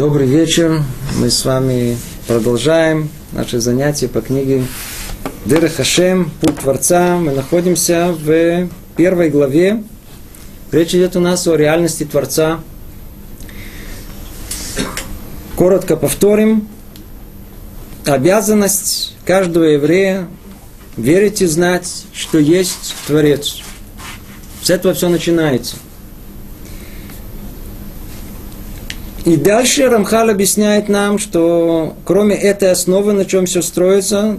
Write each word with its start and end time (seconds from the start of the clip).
Добрый 0.00 0.26
вечер. 0.26 0.82
Мы 1.18 1.28
с 1.28 1.44
вами 1.44 1.98
продолжаем 2.26 3.10
наши 3.32 3.60
занятия 3.60 4.08
по 4.08 4.22
книге 4.22 4.64
Дыра 5.44 5.68
Хашем, 5.68 6.30
Путь 6.40 6.56
Творца. 6.56 7.18
Мы 7.18 7.32
находимся 7.32 8.16
в 8.18 8.70
первой 8.96 9.28
главе. 9.28 9.84
Речь 10.72 10.94
идет 10.94 11.16
у 11.16 11.20
нас 11.20 11.46
о 11.46 11.54
реальности 11.54 12.04
Творца. 12.04 12.60
Коротко 15.54 15.98
повторим. 15.98 16.66
Обязанность 18.06 19.14
каждого 19.26 19.64
еврея 19.64 20.28
верить 20.96 21.42
и 21.42 21.46
знать, 21.46 22.06
что 22.14 22.38
есть 22.38 22.94
Творец. 23.06 23.58
С 24.62 24.70
этого 24.70 24.94
все 24.94 25.10
начинается– 25.10 25.76
И 29.24 29.36
дальше 29.36 29.88
Рамхал 29.88 30.30
объясняет 30.30 30.88
нам, 30.88 31.18
что 31.18 31.94
кроме 32.04 32.34
этой 32.34 32.70
основы, 32.70 33.12
на 33.12 33.24
чем 33.26 33.46
все 33.46 33.60
строится, 33.60 34.38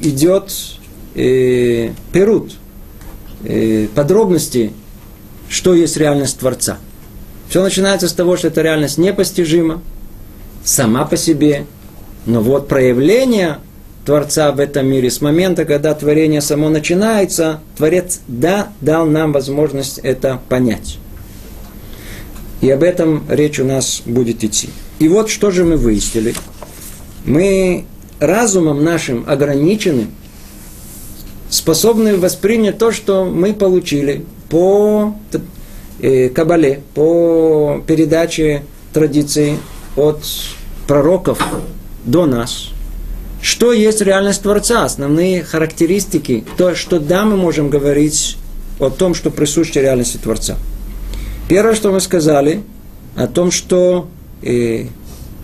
идет 0.00 0.52
э, 1.14 1.90
перут, 2.12 2.56
э, 3.44 3.86
подробности, 3.94 4.72
что 5.48 5.74
есть 5.74 5.96
реальность 5.96 6.40
Творца. 6.40 6.78
Все 7.48 7.62
начинается 7.62 8.08
с 8.08 8.12
того, 8.12 8.36
что 8.36 8.48
эта 8.48 8.62
реальность 8.62 8.98
непостижима, 8.98 9.80
сама 10.64 11.04
по 11.04 11.16
себе, 11.16 11.66
но 12.26 12.40
вот 12.40 12.66
проявление 12.66 13.58
Творца 14.04 14.50
в 14.50 14.58
этом 14.58 14.88
мире, 14.88 15.10
с 15.10 15.20
момента, 15.20 15.64
когда 15.64 15.94
творение 15.94 16.40
само 16.40 16.68
начинается, 16.68 17.60
Творец 17.76 18.20
да, 18.26 18.68
дал 18.80 19.06
нам 19.06 19.32
возможность 19.32 19.98
это 19.98 20.40
понять. 20.48 20.98
И 22.60 22.70
об 22.70 22.82
этом 22.82 23.24
речь 23.28 23.60
у 23.60 23.64
нас 23.64 24.02
будет 24.06 24.42
идти. 24.42 24.70
И 24.98 25.08
вот 25.08 25.28
что 25.28 25.50
же 25.50 25.64
мы 25.64 25.76
выяснили. 25.76 26.34
Мы 27.24 27.84
разумом 28.18 28.82
нашим 28.82 29.24
ограничены, 29.26 30.06
способны 31.50 32.16
воспринять 32.16 32.78
то, 32.78 32.92
что 32.92 33.24
мы 33.24 33.52
получили 33.52 34.24
по 34.48 35.14
э, 36.00 36.28
Кабале, 36.30 36.80
по 36.94 37.82
передаче 37.86 38.62
традиции 38.92 39.58
от 39.96 40.24
пророков 40.86 41.44
до 42.04 42.26
нас. 42.26 42.70
Что 43.42 43.72
есть 43.72 44.00
реальность 44.00 44.42
Творца, 44.42 44.84
основные 44.84 45.42
характеристики, 45.42 46.44
то, 46.56 46.74
что 46.74 46.98
да, 46.98 47.24
мы 47.24 47.36
можем 47.36 47.68
говорить 47.68 48.38
о 48.80 48.88
том, 48.88 49.14
что 49.14 49.30
присуще 49.30 49.82
реальности 49.82 50.16
Творца– 50.16 50.56
Первое, 51.48 51.74
что 51.74 51.92
мы 51.92 52.00
сказали, 52.00 52.62
о 53.14 53.26
том, 53.26 53.50
что 53.50 54.08
э, 54.42 54.86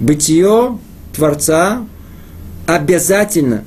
бытие 0.00 0.78
Творца 1.14 1.86
обязательно, 2.66 3.64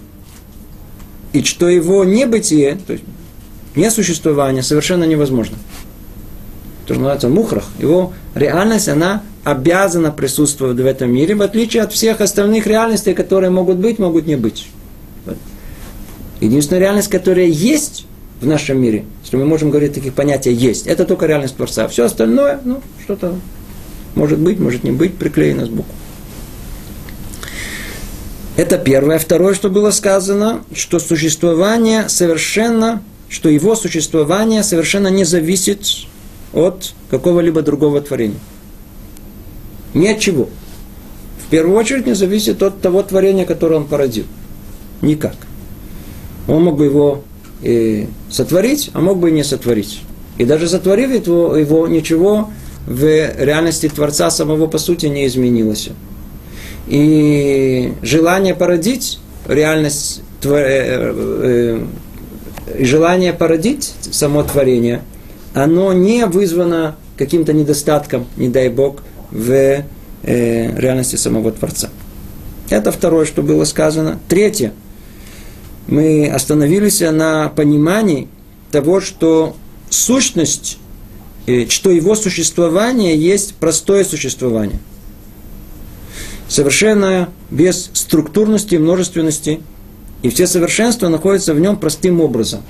и 1.34 1.44
что 1.44 1.68
его 1.68 2.04
небытие, 2.04 2.78
то 2.86 2.94
есть 2.94 3.06
несуществование, 3.76 4.64
совершенно 4.64 5.04
невозможно. 5.06 5.58
То, 6.86 6.94
что 6.94 7.02
называется 7.02 7.30
мухрах, 7.30 7.66
его 7.80 8.14
реальность, 8.36 8.90
она 8.90 9.24
обязана 9.44 10.12
присутствовать 10.12 10.78
в 10.78 10.86
этом 10.86 11.12
мире, 11.12 11.36
в 11.36 11.42
отличие 11.42 11.84
от 11.84 11.94
всех 11.94 12.22
остальных 12.22 12.68
реальностей, 12.68 13.14
которые 13.14 13.50
могут 13.50 13.78
быть, 13.78 14.00
могут 14.00 14.28
не 14.28 14.36
быть. 14.36 14.68
Единственная 16.42 16.82
реальность, 16.82 17.10
которая 17.10 17.48
есть, 17.48 18.06
в 18.42 18.48
нашем 18.48 18.82
мире, 18.82 19.06
если 19.24 19.38
мы 19.38 19.46
можем 19.46 19.70
говорить 19.70 19.94
таких 19.94 20.14
понятий 20.14 20.52
есть, 20.52 20.88
это 20.88 21.06
только 21.06 21.26
реальность 21.26 21.56
Творца. 21.56 21.88
Все 21.88 22.06
остальное, 22.06 22.60
ну, 22.64 22.82
что-то 23.04 23.36
может 24.16 24.40
быть, 24.40 24.60
может 24.60 24.84
не 24.84 24.92
быть, 24.92 25.18
приклеено 25.18 25.66
сбоку. 25.66 25.90
Это 28.56 28.78
первое. 28.78 29.20
Второе, 29.20 29.54
что 29.54 29.70
было 29.70 29.92
сказано, 29.92 30.64
что 30.74 31.00
существование 31.00 32.08
совершенно, 32.08 33.02
что 33.28 33.50
его 33.50 33.76
существование 33.76 34.64
совершенно 34.64 35.10
не 35.10 35.26
зависит 35.26 35.86
от 36.54 36.94
какого-либо 37.10 37.62
другого 37.62 38.00
творения. 38.00 38.40
Ни 39.94 40.08
от 40.08 40.20
чего. 40.20 40.50
В 41.46 41.50
первую 41.50 41.78
очередь 41.78 42.06
не 42.06 42.16
зависит 42.16 42.64
от 42.64 42.80
того 42.82 43.04
творения, 43.04 43.46
которое 43.46 43.76
он 43.76 43.86
породил. 43.86 44.26
Никак. 45.02 45.36
Он 46.48 46.64
мог 46.64 46.78
бы 46.78 46.86
его 46.86 47.24
и 47.66 48.08
сотворить, 48.30 48.92
а 48.94 49.02
мог 49.02 49.18
бы 49.18 49.30
и 49.30 49.34
не 49.34 49.44
сотворить. 49.44 50.02
И 50.38 50.46
даже 50.46 50.70
сотворив 50.70 51.12
его, 51.12 51.56
его 51.56 51.88
ничего 51.88 52.52
в 52.86 53.04
реальности 53.04 53.90
Творца 53.90 54.30
самого 54.30 54.68
по 54.68 54.78
сути 54.78 55.08
не 55.08 55.26
изменилось. 55.26 55.90
И 56.88 57.94
желание 58.04 58.54
породить 58.54 59.20
реальность, 59.48 60.22
э, 60.44 60.48
э, 60.52 61.86
э, 62.68 62.84
желание 62.84 63.34
породить 63.34 63.94
само 64.12 64.44
творение, 64.44 65.02
оно 65.56 65.92
не 65.94 66.28
вызвано 66.28 66.98
каким-то 67.18 67.52
недостатком, 67.54 68.28
не 68.38 68.50
дай 68.50 68.70
Бог, 68.70 68.98
в 69.32 69.84
реальности 70.24 71.16
самого 71.18 71.52
Творца. 71.52 71.90
Это 72.70 72.92
второе, 72.92 73.26
что 73.26 73.42
было 73.42 73.64
сказано. 73.64 74.20
Третье– 74.28 74.74
мы 75.88 76.28
остановились 76.28 77.02
на 77.02 77.50
понимании 77.50 78.28
того, 78.72 79.02
что 79.02 79.56
сущность, 79.90 80.78
э, 81.48 81.68
что 81.70 81.92
его 81.92 82.16
существование 82.16 83.18
есть 83.18 83.56
простое 83.56 84.04
существование. 84.04 84.80
Совершенно 86.48 87.30
без 87.50 87.90
структурности, 87.94 88.76
множественности. 88.76 89.62
И 90.22 90.30
все 90.30 90.48
совершенства 90.48 91.08
находятся 91.08 91.54
в 91.54 91.60
нем 91.60 91.78
простым 91.78 92.20
образом. 92.20 92.62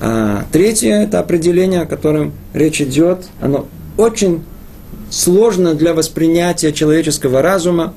А 0.00 0.46
третье– 0.52 0.94
это 1.02 1.20
определение, 1.20 1.82
о 1.82 1.86
котором 1.86 2.32
речь 2.54 2.80
идет. 2.80 3.28
Оно 3.40 3.66
очень 3.96 4.42
сложно 5.10 5.74
для 5.74 5.94
воспринятия 5.94 6.72
человеческого 6.72 7.42
разума, 7.42 7.94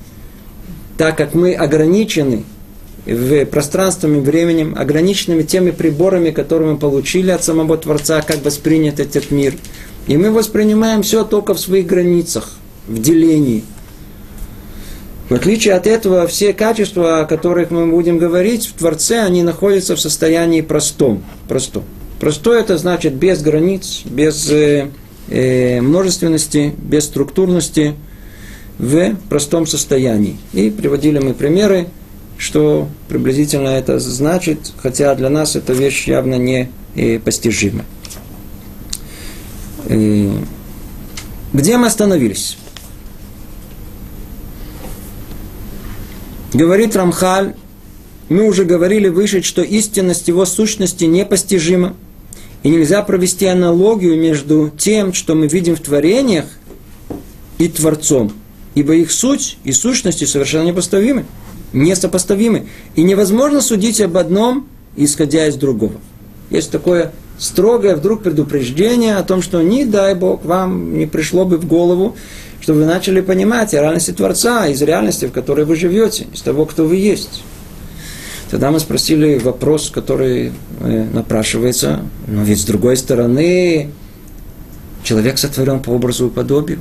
так 0.97 1.17
как 1.17 1.33
мы 1.33 1.53
ограничены 1.53 2.43
в 3.05 3.45
пространством 3.45 4.15
и 4.15 4.19
временем, 4.19 4.75
ограниченными 4.77 5.43
теми 5.43 5.71
приборами, 5.71 6.31
которые 6.31 6.73
мы 6.73 6.77
получили 6.77 7.31
от 7.31 7.43
самого 7.43 7.77
Творца, 7.77 8.21
как 8.21 8.43
воспринят 8.43 8.99
этот 8.99 9.31
мир. 9.31 9.55
И 10.07 10.17
мы 10.17 10.31
воспринимаем 10.31 11.03
все 11.03 11.23
только 11.23 11.53
в 11.53 11.59
своих 11.59 11.87
границах, 11.87 12.51
в 12.87 12.99
делении. 12.99 13.63
В 15.29 15.33
отличие 15.33 15.75
от 15.75 15.87
этого, 15.87 16.27
все 16.27 16.53
качества, 16.53 17.21
о 17.21 17.25
которых 17.25 17.71
мы 17.71 17.87
будем 17.87 18.17
говорить 18.17 18.67
в 18.67 18.73
Творце, 18.73 19.21
они 19.21 19.43
находятся 19.43 19.95
в 19.95 19.99
состоянии 19.99 20.61
простом. 20.61 21.23
Простом. 21.47 21.83
Простое 22.19 22.59
это 22.59 22.77
значит 22.77 23.13
без 23.13 23.41
границ, 23.41 24.01
без 24.05 24.51
э, 24.51 24.89
э, 25.29 25.79
множественности, 25.81 26.75
без 26.77 27.05
структурности, 27.05 27.95
в 28.77 29.15
простом 29.29 29.67
состоянии. 29.67 30.37
И 30.53 30.69
приводили 30.69 31.19
мы 31.19 31.33
примеры 31.33 31.87
что 32.41 32.89
приблизительно 33.07 33.67
это 33.67 33.99
значит, 33.99 34.73
хотя 34.81 35.13
для 35.13 35.29
нас 35.29 35.55
эта 35.55 35.73
вещь 35.73 36.07
явно 36.07 36.39
не 36.39 36.71
постижима. 37.23 37.85
Э, 39.85 40.31
где 41.53 41.77
мы 41.77 41.85
остановились? 41.85 42.57
Говорит 46.51 46.95
Рамхаль, 46.95 47.53
мы 48.27 48.47
уже 48.47 48.65
говорили 48.65 49.07
выше, 49.07 49.43
что 49.43 49.61
истинность 49.61 50.27
его 50.27 50.45
сущности 50.45 51.05
непостижима, 51.05 51.95
и 52.63 52.69
нельзя 52.69 53.03
провести 53.03 53.45
аналогию 53.45 54.19
между 54.19 54.73
тем, 54.75 55.13
что 55.13 55.35
мы 55.35 55.47
видим 55.47 55.75
в 55.75 55.79
творениях, 55.79 56.45
и 57.59 57.67
Творцом, 57.67 58.33
ибо 58.73 58.95
их 58.95 59.11
суть 59.11 59.59
и 59.63 59.71
сущности 59.71 60.25
совершенно 60.25 60.69
непоставимы 60.69 61.25
несопоставимы. 61.73 62.67
И 62.95 63.03
невозможно 63.03 63.61
судить 63.61 64.01
об 64.01 64.17
одном, 64.17 64.67
исходя 64.95 65.47
из 65.47 65.55
другого. 65.55 65.95
Есть 66.49 66.71
такое 66.71 67.11
строгое 67.37 67.95
вдруг 67.95 68.23
предупреждение 68.23 69.15
о 69.15 69.23
том, 69.23 69.41
что 69.41 69.61
не 69.61 69.85
дай 69.85 70.13
Бог 70.15 70.45
вам 70.45 70.97
не 70.97 71.07
пришло 71.07 71.45
бы 71.45 71.57
в 71.57 71.65
голову, 71.65 72.15
чтобы 72.59 72.79
вы 72.79 72.85
начали 72.85 73.21
понимать 73.21 73.73
о 73.73 73.81
реальности 73.81 74.11
Творца, 74.11 74.67
из 74.67 74.81
реальности, 74.81 75.25
в 75.25 75.31
которой 75.31 75.65
вы 75.65 75.75
живете, 75.75 76.27
из 76.33 76.41
того, 76.41 76.65
кто 76.65 76.85
вы 76.85 76.97
есть. 76.97 77.43
Тогда 78.51 78.69
мы 78.69 78.79
спросили 78.79 79.39
вопрос, 79.39 79.89
который 79.89 80.51
э, 80.81 81.05
напрашивается, 81.13 82.01
но 82.27 82.43
ведь 82.43 82.59
с 82.59 82.65
другой 82.65 82.97
стороны, 82.97 83.89
человек 85.03 85.37
сотворен 85.37 85.79
по 85.79 85.91
образу 85.91 86.27
и 86.27 86.29
подобию. 86.29 86.79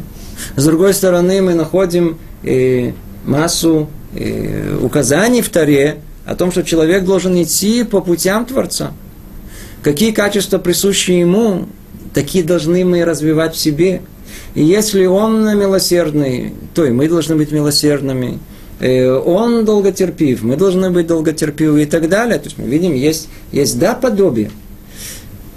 С 0.56 0.64
другой 0.64 0.94
стороны, 0.94 1.40
мы 1.40 1.54
находим 1.54 2.19
э, 2.42 2.92
массу 3.25 3.88
указаний 4.80 5.42
в 5.42 5.48
Таре 5.48 5.98
о 6.24 6.34
том, 6.34 6.52
что 6.52 6.62
человек 6.62 7.04
должен 7.04 7.40
идти 7.42 7.84
по 7.84 8.00
путям 8.00 8.44
Творца. 8.46 8.92
Какие 9.82 10.10
качества 10.10 10.58
присущи 10.58 11.12
ему, 11.12 11.66
такие 12.12 12.44
должны 12.44 12.84
мы 12.84 13.04
развивать 13.04 13.54
в 13.54 13.58
себе. 13.58 14.02
И 14.54 14.62
если 14.62 15.06
он 15.06 15.42
милосердный, 15.58 16.54
то 16.74 16.84
и 16.84 16.90
мы 16.90 17.08
должны 17.08 17.36
быть 17.36 17.52
милосердными. 17.52 18.38
Э, 18.80 19.12
он 19.12 19.64
долготерпив, 19.64 20.42
мы 20.42 20.56
должны 20.56 20.90
быть 20.90 21.06
долготерпивы 21.06 21.82
и 21.82 21.86
так 21.86 22.08
далее. 22.08 22.38
То 22.38 22.46
есть 22.46 22.58
мы 22.58 22.66
видим, 22.66 22.94
есть, 22.94 23.28
есть 23.52 23.78
да, 23.78 23.94
подобие. 23.94 24.50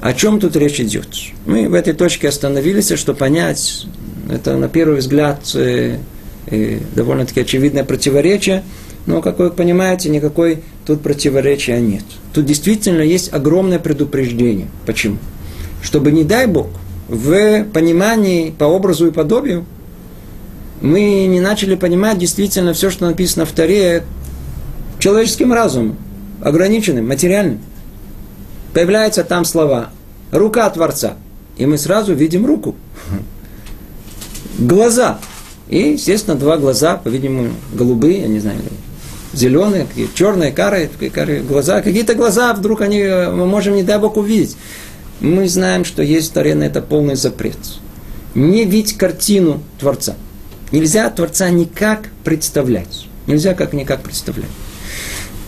О 0.01 0.13
чем 0.13 0.39
тут 0.39 0.55
речь 0.55 0.79
идет? 0.79 1.07
Мы 1.45 1.69
в 1.69 1.73
этой 1.73 1.93
точке 1.93 2.27
остановились, 2.27 2.91
чтобы 2.93 3.17
понять, 3.17 3.87
это 4.29 4.57
на 4.57 4.67
первый 4.67 4.99
взгляд 4.99 5.39
э, 6.47 6.79
довольно-таки 6.95 7.41
очевидное 7.41 7.83
противоречие, 7.83 8.63
но, 9.05 9.21
как 9.21 9.39
вы 9.39 9.49
понимаете, 9.49 10.09
никакой 10.09 10.63
тут 10.85 11.01
противоречия 11.01 11.79
нет. 11.79 12.03
Тут 12.33 12.45
действительно 12.45 13.01
есть 13.01 13.33
огромное 13.33 13.79
предупреждение. 13.79 14.67
Почему? 14.85 15.17
Чтобы, 15.81 16.11
не 16.11 16.23
дай 16.23 16.47
Бог, 16.47 16.67
в 17.07 17.65
понимании 17.65 18.51
по 18.51 18.63
образу 18.65 19.07
и 19.07 19.11
подобию 19.11 19.65
мы 20.81 21.25
не 21.25 21.39
начали 21.39 21.75
понимать 21.75 22.17
действительно 22.17 22.73
все, 22.73 22.89
что 22.89 23.05
написано 23.05 23.45
в 23.45 23.51
Таре, 23.51 24.03
человеческим 24.99 25.53
разумом, 25.53 25.97
ограниченным, 26.41 27.07
материальным. 27.07 27.59
Появляются 28.73 29.23
там 29.23 29.45
слова 29.45 29.89
«рука 30.31 30.69
Творца», 30.69 31.15
и 31.57 31.65
мы 31.65 31.77
сразу 31.77 32.13
видим 32.13 32.45
руку. 32.45 32.75
Глаза. 34.57 35.19
И, 35.69 35.93
естественно, 35.93 36.37
два 36.37 36.57
глаза, 36.57 36.97
по-видимому, 36.97 37.51
голубые, 37.73 38.21
я 38.21 38.27
не 38.27 38.39
знаю, 38.39 38.59
зеленые, 39.33 39.87
черные, 40.13 40.51
карые, 40.51 40.89
карые 41.13 41.41
глаза. 41.41 41.81
Какие-то 41.81 42.15
глаза 42.15 42.53
вдруг 42.53 42.81
они, 42.81 43.03
мы 43.03 43.45
можем, 43.45 43.75
не 43.75 43.83
дай 43.83 43.97
Бог, 43.97 44.17
увидеть. 44.17 44.55
Мы 45.19 45.47
знаем, 45.47 45.85
что 45.85 46.03
есть 46.03 46.31
в 46.31 46.33
Таре 46.33 46.55
на 46.55 46.63
это 46.63 46.81
полный 46.81 47.15
запрет. 47.15 47.57
Не 48.35 48.65
видеть 48.65 48.97
картину 48.97 49.61
Творца. 49.79 50.15
Нельзя 50.71 51.09
Творца 51.09 51.49
никак 51.49 52.09
представлять. 52.23 53.05
Нельзя 53.27 53.53
как 53.53 53.73
никак 53.73 54.01
представлять. 54.01 54.49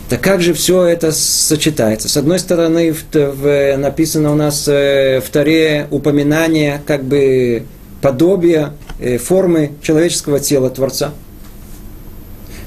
Так 0.08 0.20
как 0.20 0.40
же 0.40 0.54
все 0.54 0.84
это 0.84 1.10
сочетается? 1.10 2.08
С 2.08 2.16
одной 2.16 2.38
стороны, 2.38 2.92
в, 2.92 3.04
в, 3.12 3.76
написано 3.76 4.30
у 4.30 4.36
нас 4.36 4.68
э, 4.68 5.20
в 5.20 5.28
Таре 5.30 5.88
упоминание 5.90 6.80
как 6.86 7.02
бы 7.02 7.64
подобия 8.00 8.72
формы 9.18 9.72
человеческого 9.82 10.40
тела 10.40 10.70
Творца. 10.70 11.12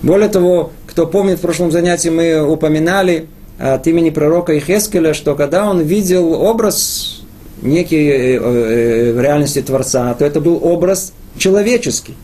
Более 0.01 0.29
того, 0.29 0.71
кто 0.87 1.05
помнит, 1.05 1.39
в 1.39 1.41
прошлом 1.41 1.71
занятии 1.71 2.09
мы 2.09 2.41
упоминали 2.41 3.27
от 3.57 3.85
имени 3.87 4.09
пророка 4.09 4.57
Ихескеля, 4.57 5.13
что 5.13 5.35
когда 5.35 5.69
он 5.69 5.81
видел 5.81 6.33
образ 6.33 7.21
некий 7.61 8.07
э, 8.07 9.13
в 9.13 9.19
реальности 9.19 9.61
Творца, 9.61 10.13
то 10.13 10.25
это 10.25 10.39
был 10.39 10.59
образ 10.63 11.13
человеческий. 11.37 12.15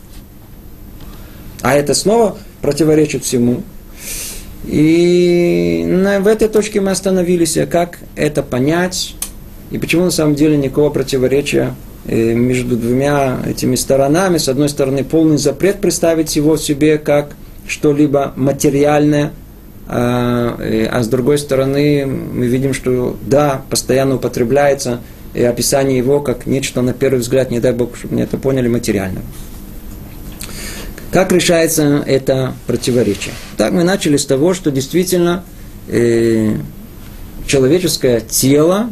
А 1.60 1.74
это 1.74 1.94
снова 1.94 2.38
противоречит 2.62 3.24
всему. 3.24 3.62
И 4.64 5.84
на, 5.86 6.20
в 6.20 6.26
этой 6.26 6.48
точке 6.48 6.80
мы 6.80 6.90
остановились, 6.90 7.58
как 7.70 7.98
это 8.14 8.42
понять, 8.42 9.14
и 9.70 9.78
почему 9.78 10.04
на 10.04 10.10
самом 10.10 10.34
деле 10.34 10.56
никакого 10.56 10.90
противоречия 10.90 11.74
э, 11.74 11.95
между 12.06 12.76
двумя 12.76 13.38
этими 13.46 13.74
сторонами. 13.74 14.38
С 14.38 14.48
одной 14.48 14.68
стороны, 14.68 15.04
полный 15.04 15.38
запрет 15.38 15.80
представить 15.80 16.36
его 16.36 16.56
себе 16.56 16.98
как 16.98 17.30
что-либо 17.66 18.32
материальное, 18.36 19.32
а, 19.88 20.56
э, 20.58 20.86
а 20.86 21.02
с 21.02 21.08
другой 21.08 21.38
стороны, 21.38 22.06
мы 22.06 22.46
видим, 22.46 22.74
что 22.74 23.16
да, 23.26 23.62
постоянно 23.70 24.16
употребляется 24.16 25.00
и 25.34 25.42
описание 25.42 25.98
его 25.98 26.20
как 26.20 26.46
нечто, 26.46 26.82
на 26.82 26.92
первый 26.92 27.20
взгляд, 27.20 27.50
не 27.50 27.60
дай 27.60 27.72
Бог, 27.72 27.96
чтобы 27.96 28.14
мне 28.14 28.24
это 28.24 28.38
поняли, 28.38 28.68
материальное. 28.68 29.22
Как 31.12 31.30
решается 31.30 32.02
это 32.06 32.54
противоречие? 32.66 33.34
Так 33.56 33.72
мы 33.72 33.84
начали 33.84 34.16
с 34.16 34.26
того, 34.26 34.54
что 34.54 34.70
действительно 34.70 35.44
э, 35.88 36.56
человеческое 37.46 38.20
тело, 38.20 38.90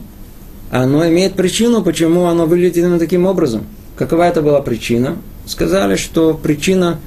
оно 0.70 1.06
имеет 1.08 1.34
причину, 1.34 1.82
почему 1.82 2.26
оно 2.26 2.46
выглядит 2.46 2.78
именно 2.78 2.98
таким 2.98 3.26
образом. 3.26 3.66
Какова 3.96 4.24
это 4.24 4.42
была 4.42 4.60
причина? 4.60 5.16
Сказали, 5.46 5.96
что 5.96 6.34
причина, 6.34 6.98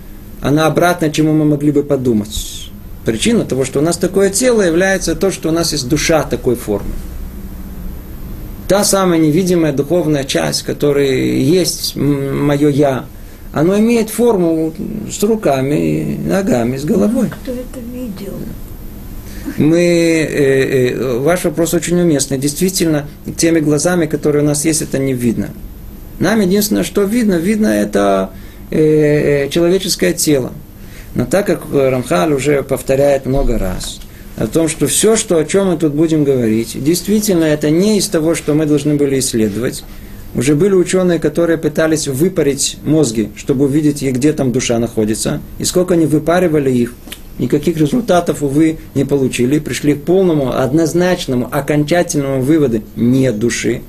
она 0.42 0.68
обратна, 0.68 1.10
чему 1.10 1.34
мы 1.34 1.46
могли 1.46 1.72
бы 1.72 1.84
подумать. 1.84 2.70
Причина 3.04 3.46
того, 3.46 3.66
что 3.66 3.80
у 3.80 3.82
нас 3.82 3.98
такое 3.98 4.30
тело, 4.30 4.62
является 4.62 5.16
то, 5.16 5.32
что 5.32 5.50
у 5.50 5.52
нас 5.52 5.72
есть 5.72 5.88
душа 5.88 6.24
такой 6.24 6.56
формы. 6.56 6.92
Та 8.68 8.84
самая 8.84 9.20
невидимая 9.20 9.72
духовная 9.72 10.26
часть, 10.26 10.64
которая 10.64 11.12
есть 11.12 11.96
мое 11.96 12.70
«я», 12.70 13.06
оно 13.54 13.78
имеет 13.80 14.10
форму 14.10 14.74
с 15.10 15.24
руками, 15.24 16.20
ногами, 16.26 16.78
с 16.78 16.84
головой. 16.84 17.30
Кто 17.42 17.54
это 17.54 17.80
видел? 17.80 18.34
Мы, 19.58 19.80
э, 19.80 20.90
э, 20.92 21.18
ваш 21.20 21.46
вопрос 21.46 21.74
очень 21.74 22.00
уместный. 22.00 22.38
Действительно, 22.38 23.08
теми 23.38 23.60
глазами, 23.60 24.06
которые 24.06 24.44
у 24.44 24.46
нас 24.46 24.66
есть, 24.66 24.82
это 24.82 24.98
не 24.98 25.14
видно. 25.14 25.50
Нам 26.20 26.42
единственное, 26.42 26.84
что 26.84 27.04
видно, 27.04 27.36
видно 27.36 27.68
это 27.68 28.32
э, 28.72 29.46
э 29.46 29.50
человеческое 29.50 30.14
тело. 30.14 30.52
Но 31.16 31.26
так 31.26 31.48
как 31.48 31.64
Рамхаль 31.72 32.34
уже 32.34 32.64
повторяет 32.64 33.26
много 33.26 33.58
раз 33.58 34.00
о 34.36 34.48
том, 34.48 34.68
что 34.68 34.88
все, 34.88 35.16
что, 35.16 35.38
о 35.38 35.46
чем 35.46 35.68
мы 35.68 35.78
тут 35.78 35.94
будем 35.94 36.24
говорить, 36.24 36.84
действительно, 36.84 37.46
это 37.46 37.70
не 37.70 37.98
из 37.98 38.08
того, 38.08 38.36
что 38.36 38.54
мы 38.54 38.66
должны 38.66 38.96
были 38.96 39.18
исследовать, 39.20 39.84
уже 40.36 40.54
были 40.54 40.74
ученые, 40.74 41.18
которые 41.18 41.58
пытались 41.58 42.08
выпарить 42.08 42.78
мозги, 42.84 43.30
чтобы 43.36 43.66
увидеть, 43.66 44.04
где 44.04 44.34
там 44.34 44.52
душа 44.52 44.78
находится. 44.78 45.42
И 45.58 45.66
сколько 45.66 45.96
они 45.96 46.06
выпаривали 46.06 46.72
их, 46.72 46.94
никаких 47.40 47.78
результатов, 47.78 48.44
увы, 48.44 48.78
не 48.96 49.06
получили. 49.06 49.60
Пришли 49.60 49.94
к 49.94 50.04
полному, 50.04 50.54
однозначному, 50.54 51.48
окончательному 51.52 52.42
выводу– 52.42 52.82
нет 52.96 53.40
души. 53.40 53.82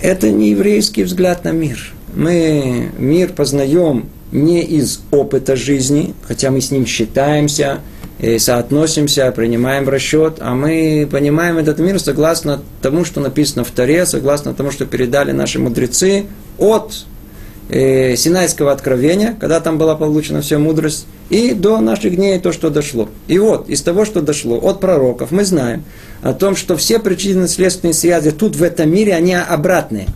Это 0.00 0.30
не 0.30 0.50
еврейский 0.50 1.04
взгляд 1.04 1.44
на 1.44 1.52
мир. 1.52 1.92
Мы 2.14 2.90
мир 2.98 3.32
познаем 3.32 4.06
не 4.32 4.62
из 4.62 5.00
опыта 5.10 5.56
жизни, 5.56 6.14
хотя 6.22 6.50
мы 6.50 6.60
с 6.60 6.70
ним 6.70 6.86
считаемся– 6.86 7.80
соотносимся, 8.38 9.32
принимаем 9.32 9.88
расчет, 9.88 10.36
а 10.40 10.54
мы 10.54 11.08
понимаем 11.10 11.58
этот 11.58 11.78
мир 11.80 11.98
согласно 11.98 12.62
тому, 12.80 13.04
что 13.04 13.20
написано 13.20 13.64
в 13.64 13.70
Таре, 13.70 14.06
согласно 14.06 14.54
тому, 14.54 14.70
что 14.70 14.86
передали 14.86 15.32
наши 15.32 15.58
мудрецы 15.58 16.26
от 16.58 17.04
э, 17.72 18.16
Синайского 18.16 18.70
откровения, 18.70 19.36
когда 19.40 19.60
там 19.60 19.78
была 19.78 19.96
получена 19.96 20.42
вся 20.42 20.58
мудрость, 20.58 21.06
и 21.30 21.54
до 21.54 21.80
наших 21.80 22.14
дней 22.16 22.38
то, 22.38 22.52
что 22.52 22.70
дошло. 22.70 23.08
И 23.26 23.38
вот, 23.38 23.68
из 23.68 23.82
того, 23.82 24.04
что 24.04 24.20
дошло 24.20 24.58
от 24.58 24.80
пророков, 24.80 25.30
мы 25.30 25.44
знаем 25.44 25.84
о 26.22 26.34
том, 26.34 26.54
что 26.54 26.76
все 26.76 26.98
причинно-следственные 26.98 27.94
связи 27.94 28.30
тут, 28.30 28.56
в 28.56 28.62
этом 28.62 28.90
мире, 28.90 29.14
они 29.14 29.34
обратные. 29.34 30.06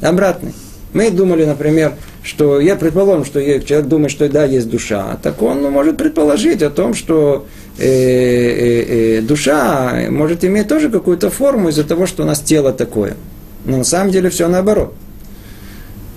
Обратные. 0.00 0.52
Мы 0.92 1.10
думали, 1.10 1.44
например, 1.44 1.94
что 2.22 2.60
я 2.60 2.76
предположим, 2.76 3.24
что 3.24 3.40
человек 3.40 3.86
думает, 3.86 4.10
что 4.10 4.28
да, 4.28 4.44
есть 4.44 4.68
душа, 4.68 5.18
так 5.22 5.40
он 5.40 5.62
может 5.70 5.96
предположить 5.96 6.62
о 6.62 6.70
том, 6.70 6.94
что 6.94 7.46
э, 7.78 7.84
э, 7.86 9.18
э, 9.18 9.20
душа 9.22 10.06
может 10.10 10.44
иметь 10.44 10.68
тоже 10.68 10.90
какую-то 10.90 11.30
форму 11.30 11.70
из-за 11.70 11.84
того, 11.84 12.06
что 12.06 12.24
у 12.24 12.26
нас 12.26 12.40
тело 12.40 12.72
такое. 12.72 13.16
Но 13.64 13.78
на 13.78 13.84
самом 13.84 14.10
деле 14.10 14.28
все 14.28 14.48
наоборот. 14.48 14.92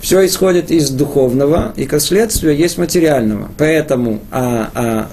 Все 0.06 0.24
исходит 0.24 0.70
из 0.70 0.92
духовного, 0.92 1.74
и 1.76 1.88
как 1.88 2.00
следствие 2.00 2.56
есть 2.56 2.78
материального. 2.78 3.50
Поэтому 3.58 4.20
а, 4.30 4.70
а, 4.76 5.08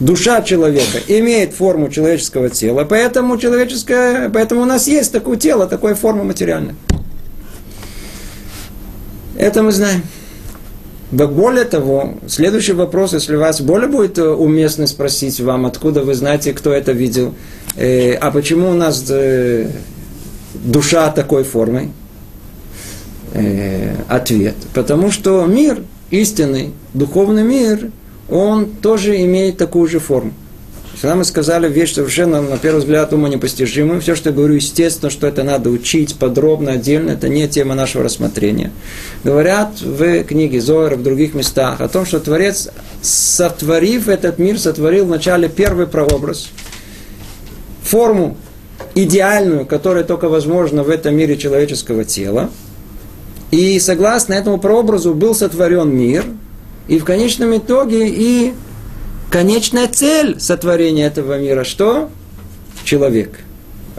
душа 0.00 0.40
человека 0.40 1.00
имеет 1.06 1.52
форму 1.52 1.90
человеческого 1.90 2.48
тела, 2.48 2.86
поэтому, 2.88 3.36
человеческое, 3.36 4.30
поэтому 4.30 4.62
у 4.62 4.64
нас 4.64 4.88
есть 4.88 5.12
такое 5.12 5.36
тело, 5.36 5.66
такое 5.66 5.94
форма 5.94 6.24
материальная. 6.24 6.76
Это 9.36 9.62
мы 9.62 9.70
знаем. 9.70 10.00
Да 11.10 11.26
более 11.26 11.66
того, 11.66 12.14
следующий 12.26 12.72
вопрос, 12.72 13.12
если 13.12 13.36
вас 13.36 13.60
более 13.60 13.88
будет 13.88 14.16
э, 14.16 14.26
уместно 14.26 14.86
спросить 14.86 15.38
вам, 15.40 15.66
откуда 15.66 16.02
вы 16.04 16.14
знаете, 16.14 16.54
кто 16.54 16.72
это 16.72 16.92
видел, 16.92 17.34
э, 17.76 18.14
а 18.14 18.30
почему 18.30 18.70
у 18.70 18.74
нас 18.74 19.04
э, 19.10 19.68
душа 20.54 21.10
такой 21.10 21.44
формы? 21.44 21.90
Э, 23.34 23.96
ответ. 24.08 24.54
Потому 24.74 25.10
что 25.10 25.44
мир, 25.44 25.82
истинный, 26.10 26.72
духовный 26.92 27.42
мир, 27.42 27.90
он 28.30 28.66
тоже 28.66 29.20
имеет 29.22 29.56
такую 29.56 29.88
же 29.88 29.98
форму. 29.98 30.32
Когда 31.00 31.16
мы 31.16 31.24
сказали 31.24 31.68
вещь 31.68 31.94
совершенно, 31.94 32.40
на 32.40 32.56
первый 32.58 32.78
взгляд, 32.78 33.12
ума 33.12 33.28
непостижимую, 33.28 34.00
все, 34.00 34.14
что 34.14 34.30
я 34.30 34.36
говорю, 34.36 34.54
естественно, 34.54 35.10
что 35.10 35.26
это 35.26 35.42
надо 35.42 35.70
учить 35.70 36.14
подробно, 36.14 36.72
отдельно, 36.72 37.10
это 37.10 37.28
не 37.28 37.48
тема 37.48 37.74
нашего 37.74 38.04
рассмотрения. 38.04 38.70
Говорят 39.24 39.80
в 39.80 40.22
книге 40.22 40.60
Зоера, 40.60 40.94
в 40.94 41.02
других 41.02 41.34
местах, 41.34 41.80
о 41.80 41.88
том, 41.88 42.06
что 42.06 42.20
Творец, 42.20 42.68
сотворив 43.02 44.08
этот 44.08 44.38
мир, 44.38 44.60
сотворил 44.60 45.06
вначале 45.06 45.48
первый 45.48 45.88
прообраз, 45.88 46.50
форму 47.82 48.36
идеальную, 48.94 49.66
которая 49.66 50.04
только 50.04 50.28
возможна 50.28 50.84
в 50.84 50.88
этом 50.88 51.16
мире 51.16 51.36
человеческого 51.36 52.04
тела, 52.04 52.48
И 53.54 53.78
согласно 53.78 54.34
этому 54.34 54.58
прообразу 54.58 55.14
был 55.14 55.32
сотворен 55.32 55.88
мир, 55.88 56.24
и 56.88 56.98
в 56.98 57.04
конечном 57.04 57.56
итоге 57.56 58.08
и 58.08 58.52
конечная 59.30 59.86
цель 59.86 60.40
сотворения 60.40 61.06
этого 61.06 61.38
мира, 61.38 61.62
что? 61.62 62.10
Человек. 62.82 63.38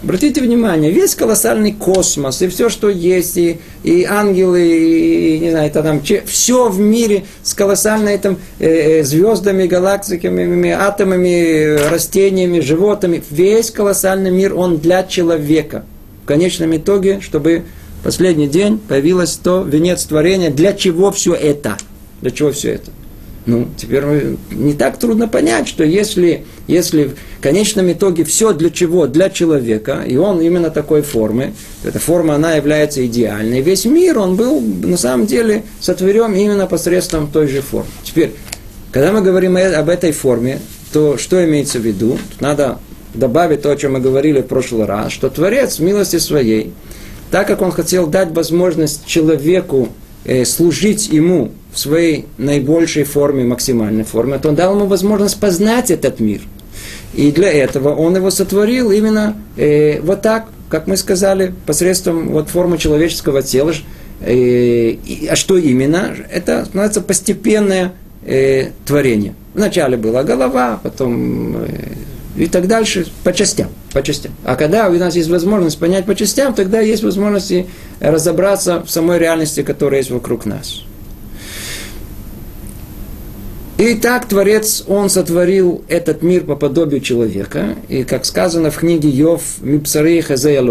Обратите 0.04 0.42
внимание, 0.42 0.92
весь 0.92 1.16
колоссальный 1.16 1.72
космос, 1.72 2.42
и 2.42 2.50
все, 2.50 2.68
что 2.68 2.90
есть, 2.90 3.38
и, 3.38 3.62
и 3.84 4.04
ангелы, 4.04 4.68
и, 4.68 5.40
не 5.40 5.52
знаю, 5.52 5.68
это 5.68 5.82
там, 5.82 6.02
все 6.26 6.68
в 6.68 6.78
мире 6.78 7.24
с 7.42 7.54
колоссальными 7.54 8.18
там, 8.18 8.38
э, 8.60 8.68
э, 9.00 9.04
звездами, 9.06 9.68
галактиками, 9.68 10.70
атомами, 10.70 11.78
растениями, 11.90 12.60
животными, 12.60 13.24
весь 13.32 13.72
колоссальный 13.72 14.32
мир, 14.32 14.54
он 14.54 14.80
для 14.80 15.04
человека. 15.04 15.86
В 16.26 16.28
конечном 16.28 16.76
итоге, 16.76 17.22
чтобы 17.22 17.64
последний 18.06 18.48
день 18.48 18.78
появилось 18.78 19.34
то 19.34 19.64
венец 19.64 20.04
творения, 20.04 20.52
для 20.52 20.74
чего 20.74 21.12
все 21.12 21.34
это? 21.34 21.76
Для 22.22 22.30
чего 22.30 22.52
все 22.52 22.74
это? 22.74 22.92
Ну, 23.48 23.68
теперь 23.76 24.04
не 24.52 24.74
так 24.74 24.98
трудно 24.98 25.28
понять, 25.28 25.68
что 25.68 25.84
если, 25.84 26.46
если 26.68 27.16
в 27.40 27.42
конечном 27.42 27.92
итоге 27.92 28.24
все 28.24 28.54
для 28.54 28.70
чего? 28.70 29.08
Для 29.08 29.32
человека, 29.32 30.04
и 30.06 30.18
он 30.18 30.40
именно 30.40 30.70
такой 30.70 31.02
формы, 31.02 31.54
эта 31.84 31.98
форма, 31.98 32.36
она 32.36 32.54
является 32.54 33.06
идеальной. 33.06 33.62
Весь 33.62 33.86
мир, 33.86 34.20
он 34.20 34.36
был 34.36 34.62
на 34.62 34.98
самом 34.98 35.26
деле 35.26 35.64
сотворен 35.80 36.34
именно 36.36 36.68
посредством 36.68 37.32
той 37.32 37.48
же 37.48 37.62
формы. 37.62 37.90
Теперь, 38.04 38.34
когда 38.92 39.12
мы 39.12 39.22
говорим 39.22 39.58
об 39.58 39.90
этой 39.90 40.12
форме, 40.12 40.60
то 40.94 41.18
что 41.18 41.44
имеется 41.44 41.80
в 41.80 41.82
виду? 41.82 42.20
Тут 42.32 42.42
надо 42.42 42.80
добавить 43.16 43.64
то, 43.64 43.72
о 43.72 43.76
чем 43.76 43.94
мы 43.94 44.00
говорили 44.00 44.42
в 44.42 44.48
прошлый 44.48 44.86
раз, 44.86 45.12
что 45.12 45.30
Творец 45.30 45.80
милости 45.80 46.18
своей, 46.20 46.74
так 47.36 47.48
как 47.48 47.62
он 47.62 47.74
хотел 47.74 48.08
дать 48.08 48.32
возможность 48.32 49.06
человеку 49.06 49.90
э, 50.24 50.46
служить 50.46 51.10
ему 51.10 51.52
в 51.74 51.78
своей 51.78 52.28
наибольшей 52.38 53.04
форме, 53.04 53.44
максимальной 53.44 54.06
форме, 54.06 54.38
то 54.38 54.48
он 54.48 54.56
дал 54.56 54.74
ему 54.74 54.86
возможность 54.86 55.38
познать 55.38 55.92
этот 55.92 56.22
мир. 56.22 56.40
И 57.14 57.34
для 57.34 57.52
этого 57.52 57.94
он 57.94 58.16
его 58.16 58.32
сотворил 58.32 58.90
именно 58.90 59.36
э, 59.58 60.00
вот 60.00 60.22
так, 60.22 60.46
как 60.70 60.88
мы 60.88 60.96
сказали, 60.96 61.54
посредством 61.66 62.30
вот 62.30 62.48
формы 62.48 62.78
человеческого 62.78 63.42
тела. 63.42 63.74
Э, 64.22 64.32
и, 64.34 65.28
а 65.30 65.36
что 65.36 65.58
именно? 65.58 66.16
Это 66.32 66.64
становится 66.64 67.02
постепенное 67.02 67.92
э, 68.26 68.70
творение. 68.86 69.34
Вначале 69.54 69.98
была 69.98 70.24
голова, 70.24 70.80
потом 70.82 71.58
э, 71.66 71.68
и 72.38 72.48
так 72.48 72.70
дальше 72.70 73.08
по 73.26 73.34
частям, 73.34 73.72
по 73.96 74.04
частям. 74.04 74.34
А 74.44 74.58
когда 74.58 74.90
у 74.90 74.94
нас 74.94 75.16
есть 75.16 75.30
возможность 75.30 75.80
понять 75.80 76.06
по 76.06 76.16
частям, 76.16 76.54
тогда 76.54 76.82
есть 76.82 77.02
возможность 77.02 77.54
разобраться 78.02 78.84
в 78.86 78.92
самой 78.92 79.20
реальности, 79.20 79.64
которая 79.64 80.02
есть 80.02 80.12
вокруг 80.12 80.46
нас. 80.46 80.84
И 83.78 83.94
так 83.96 84.26
Творец, 84.28 84.84
Он 84.88 85.10
сотворил 85.10 85.82
этот 85.88 86.24
мир 86.24 86.44
по 86.44 86.58
подобию 86.58 87.00
человека. 87.00 87.76
И 87.88 88.04
как 88.04 88.26
сказано 88.26 88.70
в 88.70 88.78
книге 88.78 89.08
Йов 89.08 89.42
Мипсарей 89.62 90.20
Хазея 90.20 90.62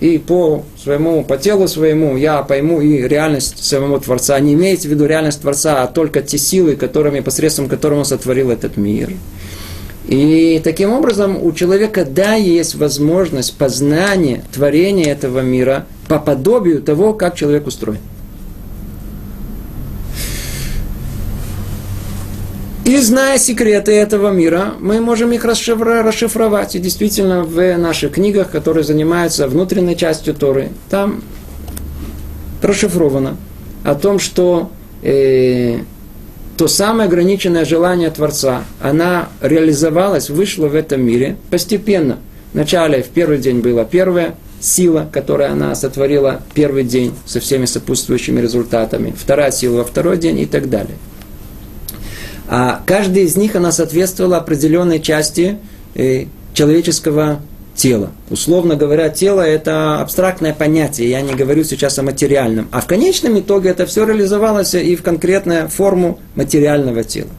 и 0.00 0.18
по 0.18 0.64
своему, 0.82 1.24
по 1.24 1.38
телу 1.38 1.68
своему 1.68 2.18
я 2.18 2.42
пойму 2.42 2.82
и 2.82 3.00
реальность 3.08 3.64
самого 3.64 3.98
Творца. 3.98 4.38
Не 4.40 4.52
имеется 4.52 4.88
в 4.88 4.90
виду 4.90 5.06
реальность 5.06 5.40
Творца, 5.40 5.82
а 5.82 5.86
только 5.86 6.20
те 6.20 6.36
силы, 6.36 6.76
которыми, 6.76 7.20
посредством 7.20 7.66
которых 7.66 8.00
Он 8.00 8.04
сотворил 8.04 8.50
этот 8.50 8.76
мир. 8.76 9.10
И 10.08 10.58
таким 10.64 10.94
образом 10.94 11.36
у 11.40 11.52
человека, 11.52 12.06
да, 12.06 12.34
есть 12.34 12.74
возможность 12.74 13.56
познания 13.58 14.42
творения 14.52 15.12
этого 15.12 15.40
мира 15.40 15.84
по 16.08 16.18
подобию 16.18 16.82
того, 16.82 17.12
как 17.12 17.36
человек 17.36 17.66
устроен. 17.66 18.00
И 22.86 22.96
зная 22.96 23.36
секреты 23.36 23.92
этого 23.92 24.30
мира, 24.30 24.72
мы 24.80 25.02
можем 25.02 25.30
их 25.32 25.44
расшифровать. 25.44 26.74
И 26.74 26.78
действительно, 26.78 27.42
в 27.42 27.76
наших 27.76 28.12
книгах, 28.12 28.50
которые 28.50 28.84
занимаются 28.84 29.46
внутренней 29.46 29.94
частью 29.94 30.32
Торы, 30.32 30.70
там 30.88 31.22
расшифровано 32.62 33.36
о 33.84 33.94
том, 33.94 34.18
что 34.18 34.70
э, 35.02 35.80
то 36.58 36.66
самое 36.66 37.06
ограниченное 37.06 37.64
желание 37.64 38.10
Творца, 38.10 38.64
она 38.82 39.28
реализовалась, 39.40 40.28
вышла 40.28 40.66
в 40.66 40.74
этом 40.74 41.00
мире 41.00 41.36
постепенно. 41.50 42.18
Вначале, 42.52 43.00
в 43.00 43.06
первый 43.06 43.38
день 43.38 43.60
была 43.60 43.84
первая 43.84 44.34
сила, 44.60 45.08
которую 45.12 45.52
она 45.52 45.76
сотворила 45.76 46.42
первый 46.54 46.82
день 46.82 47.14
со 47.26 47.38
всеми 47.38 47.64
сопутствующими 47.64 48.40
результатами, 48.40 49.14
вторая 49.16 49.52
сила 49.52 49.78
во 49.78 49.84
второй 49.84 50.18
день 50.18 50.40
и 50.40 50.46
так 50.46 50.68
далее. 50.68 50.96
А 52.48 52.82
каждая 52.84 53.22
из 53.22 53.36
них, 53.36 53.54
она 53.54 53.70
соответствовала 53.70 54.38
определенной 54.38 55.00
части 55.00 55.58
э, 55.94 56.24
человеческого 56.54 57.40
тела. 57.78 58.10
Условно 58.28 58.74
говоря, 58.74 59.08
тело– 59.08 59.40
это 59.46 60.00
абстрактное 60.00 60.52
понятие, 60.52 61.10
я 61.10 61.20
не 61.22 61.34
говорю 61.34 61.64
сейчас 61.64 61.98
о 61.98 62.02
материальном. 62.02 62.68
А 62.72 62.80
в 62.80 62.86
конечном 62.86 63.38
итоге 63.38 63.70
это 63.70 63.86
все 63.86 64.04
реализовалось 64.04 64.74
и 64.74 64.96
в 64.96 65.02
конкретную 65.02 65.68
форму 65.68 66.18
материального 66.34 67.04
тела. 67.04 67.30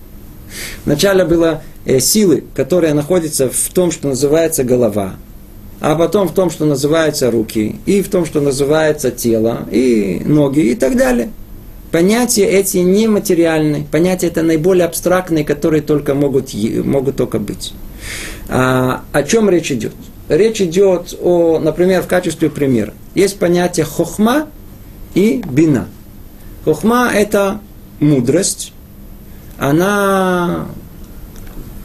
Вначале 0.85 1.25
было 1.25 1.61
э, 1.85 1.99
силы, 1.99 2.45
которые 2.55 2.93
находятся 2.93 3.49
в 3.49 3.69
том, 3.73 3.91
что 3.91 4.07
называется 4.07 4.63
голова, 4.63 5.15
а 5.81 5.95
потом 5.95 6.27
в 6.29 6.33
том, 6.33 6.49
что 6.49 6.65
называется 6.65 7.29
руки, 7.29 7.75
и 7.85 8.01
в 8.01 8.09
том, 8.09 8.25
что 8.25 8.41
называется 8.41 9.11
тело, 9.11 9.67
и 9.71 10.21
ноги, 10.25 10.61
и 10.61 10.75
так 10.75 10.95
далее. 10.95 11.29
Понятия 11.91 12.45
эти 12.45 12.77
нематериальные, 12.77 13.85
понятия 13.91 14.27
это 14.27 14.41
наиболее 14.41 14.85
абстрактные, 14.85 15.43
которые 15.43 15.81
только 15.81 16.13
могут, 16.13 16.53
могут 16.53 17.17
только 17.17 17.39
быть. 17.39 17.73
А, 18.47 19.03
о 19.11 19.23
чем 19.23 19.49
речь 19.49 19.71
идет? 19.71 19.93
Речь 20.29 20.61
идет 20.61 21.17
о, 21.19 21.59
например, 21.59 22.03
в 22.03 22.07
качестве 22.07 22.49
примера. 22.51 22.93
Есть 23.15 23.39
понятие 23.39 23.85
хохма 23.85 24.47
и 25.15 25.43
бина. 25.49 25.87
Хохма– 26.65 27.09
это 27.13 27.59
мудрость. 27.99 28.71
Она 29.57 30.67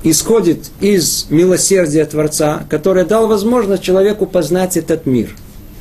исходит 0.02 0.70
из 0.80 1.26
милосердия 1.30 2.04
Творца, 2.04 2.66
который 2.68 3.06
дал 3.06 3.26
возможность 3.26 3.82
человеку 3.82 4.26
познать 4.26 4.76
этот 4.76 5.06
мир. 5.06 5.34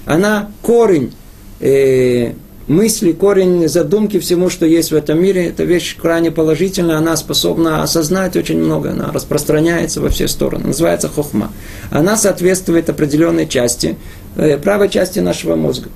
Она 0.06 0.50
корень 0.62 1.14
э, 1.60 2.32
мысли, 2.68 3.12
корень 3.12 3.68
задумки 3.68 4.20
всему, 4.20 4.50
что 4.50 4.66
есть 4.66 4.92
в 4.92 4.96
этом 4.96 5.22
мире, 5.22 5.48
это 5.48 5.64
вещь 5.64 5.98
крайне 5.98 6.32
положительная, 6.32 6.98
она 6.98 7.16
способна 7.18 7.84
осознать 7.84 8.36
очень 8.36 8.60
много, 8.60 8.92
она 8.92 9.12
распространяется 9.12 10.02
во 10.02 10.10
все 10.10 10.28
стороны, 10.28 10.68
называется 10.68 11.10
хохма. 11.10 11.52
Она 11.92 12.16
соответствует 12.16 12.90
определенной 12.90 13.48
части, 13.48 13.98
э, 14.36 14.58
правой 14.58 14.90
части 14.90 15.20
нашего 15.20 15.56
мозга. 15.56 15.90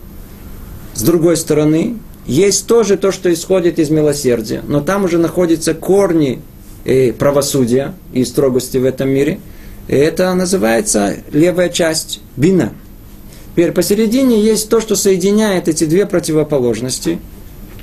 С 0.94 1.02
другой 1.02 1.38
стороны, 1.38 1.98
есть 2.26 2.68
тоже 2.68 2.98
то, 2.98 3.12
что 3.12 3.32
исходит 3.32 3.80
из 3.80 3.90
милосердия, 3.90 4.62
но 4.68 4.82
там 4.82 5.06
уже 5.06 5.18
находятся 5.18 5.74
корни 5.74 6.42
э, 6.86 7.14
правосудия 7.14 7.94
и 8.14 8.26
строгости 8.26 8.78
в 8.78 8.86
этом 8.86 9.10
мире. 9.10 9.40
И 9.88 9.96
это 9.96 10.34
называется 10.34 11.16
левая 11.32 11.70
часть 11.70 12.20
бина– 12.36 12.74
Теперь 13.58 13.72
посередине 13.72 14.40
есть 14.40 14.70
то, 14.70 14.80
что 14.80 14.96
соединяет 14.96 15.68
эти 15.68 15.86
две 15.86 16.06
противоположности. 16.06 17.18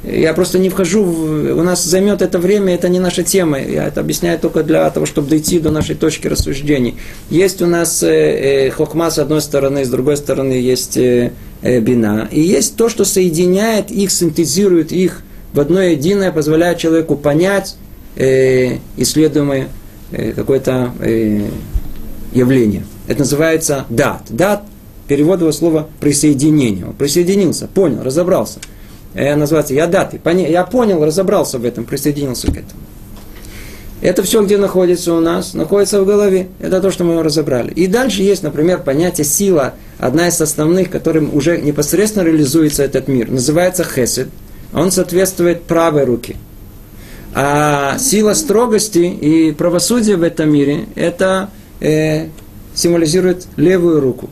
Я 0.04 0.33
просто 0.33 0.61
не 0.61 0.69
вхожу, 0.69 1.02
в, 1.02 1.59
у 1.59 1.62
нас 1.64 1.83
займет 1.83 2.23
это 2.23 2.38
время, 2.38 2.76
это 2.76 2.88
не 2.88 3.00
наша 3.00 3.25
тема. 3.25 3.61
Я 3.61 3.88
это 3.88 4.00
объясняю 4.00 4.38
только 4.38 4.62
для 4.62 4.88
того, 4.90 5.04
чтобы 5.04 5.31
дойти 5.31 5.59
до 5.59 5.73
нашей 5.73 5.97
точки 5.97 6.28
рассуждений. 6.28 6.95
Есть 7.28 7.61
у 7.61 7.66
нас 7.66 8.04
э, 8.04 8.69
э, 8.69 8.71
хохма 8.71 9.11
с 9.11 9.19
одной 9.19 9.40
стороны, 9.40 9.85
с 9.85 9.88
другой 9.88 10.16
стороны 10.16 10.52
есть 10.52 10.97
э, 10.97 11.33
э, 11.62 11.81
бина. 11.81 12.28
И 12.31 12.40
есть 12.40 12.76
то, 12.76 12.88
что 12.88 13.04
соединяет 13.04 13.90
их, 13.90 14.12
синтезирует 14.12 14.93
их 14.93 15.23
в 15.52 15.59
одно 15.59 15.83
единое, 15.83 16.31
позволяет 16.31 16.78
человеку 16.78 17.16
понять 17.16 17.75
исследуемое 18.16 19.66
какое-то 20.37 20.93
явление. 22.33 22.85
Это 23.09 23.19
называется 23.19 23.87
дат. 23.88 24.23
Дат 24.31 24.62
перевод 25.06 25.40
его 25.40 25.52
слова 25.52 25.88
присоединение. 26.00 26.87
Он 26.87 26.92
присоединился, 26.92 27.68
понял, 27.68 28.02
разобрался. 28.02 28.61
Это 29.14 29.37
называется 29.37 29.75
я 29.75 29.87
даты. 29.87 30.20
Я 30.49 30.64
понял, 30.64 31.04
разобрался 31.04 31.58
в 31.58 31.64
этом, 31.64 31.84
присоединился 31.84 32.49
к 32.49 32.56
этому. 32.56 32.80
Это 34.00 34.23
все, 34.23 34.44
где 34.44 34.58
находится 34.58 35.14
у 35.14 35.20
нас, 35.20 35.54
находится 35.54 36.02
в 36.02 36.06
голове. 36.06 36.49
Это 36.61 36.80
то, 36.82 36.90
что 36.90 37.04
мы 37.04 37.23
разобрали. 37.23 37.73
И 37.73 37.87
дальше 37.87 38.23
есть, 38.23 38.42
например, 38.42 38.82
понятие 38.82 39.25
сила, 39.25 39.75
одна 39.99 40.28
из 40.28 40.38
основных, 40.40 40.90
которым 40.90 41.34
уже 41.34 41.58
непосредственно 41.58 42.25
реализуется 42.25 42.82
этот 42.82 43.08
мир. 43.08 43.30
Называется 43.30 43.82
хесед. 43.82 44.28
Он 44.75 44.90
соответствует 44.90 45.62
правой 45.62 46.04
руке. 46.04 46.37
А 47.34 47.96
сила 47.99 48.34
строгости 48.34 48.99
и 48.99 49.52
правосудия 49.52 50.16
в 50.16 50.23
этом 50.23 50.52
мире, 50.52 50.84
это 50.96 51.49
э, 51.80 52.26
символизирует 52.75 53.46
левую 53.56 54.00
руку. 54.00 54.28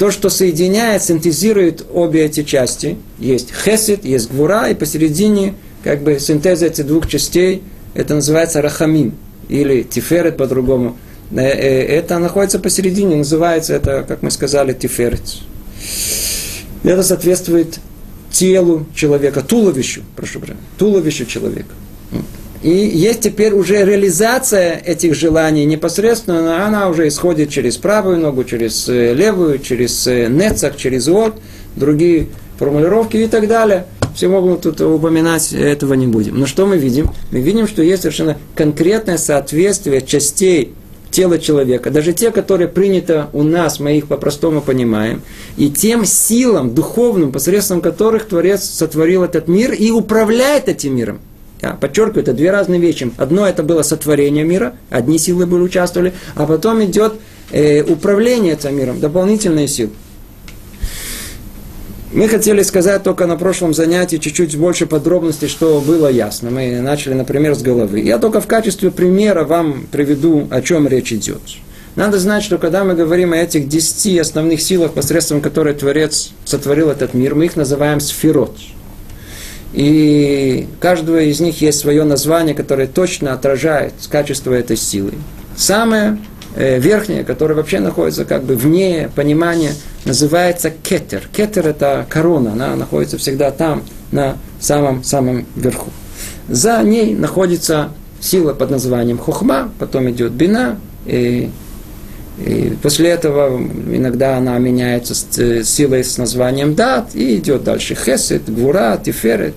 То, 0.00 0.10
что 0.10 0.30
соединяет, 0.30 1.02
синтезирует 1.02 1.84
обе 1.92 2.24
эти 2.24 2.42
части. 2.42 2.96
Есть 3.18 3.52
хесед, 3.52 4.06
есть 4.06 4.30
гвура, 4.30 4.70
и 4.70 4.74
посередине 4.74 5.56
как 5.84 6.02
бы 6.02 6.18
синтез 6.18 6.62
этих 6.62 6.86
двух 6.86 7.06
частей, 7.06 7.62
это 7.92 8.14
называется 8.14 8.62
рахамим, 8.62 9.14
или 9.50 9.82
тиферет 9.82 10.38
по-другому. 10.38 10.96
Э, 11.32 11.42
э, 11.42 11.84
это 11.98 12.18
находится 12.18 12.58
посередине, 12.58 13.16
называется 13.16 13.74
это, 13.74 14.02
как 14.08 14.22
мы 14.22 14.30
сказали, 14.30 14.72
тиферет. 14.72 15.20
Это 16.82 17.02
соответствует 17.02 17.78
телу 18.32 18.86
человека, 18.94 19.42
туловищу, 19.42 20.00
прошу 20.16 20.38
прощения, 20.38 20.60
туловищу 20.78 21.26
человека. 21.26 21.74
И 22.62 22.70
есть 22.70 23.20
теперь 23.20 23.54
уже 23.54 23.84
реализация 23.84 24.76
этих 24.84 25.14
желаний 25.14 25.64
непосредственно, 25.64 26.42
но 26.42 26.64
она 26.64 26.88
уже 26.88 27.08
исходит 27.08 27.48
через 27.48 27.78
правую 27.78 28.18
ногу, 28.18 28.44
через 28.44 28.86
э, 28.88 29.14
левую, 29.14 29.60
через 29.60 30.06
нецах, 30.06 30.76
через 30.76 31.08
вот, 31.08 31.36
другие 31.76 32.26
формулировки 32.58 33.16
и 33.16 33.26
так 33.26 33.48
далее. 33.48 33.86
Все 34.14 34.28
могут 34.28 34.62
тут 34.62 34.80
упоминать, 34.82 35.52
этого 35.52 35.94
не 35.94 36.06
будем. 36.06 36.38
Но 36.38 36.46
что 36.46 36.66
мы 36.66 36.76
видим? 36.76 37.10
Мы 37.30 37.40
видим, 37.40 37.66
что 37.66 37.82
есть 37.82 38.02
совершенно 38.02 38.36
конкретное 38.54 39.16
соответствие 39.16 40.02
частей 40.02 40.74
тела 41.10 41.38
человека, 41.38 41.90
даже 41.90 42.12
те, 42.12 42.30
которые 42.30 42.68
принято 42.68 43.30
у 43.32 43.42
нас, 43.42 43.80
мы 43.80 43.96
их 43.98 44.06
по-простому 44.06 44.60
понимаем, 44.60 45.22
и 45.56 45.70
тем 45.70 46.04
силам 46.04 46.74
духовным, 46.74 47.32
посредством 47.32 47.80
которых 47.80 48.28
Творец 48.28 48.62
сотворил 48.64 49.24
этот 49.24 49.48
мир 49.48 49.72
и 49.72 49.90
управляет 49.90 50.68
этим 50.68 50.96
миром. 50.96 51.20
Я 51.62 51.72
подчеркиваю, 51.72 52.22
это 52.22 52.32
две 52.32 52.50
разные 52.50 52.80
вещи. 52.80 53.10
Одно 53.18 53.46
это 53.46 53.62
было 53.62 53.82
сотворение 53.82 54.44
мира, 54.44 54.74
одни 54.88 55.18
силы 55.18 55.46
были 55.46 55.62
участвовали, 55.62 56.14
а 56.34 56.46
потом 56.46 56.82
идет 56.84 57.14
э, 57.52 57.82
управление 57.82 58.54
этим 58.54 58.76
миром, 58.76 59.00
дополнительные 59.00 59.68
силы. 59.68 59.90
Мы 62.12 62.26
хотели 62.28 62.62
сказать 62.62 63.04
только 63.04 63.26
на 63.26 63.36
прошлом 63.36 63.72
занятии 63.72 64.16
чуть-чуть 64.16 64.56
больше 64.56 64.86
подробностей, 64.86 65.46
что 65.46 65.80
было 65.80 66.08
ясно. 66.08 66.50
Мы 66.50 66.80
начали, 66.80 67.14
например, 67.14 67.54
с 67.54 67.62
головы. 67.62 68.00
Я 68.00 68.18
только 68.18 68.40
в 68.40 68.48
качестве 68.48 68.90
примера 68.90 69.44
вам 69.44 69.86
приведу, 69.92 70.48
о 70.50 70.60
чем 70.60 70.88
речь 70.88 71.12
идет. 71.12 71.40
Надо 71.94 72.18
знать, 72.18 72.42
что 72.42 72.58
когда 72.58 72.82
мы 72.82 72.94
говорим 72.94 73.32
о 73.32 73.36
этих 73.36 73.68
десяти 73.68 74.18
основных 74.18 74.60
силах, 74.60 74.92
посредством 74.92 75.40
которых 75.40 75.78
Творец 75.78 76.30
сотворил 76.44 76.90
этот 76.90 77.14
мир, 77.14 77.36
мы 77.36 77.44
их 77.44 77.54
называем 77.54 78.00
сферот. 78.00 78.56
И 79.72 80.68
каждого 80.80 81.20
из 81.20 81.40
них 81.40 81.60
есть 81.60 81.78
свое 81.78 82.04
название, 82.04 82.54
которое 82.54 82.86
точно 82.86 83.32
отражает 83.32 83.94
качество 84.10 84.52
этой 84.52 84.76
силы. 84.76 85.12
Самое 85.56 86.18
э, 86.56 86.78
верхнее, 86.78 87.24
которое 87.24 87.54
вообще 87.54 87.78
находится 87.78 88.24
как 88.24 88.42
бы 88.42 88.56
вне 88.56 89.10
понимания 89.14 89.72
называется 90.04 90.70
кетер. 90.70 91.22
Кетер– 91.32 91.66
это 91.68 92.06
корона, 92.08 92.52
она 92.52 92.74
находится 92.76 93.18
всегда 93.18 93.50
там, 93.50 93.82
на 94.12 94.36
самом-самом 94.60 95.46
верху. 95.56 95.90
За 96.48 96.82
ней 96.82 97.14
находится 97.14 97.90
сила 98.20 98.54
под 98.54 98.70
названием 98.70 99.18
хухма, 99.18 99.70
потом 99.78 100.10
идет 100.10 100.32
бина, 100.32 100.78
и, 101.06 101.50
и 102.44 102.76
после 102.82 103.10
этого 103.10 103.58
иногда 103.58 104.36
она 104.36 104.58
меняется 104.58 105.14
с 105.14 105.64
силой 105.64 106.04
с 106.04 106.18
названием 106.18 106.74
дат, 106.74 107.14
и 107.14 107.36
идет 107.36 107.64
дальше. 107.64 107.94
Хесед, 107.94 108.52
гвура, 108.52 109.00
тиферет, 109.02 109.54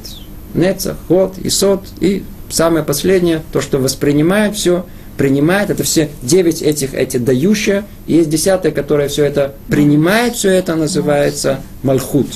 нецах, 0.53 0.97
ход, 1.07 1.35
исот, 1.43 1.85
и 1.99 2.23
самое 2.49 2.83
последнее, 2.83 3.41
то, 3.51 3.61
что 3.61 3.79
воспринимает 3.79 4.55
все– 4.55 4.85
принимает, 5.17 5.69
это 5.69 5.83
все 5.83 6.09
девять 6.21 6.61
этих, 6.61 6.93
эти 6.93 7.17
дающие, 7.17 7.83
и 8.07 8.15
есть 8.15 8.29
десятая, 8.29 8.71
которая 8.71 9.07
все 9.07 9.25
это 9.25 9.53
принимает, 9.67 10.35
все 10.35 10.49
это 10.49 10.75
называется 10.75 11.59
Малхут. 11.83 12.27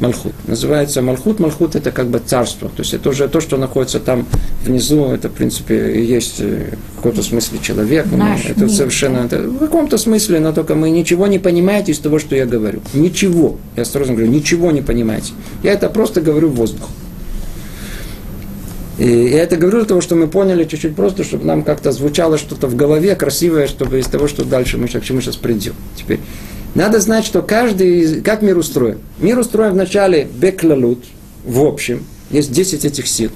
Малхут. 0.00 0.32
Называется 0.46 1.02
Малхут. 1.02 1.40
Малхут 1.40 1.76
это 1.76 1.90
как 1.90 2.08
бы 2.08 2.18
царство. 2.18 2.68
То 2.68 2.82
есть 2.82 2.94
это 2.94 3.08
уже 3.10 3.28
то, 3.28 3.40
что 3.40 3.56
находится 3.56 4.00
там 4.00 4.26
внизу, 4.64 5.06
это 5.06 5.28
в 5.28 5.32
принципе 5.32 6.04
есть 6.04 6.36
э, 6.40 6.74
в 6.94 6.96
каком-то 6.96 7.22
смысле 7.22 7.58
человек. 7.62 8.06
Наш 8.10 8.46
это 8.46 8.60
мир, 8.60 8.70
совершенно, 8.70 9.18
это, 9.18 9.42
в 9.42 9.58
каком-то 9.58 9.98
смысле, 9.98 10.40
но 10.40 10.52
только 10.52 10.74
мы 10.74 10.90
ничего 10.90 11.26
не 11.26 11.38
понимаете 11.38 11.92
из 11.92 11.98
того, 11.98 12.18
что 12.18 12.34
я 12.34 12.46
говорю. 12.46 12.80
Ничего. 12.92 13.56
Я 13.76 13.82
осторожно 13.82 14.14
говорю, 14.14 14.30
ничего 14.32 14.70
не 14.70 14.82
понимаете. 14.82 15.32
Я 15.62 15.72
это 15.72 15.88
просто 15.88 16.20
говорю 16.20 16.48
в 16.48 16.54
воздух. 16.54 16.88
И 18.98 19.08
я 19.08 19.42
это 19.42 19.56
говорю 19.56 19.78
для 19.78 19.86
того, 19.86 20.00
что 20.00 20.14
мы 20.14 20.28
поняли 20.28 20.64
чуть-чуть 20.64 20.94
просто, 20.94 21.24
чтобы 21.24 21.44
нам 21.44 21.62
как-то 21.62 21.90
звучало 21.90 22.38
что-то 22.38 22.68
в 22.68 22.76
голове 22.76 23.16
красивое, 23.16 23.66
чтобы 23.66 23.98
из 23.98 24.06
того, 24.06 24.28
что 24.28 24.44
дальше 24.44 24.78
мы, 24.78 24.86
к 24.86 25.02
чему 25.02 25.20
сейчас 25.20 25.36
придем. 25.36 25.74
Теперь, 25.96 26.20
надо 26.74 27.00
знать, 27.00 27.24
что 27.24 27.42
каждый, 27.42 28.20
как 28.22 28.42
мир 28.42 28.58
устроен. 28.58 28.98
Мир 29.18 29.38
устроен 29.38 29.72
вначале 29.72 30.24
беклалут, 30.24 31.04
в 31.44 31.62
общем, 31.62 32.04
есть 32.30 32.52
10 32.52 32.84
этих 32.84 33.06
сил. 33.06 33.30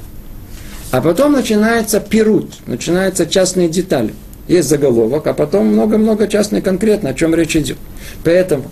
А 0.90 1.00
потом 1.00 1.32
начинается 1.32 2.00
пирут, 2.00 2.54
начинаются 2.66 3.26
частные 3.26 3.68
детали. 3.68 4.14
Есть 4.48 4.68
заголовок, 4.68 5.26
а 5.26 5.34
потом 5.34 5.66
много-много 5.66 6.26
частных 6.26 6.64
конкретно, 6.64 7.10
о 7.10 7.14
чем 7.14 7.34
речь 7.34 7.54
идет. 7.54 7.76
Поэтому 8.24 8.64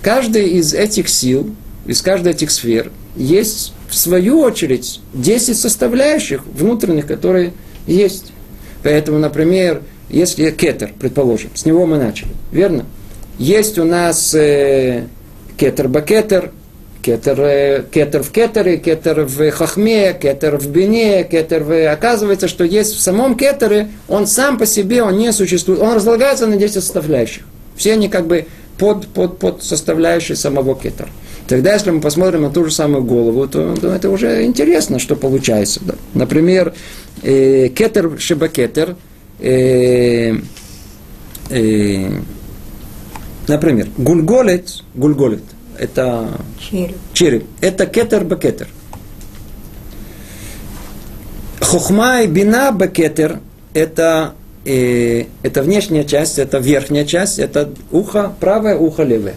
каждый 0.00 0.50
из 0.50 0.72
этих 0.72 1.08
сил, 1.08 1.50
из 1.86 2.00
каждой 2.00 2.32
этих 2.32 2.50
сфер 2.50 2.92
есть 3.16 3.72
в 3.88 3.96
свою 3.96 4.40
очередь, 4.40 5.00
10 5.12 5.58
составляющих 5.58 6.46
внутренних, 6.46 7.06
которые 7.06 7.52
есть. 7.86 8.32
Поэтому, 8.82 9.18
например, 9.18 9.82
если 10.08 10.50
кетер, 10.50 10.92
предположим, 10.98 11.50
с 11.54 11.64
него 11.64 11.84
мы 11.86 11.98
начали, 11.98 12.30
верно? 12.52 12.86
Есть 13.38 13.78
у 13.78 13.84
нас 13.84 14.34
э, 14.34 15.06
кетер 15.56 15.88
бакетер, 15.88 16.52
кетер, 17.02 17.40
э, 17.40 17.84
кетер 17.90 18.22
в 18.22 18.30
кетере, 18.30 18.76
кетер 18.76 19.24
в 19.24 19.50
хахме, 19.50 20.14
кетер 20.14 20.56
в 20.56 20.68
бине, 20.68 21.24
кетер 21.24 21.64
в... 21.64 21.92
Оказывается, 21.92 22.48
что 22.48 22.64
есть 22.64 22.94
в 22.94 23.00
самом 23.00 23.36
кетере, 23.36 23.88
он 24.08 24.26
сам 24.26 24.58
по 24.58 24.66
себе, 24.66 25.02
он 25.02 25.18
не 25.18 25.32
существует, 25.32 25.80
он 25.80 25.94
разлагается 25.94 26.46
на 26.46 26.56
10 26.56 26.74
составляющих. 26.74 27.42
Все 27.76 27.92
они 27.94 28.08
как 28.08 28.26
бы 28.26 28.46
под, 28.78 29.08
под, 29.08 29.38
под 29.38 29.62
составляющие 29.62 30.36
самого 30.36 30.74
кетера. 30.76 31.08
Тогда, 31.46 31.74
если 31.74 31.90
мы 31.90 32.00
посмотрим 32.00 32.42
на 32.42 32.50
ту 32.50 32.64
же 32.64 32.70
самую 32.70 33.04
голову, 33.04 33.46
то, 33.46 33.74
то 33.76 33.88
это 33.88 34.08
уже 34.10 34.44
интересно, 34.44 34.98
что 34.98 35.14
получается. 35.14 35.80
Да. 35.84 35.94
Например, 36.14 36.72
э, 37.22 37.68
кетер 37.68 38.12
шибакетер, 38.18 38.96
э, 39.40 40.36
э, 41.50 42.10
например, 43.48 43.88
гульголет, 43.96 44.82
гульголет, 44.94 45.42
это 45.78 46.40
череп. 46.58 46.96
череп. 47.12 47.46
Это 47.60 47.86
кетер 47.86 48.24
бакетер. 48.24 48.68
Хохма 51.60 52.22
и 52.22 52.26
бина 52.26 52.72
бакетер 52.72 53.40
это, 53.74 54.34
э, 54.64 55.24
это 55.42 55.62
внешняя 55.62 56.04
часть, 56.04 56.38
это 56.38 56.58
верхняя 56.58 57.04
часть, 57.04 57.38
это 57.38 57.70
ухо, 57.90 58.32
правое 58.40 58.76
ухо 58.76 59.02
левое. 59.02 59.34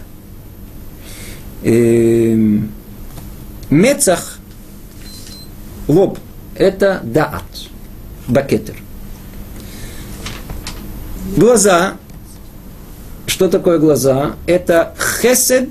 Эм, 1.64 2.72
Мецах, 3.68 4.38
лоб, 5.88 6.18
это 6.56 7.00
даат, 7.02 7.42
бакетер. 8.28 8.76
Глаза, 11.36 11.96
что 13.38 13.48
такое 13.48 13.78
глаза? 13.78 14.34
Это 14.48 14.94
хесед, 15.22 15.68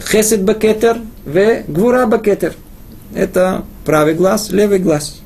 хесед 0.00 0.44
бакетер, 0.44 0.96
в 1.26 1.62
гвура 1.68 2.06
бакетер. 2.06 2.54
Это 3.14 3.64
правый 3.84 4.14
глаз, 4.14 4.48
левый 4.48 4.78
глаз. 4.78 5.20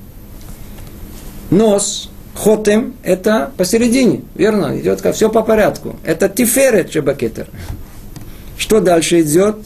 Нос, 1.53 2.11
хотем, 2.35 2.97
это 3.05 3.53
посередине, 3.57 4.23
верно? 4.35 4.77
Идет 4.81 5.01
как 5.01 5.15
все 5.15 5.31
по 5.31 5.43
порядку. 5.43 5.95
Это 6.03 6.29
тиферет 6.29 6.93
шебакетер. 6.93 7.47
Что 8.57 8.81
дальше 8.81 9.21
идет? 9.21 9.59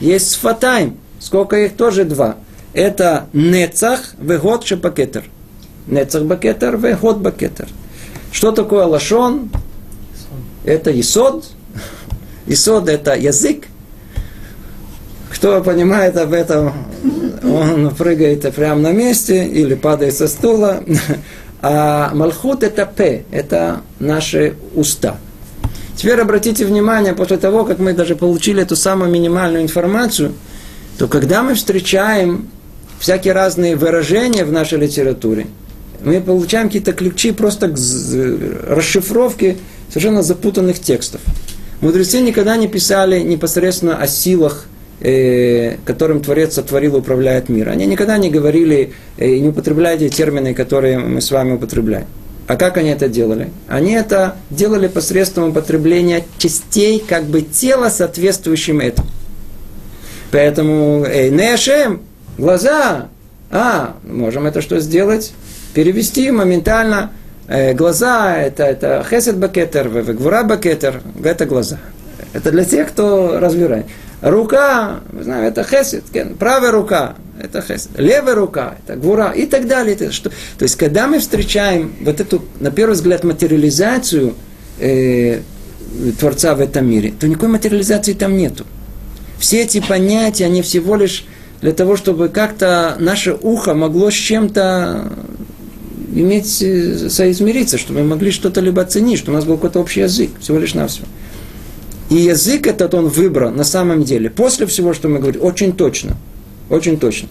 Есть 0.00 0.30
сфатайм. 0.30 0.96
Сколько 1.20 1.56
их? 1.58 1.76
Тоже 1.76 2.06
два. 2.06 2.36
Это 2.72 3.26
нецах, 3.34 4.14
вегот 4.18 4.64
шепакетер. 4.64 5.24
Нецах 5.88 6.22
бакетер, 6.22 6.78
вегот 6.78 7.18
бакетер. 7.18 7.68
Что 8.32 8.50
такое 8.50 8.86
лашон? 8.86 9.50
Это 10.68 10.98
исод. 11.00 11.46
Исод 12.46 12.90
это 12.90 13.16
язык. 13.16 13.64
Кто 15.30 15.62
понимает 15.62 16.14
об 16.18 16.34
этом, 16.34 16.74
он 17.42 17.94
прыгает 17.94 18.54
прямо 18.54 18.78
на 18.78 18.92
месте 18.92 19.46
или 19.46 19.74
падает 19.74 20.14
со 20.14 20.28
стула. 20.28 20.82
А 21.60 22.12
малхут 22.14 22.62
это 22.62 22.86
п, 22.86 23.24
это 23.32 23.80
наши 23.98 24.54
уста. 24.74 25.16
Теперь 25.96 26.20
обратите 26.20 26.64
внимание, 26.64 27.14
после 27.14 27.38
того, 27.38 27.64
как 27.64 27.78
мы 27.78 27.94
даже 27.94 28.14
получили 28.14 28.62
эту 28.62 28.76
самую 28.76 29.10
минимальную 29.10 29.64
информацию, 29.64 30.34
то 30.98 31.08
когда 31.08 31.42
мы 31.42 31.54
встречаем 31.54 32.48
всякие 33.00 33.32
разные 33.32 33.74
выражения 33.74 34.44
в 34.44 34.52
нашей 34.52 34.78
литературе, 34.78 35.46
мы 36.04 36.20
получаем 36.20 36.68
какие-то 36.68 36.92
ключи 36.92 37.32
просто 37.32 37.68
к 37.68 37.78
расшифровке 38.68 39.56
совершенно 39.88 40.22
запутанных 40.22 40.80
текстов. 40.80 41.20
Мудрецы 41.80 42.20
никогда 42.20 42.56
не 42.56 42.68
писали 42.68 43.20
непосредственно 43.20 43.96
о 43.96 44.06
силах, 44.06 44.66
э, 45.00 45.76
которым 45.84 46.20
Творец 46.20 46.54
сотворил 46.54 46.96
и 46.96 46.98
управляет 46.98 47.48
мир. 47.48 47.68
Они 47.68 47.86
никогда 47.86 48.18
не 48.18 48.30
говорили 48.30 48.92
э, 49.16 49.28
и 49.28 49.40
не 49.40 49.48
употребляли 49.48 50.08
термины, 50.08 50.54
которые 50.54 50.98
мы 50.98 51.20
с 51.20 51.30
вами 51.30 51.52
употребляем. 51.52 52.06
А 52.48 52.56
как 52.56 52.78
они 52.78 52.88
это 52.90 53.08
делали? 53.08 53.50
Они 53.68 53.92
это 53.92 54.36
делали 54.50 54.88
посредством 54.88 55.50
употребления 55.50 56.24
частей 56.38 56.98
как 57.06 57.24
бы 57.24 57.42
тела, 57.42 57.90
соответствующим 57.90 58.80
этому. 58.80 59.08
Поэтому 60.30 61.04
э, 61.04 61.28
Нешем, 61.28 62.00
глаза, 62.38 63.08
а, 63.50 63.96
можем 64.02 64.46
это 64.46 64.60
что 64.60 64.80
сделать? 64.80 65.32
Перевести 65.74 66.30
моментально 66.30 67.12
э, 67.12 67.17
глаза, 67.48 68.36
это, 68.36 68.64
это 68.64 69.06
хесед 69.08 69.38
бакетер, 69.38 69.88
гвура 69.88 70.44
бакетер, 70.44 71.00
это 71.24 71.46
глаза. 71.46 71.78
Это 72.32 72.50
для 72.50 72.64
тех, 72.64 72.88
кто 72.88 73.40
разбирает. 73.40 73.86
Рука, 74.20 75.00
мы 75.12 75.22
знаем, 75.22 75.44
это 75.44 75.64
хесед, 75.64 76.04
правая 76.38 76.72
рука, 76.72 77.14
это 77.40 77.62
хесед. 77.62 77.90
Левая 77.96 78.34
рука, 78.34 78.74
это 78.84 78.96
гвура 78.96 79.30
и 79.30 79.46
так 79.46 79.66
далее. 79.66 79.94
Это 79.94 80.12
что? 80.12 80.30
То 80.30 80.62
есть, 80.64 80.76
когда 80.76 81.06
мы 81.06 81.20
встречаем 81.20 81.94
вот 82.02 82.20
эту, 82.20 82.44
на 82.60 82.70
первый 82.70 82.94
взгляд, 82.94 83.24
материализацию 83.24 84.34
э, 84.80 85.40
Творца 86.18 86.54
в 86.54 86.60
этом 86.60 86.88
мире, 86.88 87.14
то 87.18 87.28
никакой 87.28 87.48
материализации 87.48 88.12
там 88.12 88.36
нету. 88.36 88.66
Все 89.38 89.62
эти 89.62 89.80
понятия, 89.80 90.46
они 90.46 90.62
всего 90.62 90.96
лишь 90.96 91.24
для 91.60 91.72
того, 91.72 91.96
чтобы 91.96 92.28
как-то 92.28 92.96
наше 92.98 93.34
ухо 93.40 93.74
могло 93.74 94.10
с 94.10 94.14
чем-то 94.14 95.12
иметь, 96.14 96.62
э, 96.62 97.08
соизмериться, 97.08 97.78
чтобы 97.78 98.00
мы 98.00 98.06
могли 98.08 98.30
что-то 98.30 98.60
либо 98.60 98.82
оценить, 98.82 99.18
что 99.18 99.30
у 99.30 99.34
нас 99.34 99.44
был 99.44 99.56
какой-то 99.56 99.80
общий 99.80 100.00
язык, 100.00 100.30
всего 100.40 100.58
лишь 100.58 100.74
навсего. 100.74 101.06
И 102.10 102.16
язык 102.16 102.66
этот 102.66 102.94
он 102.94 103.08
выбрал 103.08 103.50
на 103.50 103.64
самом 103.64 104.04
деле, 104.04 104.30
после 104.30 104.66
всего, 104.66 104.94
что 104.94 105.08
мы 105.08 105.18
говорим, 105.18 105.42
очень 105.42 105.72
точно, 105.72 106.16
очень 106.70 106.98
точно. 106.98 107.28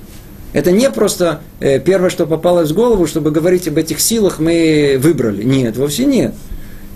Это 0.53 0.71
не 0.71 0.89
просто 0.89 1.41
э, 1.59 1.79
первое, 1.79 2.09
что 2.09 2.25
попалось 2.25 2.71
в 2.71 2.75
голову, 2.75 3.05
чтобы 3.07 3.31
говорить 3.31 3.67
об 3.67 3.77
этих 3.77 3.99
силах, 3.99 4.39
мы 4.39 4.97
выбрали. 4.99 5.43
Нет, 5.43 5.77
вовсе 5.77 6.05
нет. 6.05 6.33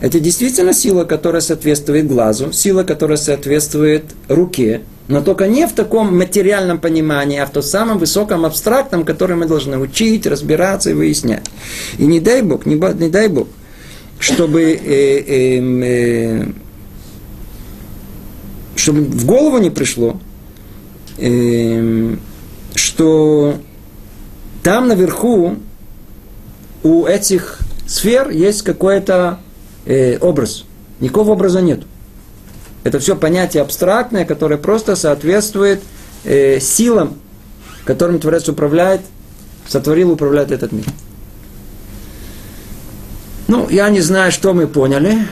Это 0.02 0.20
действительно 0.20 0.74
сила, 0.74 1.04
которая 1.04 1.42
соответствует 1.42 2.08
глазу, 2.08 2.52
сила, 2.52 2.84
которая 2.84 3.18
соответствует 3.18 4.04
руке, 4.28 4.82
но 5.08 5.22
только 5.22 5.48
не 5.48 5.68
в 5.68 5.74
таком 5.74 6.18
материальном 6.18 6.80
понимании, 6.80 7.38
а 7.38 7.46
в 7.46 7.52
том 7.52 7.62
самом 7.62 8.00
высоком 8.00 8.44
абстрактном, 8.44 9.06
который 9.06 9.36
мы 9.36 9.46
должны 9.46 9.78
учить, 9.78 10.26
разбираться 10.26 10.90
и 10.90 10.94
выяснять. 10.94 11.46
И 12.00 12.06
не 12.08 12.20
дай 12.20 12.42
Бог, 12.42 12.66
не, 12.66 12.76
не 12.76 13.10
дай 13.10 13.28
Бог, 13.28 13.48
чтобы, 14.18 14.72
э, 14.72 15.20
э, 15.20 15.60
э, 15.84 16.52
чтобы 18.76 19.02
в 19.02 19.26
голову 19.26 19.60
не 19.60 19.70
пришло, 19.70 20.20
э, 21.20 22.16
что 22.74 23.56
там 24.64 24.88
наверху 24.88 25.58
у 26.82 27.06
этих 27.06 27.60
сфер 27.86 28.32
есть 28.32 28.64
какой-то 28.64 29.38
э, 29.86 30.18
образ. 30.20 30.66
Никакого 31.00 31.32
образа 31.32 31.62
нет. 31.62 31.82
Это 32.84 33.00
все 33.00 33.16
понятие 33.16 33.62
абстрактное, 33.64 34.26
которое 34.26 34.58
просто 34.58 34.96
соответствует 34.96 35.82
э, 36.24 36.60
силам, 36.60 37.16
которым 37.86 38.20
Творец 38.20 38.48
управляет, 38.50 39.02
сотворил, 39.68 40.12
управляет 40.12 40.52
этот 40.52 40.72
мир. 40.72 40.86
Ну, 43.48 43.68
я 43.70 43.90
не 43.90 44.02
знаю, 44.02 44.32
что 44.32 44.54
мы 44.54 44.68
поняли, 44.68 45.28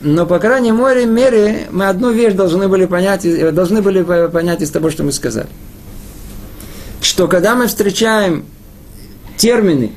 но, 0.00 0.24
по 0.24 0.38
крайней 0.38 0.70
мере, 0.70 1.66
мы 1.70 1.88
одну 1.88 2.12
вещь 2.12 2.34
должны 2.34 2.68
были 2.68 2.86
понять, 2.86 3.26
должны 3.54 3.82
были 3.82 4.02
понять 4.28 4.62
из 4.62 4.70
того, 4.70 4.90
что 4.90 5.02
мы 5.02 5.12
сказали. 5.12 5.48
Что 7.00 7.28
когда 7.28 7.54
мы 7.54 7.66
встречаем 7.66 8.44
термины, 9.36 9.92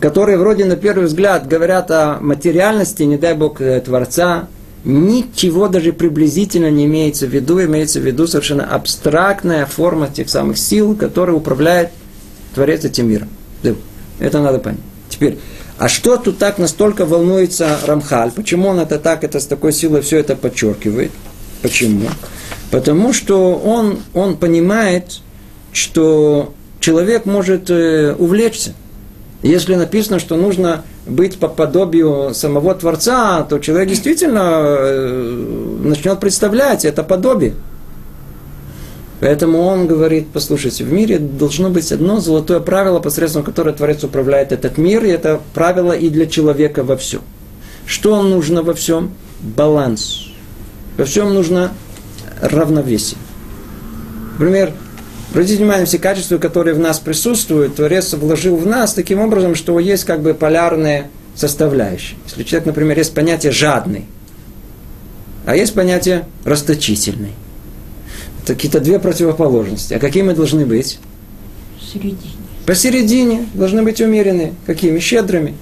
которые 0.00 0.38
вроде 0.38 0.64
на 0.64 0.76
первый 0.76 1.06
взгляд 1.06 1.48
говорят 1.48 1.90
о 1.90 2.18
материальности, 2.20 3.02
не 3.04 3.16
дай 3.16 3.34
Бог, 3.34 3.60
э, 3.60 3.80
Творца, 3.80 4.48
ничего 4.84 5.68
даже 5.68 5.92
приблизительно 5.92 6.70
не 6.70 6.84
имеется 6.84 7.26
в 7.26 7.30
виду, 7.30 7.62
имеется 7.62 8.00
в 8.00 8.06
виду 8.06 8.26
совершенно 8.26 8.64
абстрактная 8.64 9.66
форма 9.66 10.08
тех 10.08 10.28
самых 10.28 10.58
сил, 10.58 10.94
которые 10.94 11.36
управляет 11.36 11.90
Творец 12.54 12.84
этим 12.84 13.08
миром. 13.08 13.28
Это 14.18 14.40
надо 14.40 14.58
понять. 14.58 14.80
Теперь, 15.08 15.38
а 15.78 15.88
что 15.88 16.16
тут 16.16 16.38
так 16.38 16.58
настолько 16.58 17.06
волнуется 17.06 17.78
Рамхаль? 17.86 18.32
Почему 18.32 18.68
он 18.68 18.80
это 18.80 18.98
так, 18.98 19.24
это 19.24 19.40
с 19.40 19.46
такой 19.46 19.72
силой 19.72 20.02
все 20.02 20.18
это 20.18 20.36
подчеркивает? 20.36 21.12
Почему? 21.62 22.08
Потому 22.70 23.12
что 23.12 23.54
он, 23.54 24.00
он 24.12 24.36
понимает, 24.36 25.20
что 25.72 26.52
человек 26.80 27.24
может 27.26 27.70
э, 27.70 28.14
увлечься– 28.18 28.74
если 29.42 29.76
написано, 29.76 30.18
что 30.18 30.36
нужно 30.36 30.82
быть 31.06 31.38
по 31.38 31.48
подобию 31.48 32.34
самого 32.34 32.74
Творца, 32.74 33.44
то 33.44 33.58
человек 33.58 33.88
действительно 33.88 34.60
э, 34.62 35.78
начнет 35.84 36.18
представлять 36.18 36.84
это 36.84 37.04
подобие. 37.04 37.54
Поэтому 39.20 39.62
он 39.62 39.86
говорит, 39.86 40.28
послушайте, 40.32 40.84
в 40.84 40.92
мире 40.92 41.18
должно 41.18 41.70
быть 41.70 41.90
одно 41.90 42.20
золотое 42.20 42.60
правило, 42.60 43.00
посредством 43.00 43.42
которого 43.42 43.74
Творец 43.74 44.04
управляет 44.04 44.52
этот 44.52 44.78
мир, 44.78 45.04
и 45.04 45.08
это 45.08 45.40
правило 45.54 45.92
и 45.92 46.08
для 46.08 46.26
человека 46.26 46.84
во 46.84 46.96
всем. 46.96 47.22
Что 47.84 48.22
нужно 48.22 48.62
во 48.62 48.74
всем? 48.74 49.10
Баланс. 49.40 50.26
Во 50.96 51.04
всем 51.04 51.34
нужно 51.34 51.72
равновесие. 52.40 53.18
Например, 54.32 54.72
Обратите 55.30 55.58
внимание, 55.58 55.84
все 55.84 55.98
качества, 55.98 56.38
которые 56.38 56.74
в 56.74 56.78
нас 56.78 56.98
присутствуют, 56.98 57.76
Творец 57.76 58.14
вложил 58.14 58.56
в 58.56 58.66
нас 58.66 58.94
таким 58.94 59.20
образом, 59.20 59.54
что 59.54 59.78
есть 59.78 60.04
как 60.04 60.22
бы 60.22 60.32
полярные 60.32 61.10
составляющие. 61.34 62.18
Если 62.26 62.42
человек, 62.44 62.66
например, 62.66 62.96
есть 62.96 63.14
понятие 63.14 63.52
жадный, 63.52 64.06
а 65.44 65.54
есть 65.54 65.74
понятие 65.74 66.26
расточительный. 66.44 67.32
Это 68.42 68.54
какие-то 68.54 68.80
две 68.80 68.98
противоположности. 68.98 69.92
А 69.92 69.98
какие 69.98 70.22
мы 70.22 70.34
должны 70.34 70.64
быть? 70.64 70.98
Посередине. 71.78 72.32
Посередине. 72.64 73.46
Должны 73.52 73.82
быть 73.82 74.00
умеренные. 74.00 74.54
Какими? 74.66 74.98
Щедрыми. 74.98 75.54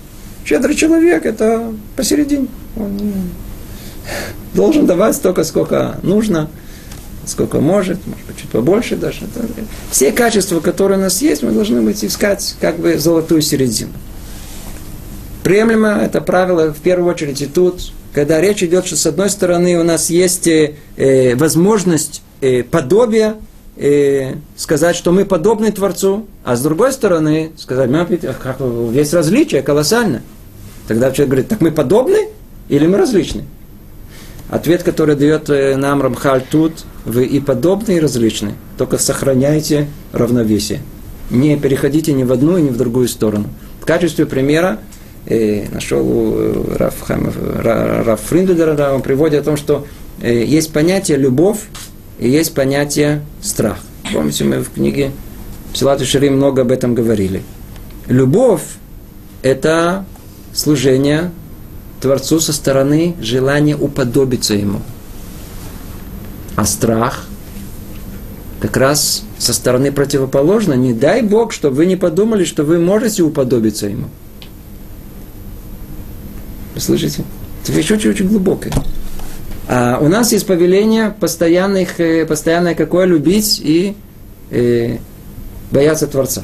Щедрый 0.44 0.76
человек– 0.76 1.24
это 1.26 1.72
посередине. 1.96 2.46
Он 2.76 3.00
должен 4.54 4.86
давать 4.86 5.16
столько, 5.16 5.42
сколько 5.42 5.98
нужно– 6.04 6.48
сколько 7.26 7.60
может, 7.60 7.98
может 8.06 8.24
быть, 8.26 8.36
чуть 8.38 8.50
побольше 8.50 8.96
даже. 8.96 9.20
Все 9.90 10.12
качества, 10.12 10.60
которые 10.60 10.98
у 10.98 11.02
нас 11.02 11.20
есть, 11.20 11.42
мы 11.42 11.50
должны 11.50 11.82
быть 11.82 12.02
искать 12.04 12.56
как 12.60 12.78
бы 12.78 12.98
золотую 12.98 13.42
середину. 13.42 13.92
Приемлемо 15.42 16.00
это 16.02 16.20
правило 16.20 16.72
в 16.72 16.78
первую 16.78 17.12
очередь 17.12 17.42
и 17.42 17.46
тут, 17.46 17.92
когда 18.12 18.40
речь 18.40 18.62
идет, 18.62 18.86
что 18.86 18.96
с 18.96 19.06
одной 19.06 19.28
стороны 19.28 19.78
у 19.78 19.84
нас 19.84 20.10
есть 20.10 20.48
э, 20.48 20.74
возможность 21.36 22.22
э, 22.40 22.62
подобия, 22.62 23.36
э, 23.76 24.34
сказать, 24.56 24.96
что 24.96 25.12
мы 25.12 25.24
подобны 25.24 25.70
Творцу, 25.70 26.26
а 26.44 26.56
с 26.56 26.62
другой 26.62 26.92
стороны 26.92 27.52
сказать, 27.56 27.90
как, 28.42 28.58
есть 28.92 29.12
различие 29.14 29.62
колоссально. 29.62 30.22
Тогда 30.88 31.10
человек 31.10 31.28
говорит, 31.28 31.48
так 31.48 31.60
мы 31.60 31.70
подобны 31.72 32.28
или 32.68 32.86
мы 32.86 32.96
различны? 32.98 33.44
Ответ, 34.48 34.82
который 34.82 35.16
дает 35.16 35.50
э, 35.50 35.76
нам 35.76 36.00
Рамхаль 36.02 36.44
тут, 36.48 36.84
вы 37.06 37.24
и 37.24 37.40
подобные, 37.40 37.98
и 37.98 38.00
различные, 38.00 38.54
только 38.76 38.98
сохраняйте 38.98 39.88
равновесие. 40.12 40.80
Не 41.30 41.56
переходите 41.56 42.12
ни 42.12 42.24
в 42.24 42.32
одну, 42.32 42.58
ни 42.58 42.68
в 42.68 42.76
другую 42.76 43.08
сторону. 43.08 43.48
В 43.80 43.86
качестве 43.86 44.26
примера 44.26 44.80
э, 45.26 45.68
нашел 45.72 46.04
э, 46.36 46.76
Раф, 46.76 47.08
Раф 47.08 48.20
Фриндудера, 48.20 48.92
он 48.92 49.02
приводит 49.02 49.40
о 49.40 49.44
том, 49.44 49.56
что 49.56 49.86
э, 50.20 50.44
есть 50.44 50.72
понятие 50.72 51.16
любовь 51.16 51.60
и 52.18 52.28
есть 52.28 52.54
понятие 52.54 53.22
страх. 53.40 53.78
Помните, 54.12 54.44
мы 54.44 54.58
в 54.58 54.70
книге 54.70 55.12
Псилат 55.72 56.00
и 56.00 56.30
много 56.30 56.62
об 56.62 56.72
этом 56.72 56.94
говорили. 56.94 57.42
Любовь– 58.08 58.62
это 59.42 60.04
служение 60.54 61.30
Творцу 62.00 62.40
со 62.40 62.52
стороны 62.52 63.14
желания 63.20 63.76
уподобиться 63.76 64.54
Ему. 64.54 64.80
А 66.56 66.64
страх 66.64 67.26
как 68.60 68.76
раз 68.76 69.22
со 69.38 69.52
стороны 69.52 69.92
противоположно. 69.92 70.72
Не 70.72 70.94
дай 70.94 71.22
Бог, 71.22 71.52
чтобы 71.52 71.76
вы 71.76 71.86
не 71.86 71.96
подумали, 71.96 72.44
что 72.44 72.64
вы 72.64 72.78
можете 72.78 73.22
уподобиться 73.22 73.86
Ему. 73.86 74.08
Вы 76.74 76.80
слышите? 76.80 77.24
Это 77.62 77.72
вещь 77.72 77.90
очень-очень 77.90 78.28
глубокая. 78.28 78.72
А 79.68 79.98
у 80.00 80.08
нас 80.08 80.32
есть 80.32 80.46
повеление 80.46 81.14
постоянных, 81.18 82.00
э, 82.00 82.24
постоянное 82.24 82.74
какое 82.74 83.04
любить 83.04 83.60
и 83.62 83.96
э, 84.50 84.98
бояться 85.70 86.06
Творца. 86.06 86.42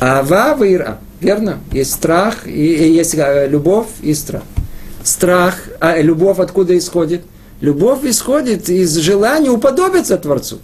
Ава 0.00 0.56
вира. 0.62 0.98
Верно? 1.20 1.60
Есть 1.72 1.92
страх, 1.92 2.46
и, 2.46 2.50
и 2.50 2.92
есть 2.92 3.14
э, 3.14 3.48
любовь 3.48 3.86
и 4.02 4.14
страх. 4.14 4.42
страх, 5.02 5.56
а 5.80 6.00
любовь 6.00 6.38
откуда 6.38 6.76
исходит? 6.76 7.22
Любовь 7.64 8.04
исходит 8.04 8.68
из 8.68 8.94
желания 8.96 9.48
уподобиться 9.48 10.18
Творцу. 10.18 10.58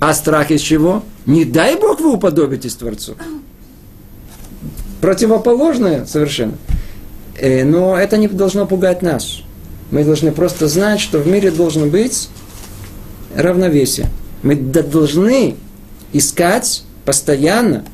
А 0.00 0.14
страх 0.14 0.50
из 0.50 0.62
чего? 0.62 1.02
Не 1.26 1.44
дай 1.44 1.76
Бог 1.78 2.00
вы 2.00 2.14
уподобитесь 2.14 2.76
Творцу. 2.76 3.14
Противоположное 5.02 6.06
совершенно. 6.06 6.54
Э, 7.36 7.62
но 7.62 7.94
это 7.94 8.16
не 8.16 8.26
должно 8.26 8.64
пугать 8.64 9.02
нас. 9.02 9.40
Мы 9.90 10.02
должны 10.02 10.32
просто 10.32 10.66
знать, 10.66 10.98
что 10.98 11.18
в 11.18 11.26
мире 11.26 11.50
должно 11.50 11.84
быть 11.84 12.30
равновесие. 13.36 14.08
Мы 14.42 14.56
должны 14.56 15.56
искать 16.14 16.84
постоянно 17.04 17.84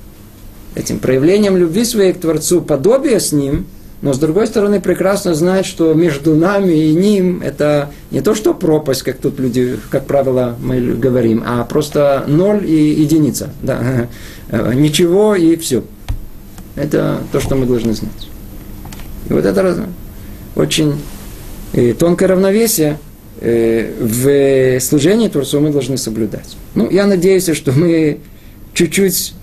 этим 0.76 1.00
проявлением 1.00 1.56
любви 1.56 1.84
своей 1.84 2.12
к 2.12 2.20
Творцу 2.20 2.62
подобие 2.62 3.18
с 3.18 3.32
Ним, 3.32 3.66
но 4.02 4.12
с 4.12 4.18
другой 4.18 4.46
стороны 4.46 4.80
прекрасно 4.80 5.34
знать, 5.34 5.64
что 5.64 5.94
между 5.94 6.34
нами 6.36 6.74
и 6.74 6.94
Ним 6.94 7.40
это 7.42 7.90
не 8.10 8.20
то, 8.20 8.34
что 8.34 8.52
пропасть, 8.52 9.02
как 9.02 9.18
тут 9.18 9.40
люди, 9.40 9.78
как 9.90 10.06
правило, 10.06 10.56
мы 10.60 10.80
говорим, 10.94 11.42
а 11.46 11.64
просто 11.64 12.24
ноль 12.26 12.68
и 12.68 13.00
единица. 13.00 13.50
Да. 13.62 14.08
Ничего 14.74 15.34
и 15.34 15.56
все. 15.56 15.82
Это 16.76 17.20
то, 17.32 17.40
что 17.40 17.56
мы 17.56 17.66
должны 17.66 17.94
знать. 17.94 18.28
И 19.28 19.32
вот 19.32 19.44
это 19.44 19.88
очень 20.54 20.94
э, 21.72 21.94
тонкое 21.94 22.28
равновесие 22.28 22.98
э, 23.40 23.92
в 24.00 24.80
служении 24.80 25.28
Творцу 25.28 25.60
мы 25.60 25.70
должны 25.70 25.96
соблюдать. 25.96 26.56
Ну, 26.74 26.90
я 26.90 27.06
надеюсь, 27.06 27.48
что 27.54 27.72
мы 27.72 28.20
чуть-чуть, 28.74 29.34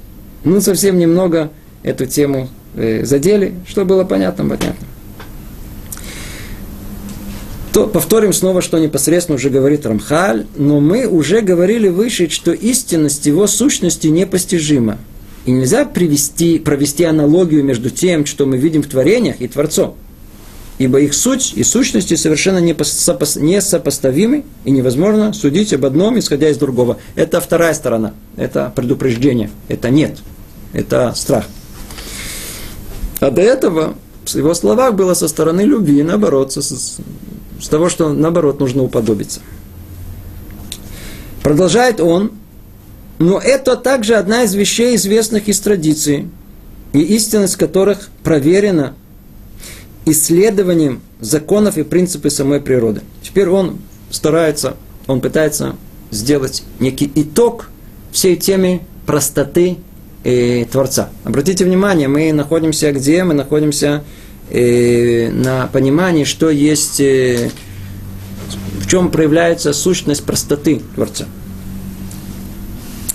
ну, 0.43 0.61
совсем 0.61 0.99
немного 0.99 1.49
эту 1.83 2.05
тему 2.05 2.47
э, 2.47 2.60
задели, 2.75 3.55
что 3.67 3.85
было 3.85 4.03
понятно, 4.03 4.43
понятно. 4.43 4.87
То 7.73 7.87
повторим 7.87 8.33
снова, 8.33 8.61
что 8.61 8.77
непосредственно 8.79 9.37
уже 9.37 9.49
говорит 9.49 9.85
Рамхаль, 9.85 10.45
но 10.57 10.81
мы 10.81 11.07
уже 11.07 11.39
говорили 11.39 11.87
выше, 11.87 12.29
что 12.29 12.51
истинность 12.51 13.25
его 13.25 13.47
сущности 13.47 14.07
непостижима. 14.07 14.97
И 15.45 15.51
нельзя 15.51 15.85
привести, 15.85 16.59
провести 16.59 17.05
аналогию 17.05 17.63
между 17.63 17.89
тем, 17.89 18.25
что 18.25 18.45
мы 18.45 18.57
видим 18.57 18.83
в 18.83 18.87
творениях, 18.87 19.39
и 19.39 19.47
Творцом. 19.47 19.95
Ибо 20.79 20.99
их 20.99 21.13
суть 21.13 21.53
и 21.55 21.63
сущности 21.63 22.15
совершенно 22.15 22.59
несопоставимы, 22.59 24.43
и 24.65 24.71
невозможно 24.71 25.31
судить 25.31 25.73
об 25.73 25.85
одном, 25.85 26.19
исходя 26.19 26.49
из 26.49 26.57
другого. 26.57 26.97
Это 27.15 27.39
вторая 27.39 27.73
сторона, 27.73 28.13
это 28.35 28.71
предупреждение, 28.75 29.49
это 29.69 29.89
нет, 29.89 30.17
это 30.73 31.13
страх. 31.15 31.45
А 33.21 33.29
до 33.29 33.41
этого, 33.41 33.95
в 34.25 34.35
его 34.35 34.53
словах 34.55 34.95
было 34.95 35.13
со 35.13 35.27
стороны 35.27 35.61
любви, 35.61 36.01
наоборот, 36.01 36.51
с, 36.51 36.57
с 36.57 37.67
того, 37.69 37.87
что 37.87 38.11
наоборот 38.11 38.59
нужно 38.59 38.81
уподобиться. 38.81 39.41
Продолжает 41.43 42.01
он, 42.01 42.31
но 43.19 43.37
это 43.37 43.77
также 43.77 44.15
одна 44.15 44.43
из 44.43 44.55
вещей, 44.55 44.95
известных 44.95 45.47
из 45.47 45.59
традиции, 45.59 46.29
и 46.93 46.99
истинность 46.99 47.57
которых 47.57 48.09
проверена 48.23 48.95
исследованием 50.05 51.01
законов 51.19 51.77
и 51.77 51.83
принципов 51.83 52.31
самой 52.31 52.59
природы. 52.59 53.01
Теперь 53.21 53.49
он 53.49 53.77
старается, 54.09 54.75
он 55.05 55.21
пытается 55.21 55.75
сделать 56.09 56.63
некий 56.79 57.11
итог 57.13 57.69
всей 58.11 58.35
теме 58.35 58.81
простоты 59.05 59.77
э, 60.23 60.65
Творца. 60.65 61.09
Обратите 61.23 61.65
внимание, 61.65 62.07
мы 62.07 62.31
находимся 62.33 62.91
где? 62.91 63.23
Мы 63.23 63.33
находимся 63.33 64.03
э, 64.49 65.29
на 65.31 65.67
понимании, 65.67 66.23
что 66.23 66.49
есть, 66.49 66.99
э, 66.99 67.51
в 68.79 68.87
чем 68.87 69.11
проявляется 69.11 69.73
сущность 69.73 70.23
простоты 70.23 70.81
Творца. 70.95 71.25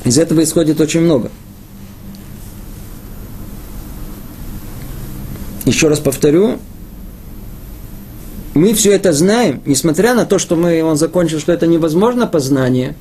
Из 0.04 0.18
этого 0.18 0.42
исходит 0.42 0.80
очень 0.80 1.00
много. 1.00 1.30
Еще 5.64 5.88
раз 5.88 5.98
повторю, 5.98 6.58
мы 8.54 8.72
все 8.72 8.92
это 8.92 9.12
знаем, 9.12 9.60
несмотря 9.66 10.14
на 10.14 10.24
то, 10.24 10.38
что 10.38 10.54
мы, 10.54 10.82
он 10.82 10.96
закончил, 10.96 11.40
что 11.40 11.52
это 11.52 11.66
невозможно 11.66 12.28
познание, 12.28 12.94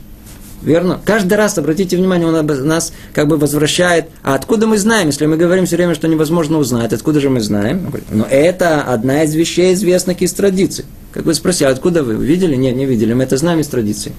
верно? 0.65 0.99
Каждый 1.05 1.35
раз, 1.35 1.57
обратите 1.57 1.95
внимание, 1.95 2.27
он 2.27 2.45
нас 2.67 2.91
как 3.13 3.27
бы 3.27 3.37
возвращает. 3.37 4.05
А 4.23 4.35
откуда 4.35 4.67
мы 4.67 4.77
знаем, 4.77 5.07
если 5.07 5.25
мы 5.25 5.37
говорим 5.37 5.65
все 5.65 5.77
время, 5.77 5.95
что 5.95 6.07
невозможно 6.07 6.57
узнать, 6.57 6.91
откуда 6.91 7.19
же 7.19 7.29
мы 7.29 7.39
знаем? 7.39 7.91
Но 8.11 8.25
это 8.29 8.81
одна 8.81 9.23
из 9.23 9.33
вещей, 9.35 9.73
известных 9.73 10.21
из 10.21 10.33
традиций. 10.33 10.85
Как 11.15 11.23
вы 11.23 11.33
спросили, 11.33 11.69
откуда 11.69 12.03
вы? 12.03 12.15
Видели? 12.15 12.57
Нет, 12.57 12.75
не 12.75 12.85
видели. 12.85 13.13
Мы 13.13 13.23
это 13.23 13.37
знаем 13.37 13.61
из 13.61 13.67
традиции. 13.67 14.11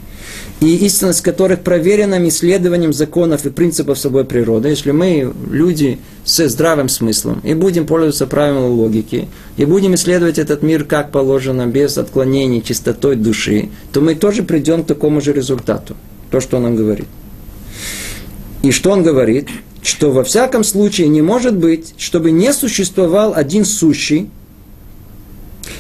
И 0.61 0.77
истинность 0.77 1.21
которых 1.21 1.61
проверена 1.61 2.27
исследованием 2.27 2.95
законов 2.95 3.45
и 3.45 3.51
принципов 3.51 3.99
собой 3.99 4.25
природы. 4.25 4.71
Если 4.71 4.93
мы 4.93 5.31
люди 5.51 5.99
с 6.25 6.49
здравым 6.49 6.89
смыслом 6.89 7.41
и 7.45 7.53
будем 7.53 7.87
пользоваться 7.87 8.27
правилами 8.27 8.71
логики, 8.71 9.29
и 9.59 9.67
будем 9.67 9.95
исследовать 9.95 10.39
этот 10.39 10.63
мир 10.63 10.85
как 10.85 11.13
положено, 11.13 11.67
без 11.67 11.99
отклонений, 11.99 12.63
чистотой 12.63 13.17
души, 13.17 13.69
то 13.93 14.01
мы 14.01 14.15
тоже 14.15 14.43
придем 14.43 14.83
к 14.83 14.87
такому 14.87 15.21
же 15.21 15.35
результату. 15.35 15.97
То, 16.31 16.41
что 16.41 16.57
он 16.57 16.65
нам 16.65 16.77
говорит. 16.77 17.07
И 18.63 18.71
что 18.71 18.91
он 18.91 19.03
говорит? 19.03 19.49
Что 19.83 20.11
во 20.11 20.25
всяком 20.25 20.65
случае 20.65 21.09
не 21.09 21.23
может 21.23 21.57
быть, 21.57 21.95
чтобы 21.99 22.31
не 22.31 22.53
существовал 22.53 23.35
один 23.35 23.65
сущий, 23.65 24.29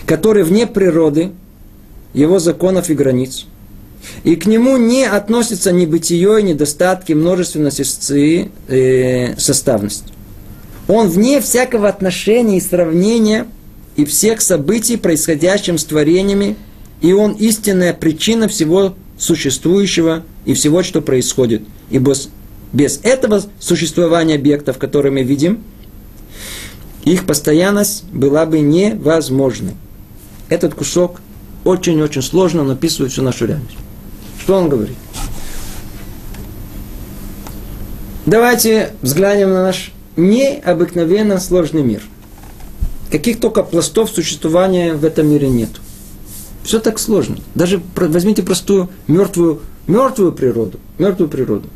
который 0.06 0.44
вне 0.44 0.66
природы, 0.66 1.32
его 2.14 2.38
законов 2.38 2.88
и 2.90 2.94
границ. 2.94 3.46
И 4.24 4.36
к 4.36 4.46
нему 4.46 4.76
не 4.76 5.04
относится 5.04 5.72
ни 5.72 5.84
бытие, 5.84 6.42
ни 6.42 6.52
достатки, 6.52 7.12
множественность 7.12 8.10
и 8.10 8.50
э, 8.68 9.36
составность. 9.36 10.04
Он 10.88 11.08
вне 11.08 11.40
всякого 11.40 11.88
отношения 11.88 12.58
и 12.58 12.60
сравнения 12.60 13.46
и 13.96 14.04
всех 14.04 14.40
событий, 14.40 14.96
происходящих 14.96 15.80
с 15.80 15.84
творениями, 15.84 16.56
и 17.00 17.12
он 17.12 17.32
истинная 17.32 17.92
причина 17.92 18.46
всего 18.48 18.94
существующего 19.18 20.22
и 20.46 20.54
всего, 20.54 20.82
что 20.82 21.02
происходит. 21.02 21.62
Ибо 21.90 22.14
без 22.72 23.00
этого 23.02 23.42
существования 23.60 24.36
объектов, 24.36 24.78
которые 24.78 25.12
мы 25.12 25.22
видим, 25.22 25.62
их 27.04 27.26
постоянность 27.26 28.04
была 28.10 28.46
бы 28.46 28.60
невозможной 28.60 29.74
этот 30.48 30.74
кусок 30.74 31.20
очень-очень 31.64 32.22
сложно 32.22 32.62
написывает 32.62 33.12
всю 33.12 33.22
нашу 33.22 33.46
реальность. 33.46 33.76
Что 34.40 34.56
он 34.56 34.68
говорит? 34.68 34.96
Давайте 38.24 38.92
взглянем 39.02 39.50
на 39.50 39.64
наш 39.64 39.92
необыкновенно 40.16 41.40
сложный 41.40 41.82
мир. 41.82 42.02
Каких 43.10 43.40
только 43.40 43.62
пластов 43.62 44.10
существования 44.10 44.94
в 44.94 45.04
этом 45.04 45.28
мире 45.28 45.48
нет. 45.48 45.70
Все 46.64 46.80
так 46.80 46.98
сложно. 46.98 47.38
Даже 47.54 47.80
возьмите 47.94 48.42
простую 48.42 48.88
мертвую, 49.06 49.60
мертвую 49.86 50.32
природу. 50.32 50.78
Мертвую 50.98 51.28
природу. 51.28 51.68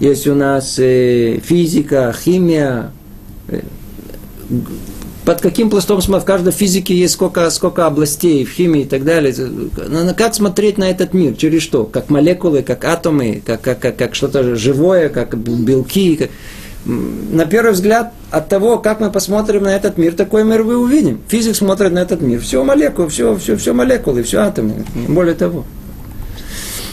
Есть 0.00 0.26
у 0.26 0.34
нас 0.34 0.78
э, 0.78 1.38
физика, 1.42 2.14
химия, 2.16 2.90
э, 3.48 3.60
под 5.24 5.40
каким 5.40 5.70
пластом 5.70 6.02
смотреть, 6.02 6.24
в 6.24 6.26
каждой 6.26 6.52
физике 6.52 6.96
есть 6.96 7.14
сколько, 7.14 7.48
сколько 7.50 7.86
областей, 7.86 8.44
в 8.44 8.50
химии 8.50 8.82
и 8.82 8.84
так 8.84 9.04
далее. 9.04 9.32
Как 10.16 10.34
смотреть 10.34 10.78
на 10.78 10.90
этот 10.90 11.14
мир? 11.14 11.34
Через 11.36 11.62
что? 11.62 11.84
Как 11.84 12.10
молекулы, 12.10 12.62
как 12.62 12.84
атомы, 12.84 13.40
как, 13.44 13.60
как, 13.60 13.78
как, 13.78 13.96
как 13.96 14.14
что-то 14.16 14.56
живое, 14.56 15.08
как 15.08 15.38
белки. 15.38 16.16
Как... 16.16 16.30
На 16.84 17.46
первый 17.46 17.72
взгляд, 17.72 18.12
от 18.32 18.48
того, 18.48 18.78
как 18.78 18.98
мы 18.98 19.10
посмотрим 19.12 19.62
на 19.62 19.76
этот 19.76 19.96
мир, 19.96 20.14
такой 20.14 20.42
мир 20.42 20.64
вы 20.64 20.76
увидим. 20.76 21.20
Физик 21.28 21.54
смотрит 21.54 21.92
на 21.92 22.00
этот 22.00 22.20
мир. 22.20 22.40
Все 22.40 22.64
молекулы, 22.64 23.08
все, 23.08 23.36
все, 23.36 23.56
все 23.56 23.72
молекулы, 23.72 24.24
все 24.24 24.38
атомы. 24.38 24.84
Более 25.06 25.34
того. 25.34 25.64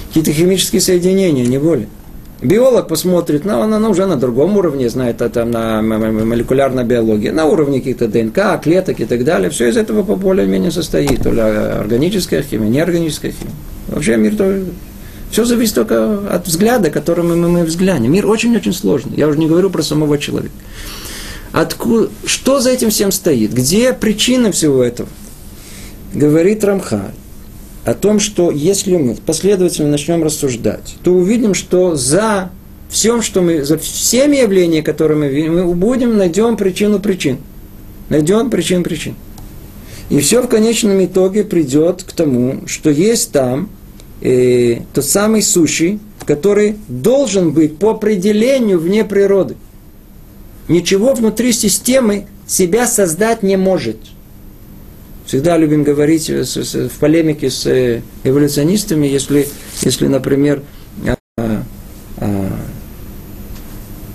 Какие-то 0.10 0.34
химические 0.34 0.82
соединения, 0.82 1.46
не 1.46 1.58
более. 1.58 1.88
Биолог 2.42 2.88
посмотрит, 2.88 3.44
ну, 3.44 3.62
она, 3.62 3.90
уже 3.90 4.06
на 4.06 4.16
другом 4.16 4.58
уровне 4.58 4.90
знает, 4.90 5.22
это 5.22 5.44
на 5.44 5.82
молекулярной 5.82 6.86
биологии, 6.86 7.30
на 7.30 7.46
уровне 7.46 7.80
каких-то 7.80 8.08
ДНК, 8.08 8.62
клеток 8.64 9.02
и 9.02 9.06
так 9.06 9.26
далее. 9.26 9.50
Все 9.50 9.68
из 9.68 9.78
этого 9.78 10.04
по 10.04 10.16
более-менее 10.16 10.72
состоит. 10.72 11.22
То 11.22 11.32
ли 11.32 11.42
органическая 11.42 12.42
химия, 12.42 12.70
неорганическая 12.70 13.34
химия. 13.34 13.54
Вообще 13.88 14.18
мир 14.18 14.36
то 14.36 14.64
все 15.32 15.46
зависит 15.46 15.76
только 15.76 16.28
от 16.34 16.48
взгляда, 16.48 16.90
которым 16.90 17.28
мы, 17.28 17.50
мы 17.50 17.64
взглянем. 17.66 18.12
Мир 18.12 18.26
очень-очень 18.26 18.74
сложный. 18.74 19.18
Я 19.18 19.28
уже 19.28 19.38
не 19.38 19.48
говорю 19.48 19.70
про 19.70 19.84
самого 19.84 20.18
человека. 20.18 20.56
Откуда, 21.52 22.10
что 22.26 22.60
за 22.62 22.72
этим 22.72 22.90
всем 22.90 23.12
стоит? 23.12 23.54
Где 23.54 23.94
причина 23.94 24.52
всего 24.52 24.82
этого? 24.82 25.10
Говорит 26.14 26.64
Рамхаль 26.64 27.12
о 27.90 27.96
том, 27.96 28.20
что 28.20 28.52
если 28.52 28.96
мы 28.98 29.16
последовательно 29.16 29.90
начнем 29.90 30.24
рассуждать, 30.24 30.96
то 31.04 31.12
увидим, 31.12 31.56
что 31.56 31.96
за 31.96 32.52
всем, 32.90 33.24
что 33.24 33.42
мы, 33.42 33.64
за 33.64 33.80
всеми 33.80 34.38
явлениями, 34.38 34.84
которые 34.84 35.18
мы 35.18 35.28
видим, 35.28 35.56
мы 35.56 35.74
будем, 35.74 36.16
найдем 36.16 36.56
причину 36.56 37.00
причин. 37.00 37.40
Найдем 38.10 38.52
причин 38.52 38.84
причин. 38.84 39.16
И 40.10 40.20
все 40.20 40.42
в 40.42 40.48
конечном 40.48 41.04
итоге 41.04 41.44
придет 41.44 42.04
к 42.04 42.12
тому, 42.12 42.68
что 42.68 42.92
есть 42.92 43.32
там 43.32 43.70
э, 44.22 44.82
тот 44.94 45.06
самый 45.06 45.42
сущий, 45.42 46.00
который 46.26 46.76
должен 46.88 47.54
быть 47.54 47.78
по 47.78 47.92
определению 47.92 48.80
вне 48.80 49.04
природы. 49.04 49.56
Ничего 50.68 51.16
внутри 51.16 51.54
системы 51.54 52.28
себя 52.46 52.86
создать 52.86 53.42
не 53.42 53.58
может. 53.58 53.98
Всегда 55.30 55.58
любим 55.58 55.84
говорить 55.84 56.28
в 56.28 56.90
полемике 57.00 57.52
с 57.52 57.68
э, 57.68 58.02
эволюционистами, 58.24 59.06
если, 59.06 59.48
если 59.84 60.08
например, 60.08 60.64
а, 61.38 61.62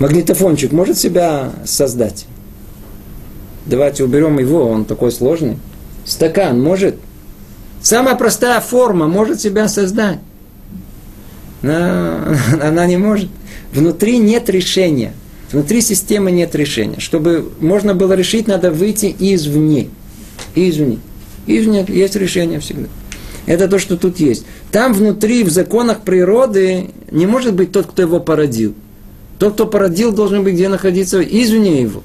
магнитофончик 0.01 0.73
может 0.73 0.99
себя 0.99 1.53
создать. 1.65 2.27
Давайте 3.65 4.03
уберем 4.03 4.41
его, 4.41 4.67
он 4.67 4.85
такой 4.87 5.13
сложный. 5.13 5.59
Стакан 6.05 6.61
может. 6.61 6.97
Самая 7.81 8.17
простая 8.17 8.59
форма 8.59 9.07
может 9.07 9.41
себя 9.41 9.69
создать. 9.69 10.19
Но 11.63 12.25
она 12.61 12.87
не 12.87 12.97
может. 12.97 13.31
Внутри 13.73 14.19
нет 14.19 14.51
решения. 14.51 15.13
Внутри 15.53 15.81
системы 15.81 16.33
нет 16.33 16.57
решения. 16.57 16.99
Чтобы 16.99 17.53
можно 17.61 17.95
было 17.95 18.15
решить, 18.15 18.49
надо 18.49 18.73
выйти 18.73 19.15
извне. 19.17 19.91
Извне. 20.55 20.99
Извне 21.47 21.85
есть 21.89 22.17
решение 22.17 22.61
всегда. 22.61 22.89
Это 23.47 23.69
то, 23.69 23.79
что 23.79 23.97
тут 23.97 24.19
есть. 24.21 24.47
Там 24.71 24.95
внутри, 24.95 25.45
в 25.45 25.51
законах 25.51 26.01
природы, 26.01 26.91
не 27.11 27.27
может 27.27 27.55
быть 27.55 27.73
тот, 27.73 27.87
кто 27.87 28.03
его 28.03 28.21
породил. 28.21 28.75
Тот, 29.39 29.55
кто 29.55 29.67
породил, 29.67 30.13
должен 30.13 30.45
быть 30.45 30.55
где 30.55 30.69
находиться 30.69 31.21
извне 31.21 31.83
его. 31.83 32.03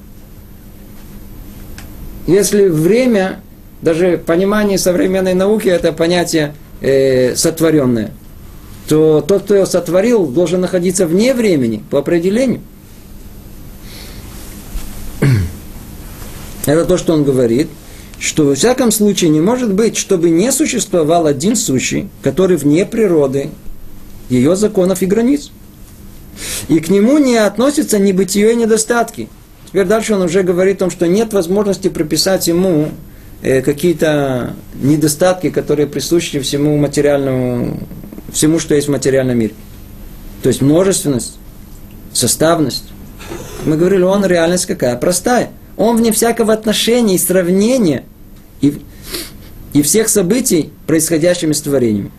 Если 2.27 2.67
время 2.67 3.41
даже 3.81 4.21
понимание 4.23 4.77
современной 4.77 5.33
науки 5.33 5.67
это 5.69 5.93
понятие 5.93 6.53
э, 6.81 7.35
сотворенное, 7.35 8.12
то 8.88 9.21
тот, 9.21 9.43
кто 9.43 9.55
его 9.55 9.65
сотворил, 9.65 10.25
должен 10.27 10.62
находиться 10.62 11.07
вне 11.07 11.33
времени 11.33 11.83
по 11.89 11.99
определению. 11.99 12.62
Это 16.65 16.85
то, 16.85 16.97
что 16.97 17.13
он 17.13 17.23
говорит, 17.23 17.69
что 18.19 18.45
во 18.45 18.55
всяком 18.55 18.91
случае 18.91 19.29
не 19.29 19.41
может 19.41 19.73
быть, 19.73 19.97
чтобы 19.97 20.29
не 20.29 20.51
существовал 20.51 21.25
один 21.25 21.55
сущий, 21.55 22.10
который 22.21 22.58
вне 22.58 22.86
природы, 22.86 23.49
ее 24.29 24.55
законов 24.55 25.01
и 25.01 25.05
границ. 25.05 25.51
И 26.67 26.79
к 26.79 26.89
нему 26.89 27.17
не 27.17 27.38
относятся 27.38 27.97
ни 27.99 28.12
бытие, 28.12 28.55
ни 28.55 28.62
недостатки. 28.62 29.29
Теперь 29.67 29.86
дальше 29.86 30.15
он 30.15 30.21
уже 30.21 30.43
говорит 30.43 30.77
о 30.77 30.79
том, 30.79 30.91
что 30.91 31.08
нет 31.08 31.34
возможности 31.34 31.89
прописать 31.89 32.47
ему 32.47 32.89
Э, 33.41 33.62
какие-то 33.62 34.53
недостатки, 34.82 35.49
которые 35.49 35.88
присущи 35.88 36.39
всему 36.39 36.77
материальному, 36.77 37.79
всему, 38.34 38.60
что 38.60 38.75
есть 38.75 38.89
в 38.89 38.91
материальном 38.91 39.38
мире. 39.38 39.53
То 40.43 40.49
есть 40.49 40.62
множественность, 40.62 41.38
составность. 42.12 42.84
Мы 43.65 43.77
говорили, 43.77 44.01
он 44.01 44.25
реальность 44.25 44.65
какая? 44.65 44.97
Простая. 44.97 45.51
Он 45.79 45.95
вне 45.95 46.11
всякого 46.11 46.53
отношения 46.53 47.15
и 47.15 47.17
сравнения 47.17 48.03
и, 48.59 48.79
и 49.73 49.81
всех 49.81 50.09
событий, 50.09 50.71
происходящими 50.85 51.53
с 51.53 51.61
творением. 51.61 52.11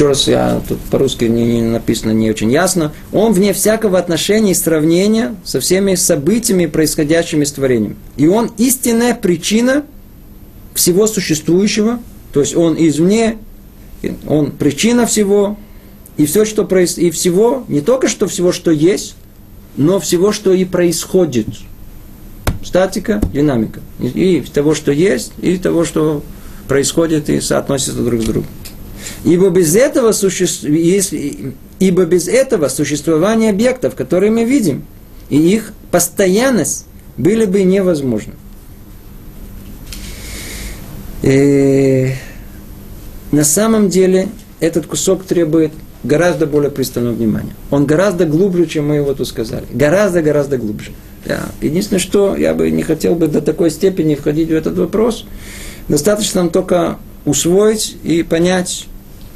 еще 0.00 0.08
раз 0.08 0.28
я 0.28 0.62
тут 0.66 0.78
по-русски 0.90 1.26
не, 1.26 1.60
не 1.60 1.62
написано 1.62 2.12
не 2.12 2.30
очень 2.30 2.50
ясно, 2.50 2.92
он 3.12 3.34
вне 3.34 3.52
всякого 3.52 3.98
отношения 3.98 4.52
и 4.52 4.54
сравнения 4.54 5.34
со 5.44 5.60
всеми 5.60 5.94
событиями, 5.94 6.64
происходящими 6.64 7.44
с 7.44 7.52
творением. 7.52 7.96
И 8.16 8.26
он 8.26 8.50
истинная 8.56 9.14
причина 9.14 9.84
всего 10.72 11.06
существующего, 11.06 11.98
то 12.32 12.40
есть 12.40 12.56
он 12.56 12.76
извне, 12.78 13.36
он 14.26 14.52
причина 14.52 15.04
всего, 15.04 15.58
и 16.16 16.26
все, 16.26 16.44
что 16.44 16.64
проис... 16.64 16.98
и 16.98 17.10
всего, 17.10 17.64
не 17.68 17.80
только 17.80 18.08
что 18.08 18.26
всего, 18.26 18.52
что 18.52 18.70
есть, 18.70 19.14
но 19.76 20.00
всего, 20.00 20.32
что 20.32 20.52
и 20.52 20.64
происходит. 20.64 21.46
Статика, 22.62 23.20
динамика. 23.32 23.80
И 24.00 24.44
того, 24.52 24.74
что 24.74 24.92
есть, 24.92 25.32
и 25.40 25.56
того, 25.56 25.84
что 25.84 26.22
происходит 26.68 27.30
и 27.30 27.40
соотносится 27.40 28.02
друг 28.02 28.20
с 28.22 28.24
другом. 28.24 28.50
Ибо 29.24 29.50
без 29.50 29.74
этого, 29.74 30.12
суще... 30.12 30.46
если... 30.62 31.54
Ибо 31.78 32.04
без 32.04 32.28
этого 32.28 32.68
существование 32.68 33.50
объектов, 33.50 33.94
которые 33.94 34.30
мы 34.30 34.44
видим, 34.44 34.84
и 35.30 35.38
их 35.38 35.72
постоянность 35.90 36.86
были 37.16 37.46
бы 37.46 37.62
невозможны. 37.62 38.34
И... 41.22 41.28
Э, 41.28 42.14
на 43.32 43.44
самом 43.44 43.88
деле 43.88 44.28
этот 44.58 44.86
кусок 44.86 45.24
требует 45.24 45.72
гораздо 46.02 46.46
более 46.46 46.70
пристального 46.70 47.14
внимания. 47.14 47.54
Он 47.70 47.86
гораздо 47.86 48.24
глубже, 48.24 48.66
чем 48.66 48.88
мы 48.88 48.96
его 48.96 49.14
тут 49.14 49.28
сказали. 49.28 49.64
Гораздо-гораздо 49.72 50.56
глубже. 50.56 50.92
Да. 51.26 51.40
Единственное, 51.60 52.00
что 52.00 52.36
я 52.36 52.54
бы 52.54 52.70
не 52.70 52.82
хотел 52.82 53.14
бы 53.14 53.28
до 53.28 53.40
такой 53.42 53.70
степени 53.70 54.14
входить 54.14 54.48
в 54.48 54.54
этот 54.54 54.76
вопрос. 54.78 55.26
Достаточно 55.88 56.42
нам 56.42 56.50
только 56.50 56.98
усвоить 57.24 57.96
и 58.02 58.22
понять, 58.22 58.86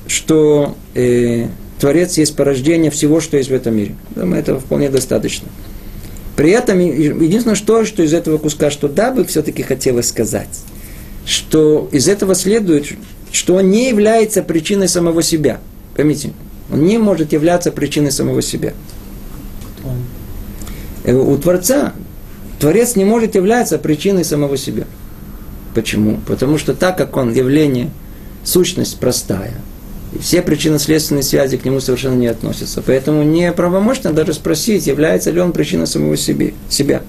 что 0.07 0.77
э, 0.94 1.46
Творец 1.79 2.16
есть 2.16 2.37
порождение 2.37 2.90
всего, 2.90 3.20
что 3.20 3.37
есть 3.37 3.50
в 3.50 3.55
этом 3.55 3.77
мире. 3.77 3.94
Думаю, 4.14 4.40
этого 4.40 4.61
вполне 4.61 4.88
достаточно. 4.88 5.48
При 6.37 6.50
этом, 6.50 6.79
единственное, 6.81 7.55
что, 7.55 7.85
что 7.85 8.03
из 8.03 8.12
этого 8.12 8.38
куска, 8.38 8.70
что 8.70 8.88
да, 8.88 9.12
бы 9.12 9.24
все-таки 9.24 9.62
хотелось 9.62 10.09
сказать, 10.09 10.48
что 11.27 11.88
из 11.92 12.09
этого 12.09 12.35
следует, 12.35 12.87
что 13.31 13.57
он 13.57 13.70
не 13.70 13.88
является 13.88 14.42
причиной 14.42 14.88
самого 14.88 15.22
себя. 15.22 15.61
Поймите, 15.94 16.33
он 16.75 16.85
не 16.85 16.99
может 16.99 17.33
являться 17.33 17.71
причиной 17.71 18.11
самого 18.11 18.43
себя. 18.43 18.75
Э, 21.05 21.15
у 21.15 21.39
Творца 21.39 21.93
Творец 22.59 22.97
не 22.97 23.05
может 23.05 23.37
являться 23.37 23.79
причиной 23.79 24.25
самого 24.25 24.57
себя. 24.57 24.85
Почему? 25.73 26.19
Потому 26.27 26.59
что 26.59 26.75
так 26.75 26.99
как 26.99 27.17
он 27.17 27.33
явление, 27.33 27.91
сущность 28.43 28.99
простая, 28.99 29.55
и 30.13 30.19
все 30.19 30.43
причинно-следственные 30.43 31.23
связи 31.23 31.59
к 31.59 31.65
нему 31.65 31.79
совершенно 31.79 32.17
не 32.17 32.27
относятся. 32.27 32.83
Поэтому 32.85 33.23
не 33.23 33.53
правомочно 33.53 34.13
даже 34.13 34.35
спросить, 34.35 34.89
является 34.89 35.31
ли 35.31 35.41
он 35.41 35.53
причиной 35.53 35.87
самого 35.87 36.17
себе, 36.17 36.55
себя. 36.69 37.03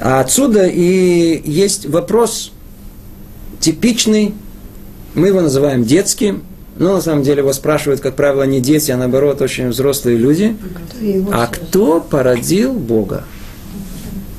А 0.00 0.20
отсюда 0.20 0.66
и 0.66 1.40
есть 1.50 1.86
вопрос 1.86 2.52
типичный, 3.58 4.34
мы 5.14 5.28
его 5.28 5.40
называем 5.40 5.84
детским, 5.84 6.42
но 6.76 6.94
на 6.94 7.00
самом 7.00 7.22
деле 7.22 7.38
его 7.38 7.52
спрашивают, 7.52 8.00
как 8.00 8.16
правило, 8.16 8.42
не 8.42 8.60
дети, 8.60 8.90
а 8.90 8.96
наоборот 8.96 9.40
очень 9.40 9.68
взрослые 9.68 10.16
люди. 10.16 10.56
А 11.32 11.46
кто 11.46 12.00
породил 12.00 12.72
Бога? 12.72 13.24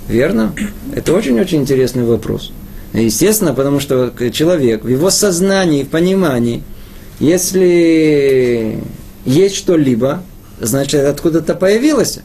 Верно? 0.08 0.54
Это 0.93 1.13
очень-очень 1.13 1.62
интересный 1.62 2.04
вопрос. 2.04 2.52
Естественно, 2.93 3.54
потому 3.54 3.80
что 3.80 4.13
человек 4.32 4.84
в 4.84 4.88
его 4.88 5.10
сознании, 5.10 5.84
в 5.84 5.89
понимании– 5.89 6.63
если 7.19 8.80
есть 9.26 9.56
что-либо, 9.56 10.21
значит, 10.60 11.06
откуда-то 11.06 11.56
появилось. 11.56 12.19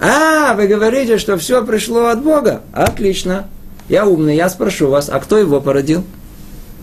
А, 0.00 0.54
вы 0.54 0.66
говорите, 0.66 1.18
что 1.18 1.36
все 1.36 1.64
пришло 1.64 2.06
от 2.06 2.22
Бога. 2.22 2.62
Отлично. 2.72 3.48
Я 3.88 4.06
умный, 4.06 4.36
я 4.36 4.48
спрошу 4.48 4.88
вас, 4.88 5.10
а 5.10 5.18
кто 5.20 5.36
его 5.36 5.60
породил? 5.60 6.04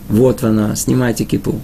Вот 0.08 0.44
она, 0.44 0.76
снимайте 0.76 1.24
кипу. 1.24 1.60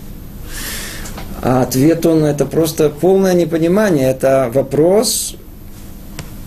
А 1.44 1.60
ответ 1.60 2.06
он, 2.06 2.24
это 2.24 2.46
просто 2.46 2.88
полное 2.88 3.34
непонимание. 3.34 4.10
Это 4.10 4.50
вопрос 4.54 5.36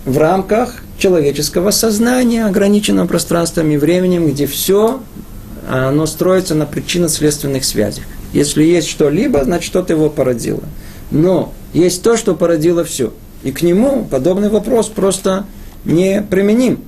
в 0.06 0.18
рамках 0.18 0.82
человеческого 0.98 1.70
сознания, 1.70 2.48
ограниченного 2.48 3.06
пространством 3.06 3.70
и 3.70 3.78
временем, 3.78 4.28
где 4.28 4.48
все 4.48 5.00
оно 5.70 6.08
строится 6.08 6.56
на 6.56 6.66
причинно-следственных 6.66 7.64
связях. 7.64 8.06
Если 8.34 8.64
есть 8.64 8.88
что-либо, 8.88 9.44
значит 9.44 9.68
что-то 9.68 9.94
его 9.94 10.10
породило. 10.10 10.64
Но 11.12 11.54
есть 11.74 12.02
то, 12.02 12.18
что 12.18 12.34
породило 12.34 12.84
все. 12.84 13.14
И 13.44 13.52
к 13.52 13.62
нему 13.62 14.04
подобный 14.10 14.50
вопрос 14.50 14.88
просто 14.88 15.46
не 15.86 16.24
применим 16.24 16.80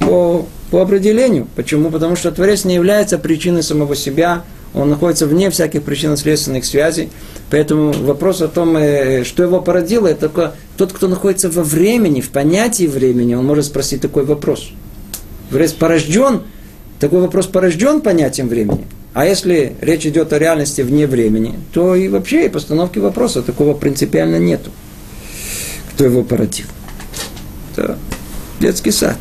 по, 0.00 0.44
по 0.70 0.82
определению. 0.82 1.48
Почему? 1.56 1.90
Потому 1.90 2.14
что 2.14 2.30
Творец 2.30 2.66
не 2.66 2.74
является 2.74 3.16
причиной 3.16 3.62
самого 3.62 3.96
себя, 3.96 4.44
он 4.76 4.90
находится 4.90 5.26
вне 5.26 5.50
всяких 5.50 5.82
причинно-следственных 5.82 6.64
связей. 6.64 7.08
Поэтому 7.50 7.92
вопрос 7.92 8.42
о 8.42 8.48
том, 8.48 8.76
э, 8.76 9.24
что 9.24 9.42
его 9.42 9.60
породило, 9.60 10.06
это 10.06 10.28
только 10.28 10.54
тот, 10.76 10.92
кто 10.92 11.08
находится 11.08 11.50
во 11.50 11.64
времени, 11.64 12.20
в 12.20 12.28
понятии 12.28 12.86
времени, 12.86 13.34
он 13.34 13.46
может 13.46 13.64
спросить 13.64 14.02
такой 14.02 14.24
вопрос. 14.24 14.70
Порожден, 15.78 16.42
такой 17.00 17.20
вопрос 17.20 17.46
порожден 17.46 18.02
понятием 18.02 18.48
времени. 18.48 18.84
А 19.14 19.24
если 19.24 19.74
речь 19.80 20.04
идет 20.04 20.34
о 20.34 20.38
реальности 20.38 20.82
вне 20.82 21.06
времени, 21.06 21.58
то 21.72 21.94
и 21.94 22.08
вообще 22.08 22.46
и 22.46 22.48
постановки 22.50 22.98
вопроса 22.98 23.42
такого 23.42 23.72
принципиально 23.72 24.36
нету. 24.36 24.70
Кто 25.94 26.04
его 26.04 26.22
породил? 26.22 26.66
Да. 27.76 27.96
Детский 28.60 28.90
сад. 28.90 29.16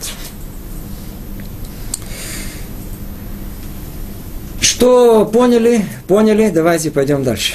Что 4.75 5.23
поняли? 5.25 5.85
Поняли? 6.05 6.49
Давайте 6.49 6.91
пойдем 6.91 7.23
дальше. 7.23 7.53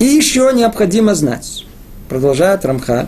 И 0.00 0.04
еще 0.04 0.50
необходимо 0.52 1.14
знать, 1.14 1.64
продолжает 2.08 2.64
Рамха, 2.64 3.06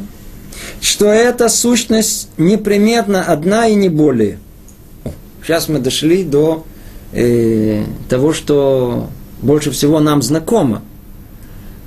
что 0.80 1.06
эта 1.06 1.48
сущность 1.48 2.28
неприметна 2.38 3.24
одна 3.24 3.66
и 3.66 3.74
не 3.74 3.88
более. 3.88 4.38
Сейчас 5.42 5.68
мы 5.68 5.80
дошли 5.80 6.22
до 6.22 6.64
э, 7.12 7.82
того, 8.08 8.32
что 8.32 9.08
больше 9.42 9.72
всего 9.72 9.98
нам 9.98 10.22
знакомо. 10.22 10.82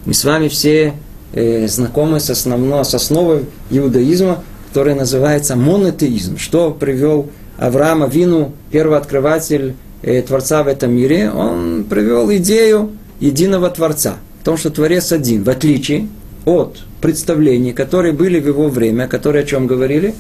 Мы 0.04 0.14
с 0.14 0.26
вами 0.26 0.50
все 0.50 0.96
э, 1.32 1.66
знакомы 1.70 2.20
с, 2.20 2.30
основно, 2.30 2.84
с 2.84 2.94
основой 2.94 3.46
иудаизма, 3.70 4.44
которая 4.68 4.96
называется 4.96 5.56
монотеизм. 5.56 6.38
Что 6.38 6.72
привел 6.72 7.30
Авраама 7.58 8.08
Вину, 8.08 8.52
первооткрыватель 8.70 9.76
Творца 10.02 10.64
в 10.64 10.68
этом 10.68 10.94
мире? 10.94 11.32
Он 11.32 11.84
привел 11.84 12.32
идею 12.34 12.92
единого 13.20 13.70
Творца. 13.70 14.18
В 14.42 14.46
том, 14.46 14.58
что 14.58 14.72
Творец 14.72 15.12
один, 15.12 15.44
в 15.44 15.50
отличие 15.50 16.08
от 16.46 16.80
представлений, 17.02 17.74
которые 17.74 18.14
были 18.14 18.40
в 18.40 18.48
его 18.48 18.68
время, 18.68 19.08
которые 19.08 19.44
о 19.44 19.46
чем 19.46 19.68
говорили, 19.68 20.16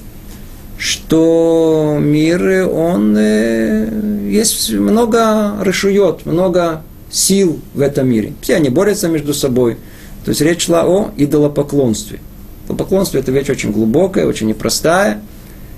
что 0.77 1.97
мир, 1.99 2.67
он 2.69 3.15
э, 3.17 3.87
есть 4.29 4.71
много 4.71 5.55
решует, 5.61 6.25
много 6.25 6.81
сил 7.11 7.59
в 7.73 7.81
этом 7.81 8.09
мире. 8.09 8.33
Все 8.41 8.55
они 8.55 8.69
борются 8.69 9.07
между 9.07 9.33
собой. 9.33 9.77
То 10.25 10.29
есть 10.29 10.41
речь 10.41 10.65
шла 10.65 10.85
о 10.85 11.11
идолопоклонстве. 11.17 12.19
Идолопоклонство 12.65 13.17
это 13.17 13.31
вещь 13.31 13.49
очень 13.49 13.71
глубокая, 13.71 14.25
очень 14.25 14.47
непростая. 14.47 15.21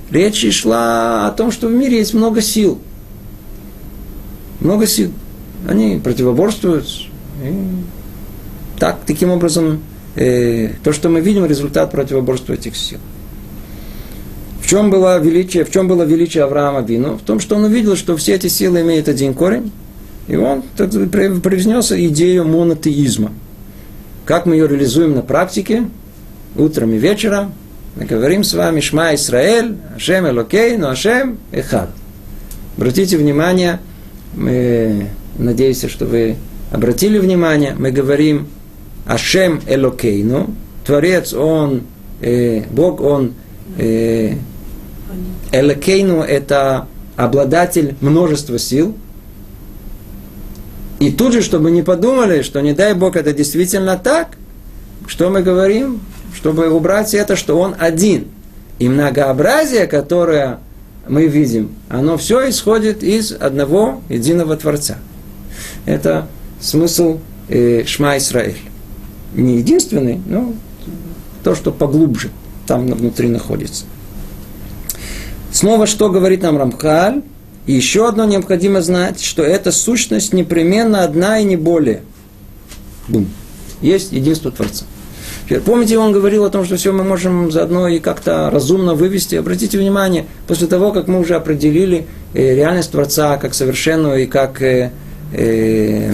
Речь 0.10 0.46
шла 0.54 1.28
о 1.28 1.32
том, 1.32 1.52
что 1.52 1.68
в 1.68 1.72
мире 1.72 1.98
есть 1.98 2.14
много 2.14 2.42
сил. 2.42 2.80
Много 4.64 4.88
сил. 4.88 5.12
Они 5.68 6.00
противоборствуют. 6.04 6.88
И 7.44 7.54
так, 8.80 9.00
таким 9.06 9.30
образом, 9.30 9.82
э, 10.16 10.70
то, 10.84 10.94
что 10.94 11.10
мы 11.10 11.22
видим, 11.22 11.46
результат 11.46 11.92
противоборства 11.92 12.54
этих 12.54 12.76
сил. 12.76 13.00
В 14.62 14.68
чем 14.68 14.90
было 14.90 15.20
величие, 15.20 15.66
в 15.66 15.72
чем 15.72 15.88
было 15.88 16.04
величие 16.04 16.44
Авраама 16.44 16.82
Вину? 16.82 17.18
В 17.18 17.22
том, 17.22 17.40
что 17.40 17.58
он 17.58 17.66
увидел, 17.66 17.98
что 17.98 18.16
все 18.16 18.36
эти 18.36 18.48
силы 18.48 18.82
имеют 18.82 19.10
один 19.10 19.34
корень, 19.34 19.72
и 20.28 20.38
он 20.38 20.64
привнес 20.78 21.92
идею 21.92 22.46
монотеизма. 22.46 23.32
Как 24.26 24.46
мы 24.46 24.56
ее 24.56 24.68
реализуем 24.68 25.16
на 25.16 25.22
практике? 25.22 25.90
Утром 26.56 26.94
и 26.94 26.98
вечером 26.98 27.54
мы 27.98 28.06
говорим 28.06 28.44
с 28.44 28.54
вами 28.54 28.80
Шма 28.80 29.16
Исраэль, 29.16 29.76
Ашем 29.96 30.28
Элокей, 30.28 30.78
но 30.78 30.90
Ашем 30.90 31.40
Эхад. 31.52 31.90
Обратите 32.78 33.18
внимание, 33.18 33.80
мы, 34.36 35.10
надеюсь, 35.38 35.86
что 35.86 36.06
вы 36.06 36.36
обратили 36.72 37.20
внимание, 37.20 37.76
мы 37.78 37.92
говорим 37.92 38.48
Ашем 39.06 39.62
Элокейну, 39.68 40.54
Творец, 40.86 41.34
Он, 41.34 41.84
э, 42.22 42.64
Бог, 42.72 43.02
Он, 43.02 43.34
э, 43.78 44.36
Элокейну– 45.52 46.22
это 46.22 46.88
обладатель 47.16 47.96
множества 48.02 48.58
сил, 48.58 48.96
и 51.00 51.12
тут 51.12 51.34
же, 51.34 51.42
чтобы 51.42 51.70
не 51.70 51.84
подумали, 51.84 52.44
что 52.44 52.62
не 52.62 52.74
дай 52.74 52.94
Бог 52.94 53.18
это 53.18 53.34
действительно 53.34 53.98
так, 53.98 54.38
что 55.06 55.30
мы 55.30 55.42
говорим, 55.42 56.00
чтобы 56.34 56.70
убрать 56.70 57.14
это, 57.14 57.36
что 57.36 57.60
он 57.60 57.76
один. 57.78 58.28
И 58.80 58.88
многообразие, 58.88 59.86
которое 59.88 60.60
мы 61.08 61.28
видим, 61.28 61.72
оно 61.90 62.18
все 62.18 62.50
исходит 62.50 63.04
из 63.04 63.32
одного 63.32 64.02
единого 64.10 64.56
Творца. 64.56 64.98
Это 65.86 66.28
смысл 66.62 67.20
э, 67.50 67.84
Шма 67.86 68.18
Исраэль. 68.18 68.58
Не 69.36 69.58
единственный, 69.58 70.22
но 70.26 70.54
то, 71.44 71.56
что 71.56 71.72
поглубже 71.72 72.30
там 72.68 72.88
внутри 72.88 73.28
находится. 73.28 73.86
Снова 75.52 75.88
что 75.88 76.10
говорит 76.10 76.42
нам 76.42 76.58
Рамхаль? 76.58 77.22
И 77.66 77.74
еще 77.74 78.08
одно 78.08 78.26
необходимо 78.26 78.82
знать, 78.82 79.22
что 79.22 79.44
эта 79.44 79.72
сущность 79.72 80.34
непременно 80.34 81.04
одна 81.04 81.40
и 81.40 81.44
не 81.44 81.56
более. 81.56 82.02
Бум. 83.08 83.28
Есть 83.82 84.12
единство 84.12 84.52
Творца. 84.52 84.86
Помните, 85.66 85.98
он 85.98 86.12
говорил 86.12 86.46
о 86.46 86.50
том, 86.50 86.66
что 86.66 86.78
все 86.78 86.92
мы 86.92 87.04
можем 87.04 87.52
заодно 87.52 87.88
и 87.88 88.00
как-то 88.00 88.50
разумно 88.50 88.96
вывести. 88.96 89.36
Обратите 89.36 89.78
внимание, 89.78 90.26
после 90.48 90.68
того, 90.68 90.92
как 90.92 91.08
мы 91.08 91.20
уже 91.20 91.36
определили 91.36 92.06
э, 92.34 92.56
реальность 92.56 92.92
Творца 92.92 93.38
как 93.38 93.54
совершенную 93.54 94.24
и 94.24 94.26
как 94.26 94.62
э, 94.62 94.92
э, 95.34 96.12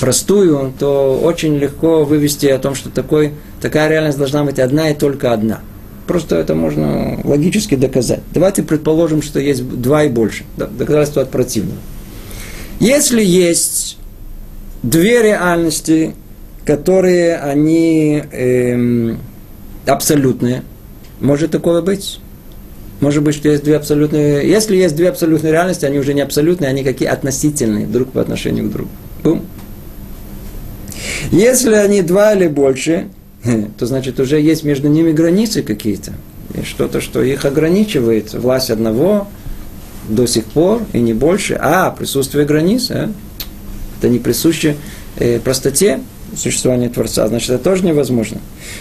простую, 0.00 0.72
то 0.78 1.20
очень 1.22 1.56
легко 1.56 2.04
вывести 2.04 2.46
о 2.46 2.58
том, 2.58 2.74
что 2.74 2.90
такой, 2.90 3.32
такая 3.60 3.88
реальность 3.88 4.18
должна 4.18 4.44
быть 4.44 4.58
одна 4.58 4.90
и 4.90 4.94
только 4.94 5.32
одна. 5.32 5.60
Просто 6.06 6.36
это 6.36 6.54
можно 6.54 7.20
логически 7.22 7.76
доказать. 7.76 8.20
Давайте 8.34 8.62
предположим, 8.62 9.22
что 9.22 9.38
есть 9.38 9.64
два 9.80 10.04
и 10.04 10.08
больше. 10.08 10.44
Доказательство 10.56 11.22
от 11.22 11.30
противного. 11.30 11.78
Если 12.80 13.22
есть 13.22 13.98
две 14.82 15.22
реальности, 15.22 16.14
которые 16.64 17.36
они 17.36 18.22
эм, 18.32 19.18
абсолютные, 19.86 20.62
может 21.20 21.50
такое 21.50 21.82
быть? 21.82 22.20
Может 23.00 23.22
быть, 23.22 23.34
что 23.34 23.48
есть 23.48 23.64
две 23.64 23.76
абсолютные... 23.76 24.48
Если 24.48 24.76
есть 24.76 24.94
две 24.94 25.08
абсолютные 25.08 25.52
реальности, 25.52 25.86
они 25.86 25.98
уже 25.98 26.12
не 26.12 26.20
абсолютные, 26.20 26.68
они 26.68 26.84
какие 26.84 27.08
относительные 27.08 27.86
друг 27.86 28.12
по 28.12 28.20
отношению 28.20 28.68
к 28.68 28.72
другу. 28.72 28.90
Бум. 29.22 29.46
Если 31.30 31.74
они 31.74 32.02
два 32.02 32.34
или 32.34 32.46
больше, 32.46 33.08
то 33.78 33.86
значит 33.86 34.20
уже 34.20 34.38
есть 34.40 34.64
между 34.64 34.88
ними 34.88 35.12
границы 35.12 35.62
какие-то. 35.62 36.12
Что-то, 36.64 37.00
что 37.00 37.22
их 37.22 37.44
ограничивает. 37.44 38.34
Власть 38.34 38.70
одного 38.70 39.28
до 40.08 40.26
сих 40.26 40.44
пор 40.44 40.82
и 40.92 41.00
не 41.00 41.14
больше. 41.14 41.54
А 41.60 41.90
присутствие 41.90 42.44
границ, 42.44 42.90
а? 42.90 43.10
это 43.98 44.08
не 44.08 44.18
присуще 44.18 44.76
э, 45.18 45.38
простоте 45.38 46.00
существования 46.36 46.88
Творца, 46.88 47.26
значит, 47.28 47.50
это 47.50 47.62
тоже 47.62 47.84
невозможно. 47.84 48.38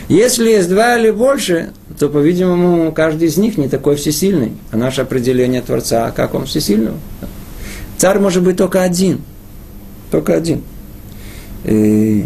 Если 0.07 0.49
есть 0.49 0.69
два 0.69 0.97
или 0.97 1.11
больше, 1.11 1.71
то, 1.97 2.09
по-видимому, 2.09 2.91
каждый 2.91 3.27
из 3.27 3.37
них 3.37 3.57
не 3.57 3.67
такой 3.67 3.95
всесильный. 3.95 4.53
А 4.71 4.77
наше 4.77 5.01
определение 5.01 5.61
Творца, 5.61 6.07
а 6.07 6.11
как 6.11 6.33
он 6.33 6.45
всесильный? 6.45 6.93
Царь 7.97 8.19
может 8.19 8.43
быть 8.43 8.57
только 8.57 8.81
один. 8.81 9.21
Только 10.11 10.35
один. 10.35 10.63
И 11.65 12.25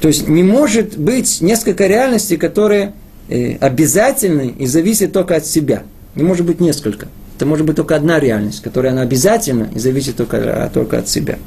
то 0.00 0.08
есть 0.08 0.28
не 0.28 0.42
может 0.42 0.98
быть 0.98 1.40
несколько 1.40 1.86
реальностей, 1.86 2.36
которые 2.36 2.94
э, 3.28 3.56
обязательны 3.56 4.54
и 4.58 4.66
зависят 4.66 5.12
только 5.12 5.36
от 5.36 5.46
себя. 5.46 5.82
Не 6.14 6.22
может 6.22 6.46
быть 6.46 6.60
несколько. 6.60 7.08
Это 7.36 7.46
может 7.46 7.66
быть 7.66 7.76
только 7.76 7.96
одна 7.96 8.18
реальность, 8.18 8.62
которая 8.62 8.92
она 8.92 9.02
обязательна 9.02 9.68
и 9.74 9.78
зависит 9.78 10.16
только, 10.16 10.70
только 10.72 10.98
от 10.98 11.08
себя. 11.08 11.38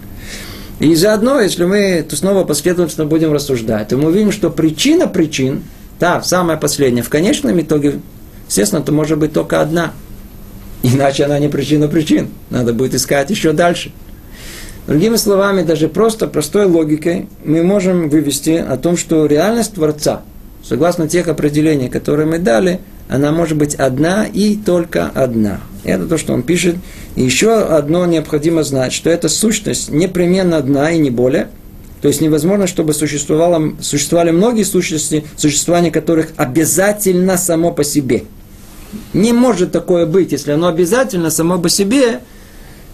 И 0.79 0.95
заодно, 0.95 1.39
если 1.39 1.65
мы 1.65 2.05
то 2.07 2.15
снова 2.15 2.43
последовательно 2.43 3.05
будем 3.05 3.31
рассуждать, 3.31 3.89
то 3.89 3.97
мы 3.97 4.09
увидим, 4.09 4.31
что 4.31 4.49
причина 4.49 5.07
причин, 5.07 5.63
да, 5.99 6.21
самая 6.21 6.57
последняя, 6.57 7.03
в 7.03 7.09
конечном 7.09 7.59
итоге, 7.59 7.99
естественно, 8.47 8.79
это 8.79 8.91
может 8.91 9.17
быть 9.19 9.33
только 9.33 9.61
одна. 9.61 9.93
Иначе 10.81 11.23
она 11.23 11.39
не 11.39 11.47
причина 11.47 11.87
причин. 11.87 12.29
Надо 12.49 12.73
будет 12.73 12.93
искать 12.93 13.29
еще 13.29 13.53
дальше. 13.53 13.91
Другими 14.87 15.15
словами, 15.15 15.63
даже 15.63 15.87
просто 15.87 16.27
простой 16.27 16.65
логикой 16.65 17.29
мы 17.45 17.63
можем 17.63 18.09
вывести 18.09 18.51
о 18.51 18.75
том, 18.75 18.97
что 18.97 19.25
реальность 19.25 19.75
Творца, 19.75 20.23
согласно 20.61 21.07
тех 21.07 21.29
определений, 21.29 21.87
которые 21.87 22.27
мы 22.27 22.37
дали, 22.37 22.81
она 23.09 23.31
может 23.31 23.57
быть 23.57 23.75
одна 23.75 24.25
и 24.25 24.55
только 24.55 25.07
одна. 25.07 25.59
Это 25.83 26.07
то, 26.07 26.17
что 26.17 26.33
он 26.33 26.43
пишет. 26.43 26.75
И 27.15 27.23
еще 27.23 27.53
одно 27.53 28.05
необходимо 28.05 28.63
знать, 28.63 28.93
что 28.93 29.09
эта 29.09 29.29
сущность 29.29 29.89
непременно 29.89 30.57
одна 30.57 30.91
и 30.91 30.97
не 30.97 31.09
более. 31.09 31.49
То 32.01 32.07
есть 32.07 32.21
невозможно, 32.21 32.67
чтобы 32.67 32.93
существовало, 32.93 33.73
существовали 33.81 34.31
многие 34.31 34.63
сущности, 34.63 35.25
существование 35.37 35.91
которых 35.91 36.29
обязательно 36.37 37.37
само 37.37 37.71
по 37.71 37.83
себе. 37.83 38.23
Не 39.13 39.33
может 39.33 39.71
такое 39.71 40.05
быть, 40.05 40.31
если 40.31 40.51
оно 40.51 40.67
обязательно 40.67 41.29
само 41.29 41.59
по 41.59 41.69
себе, 41.69 42.19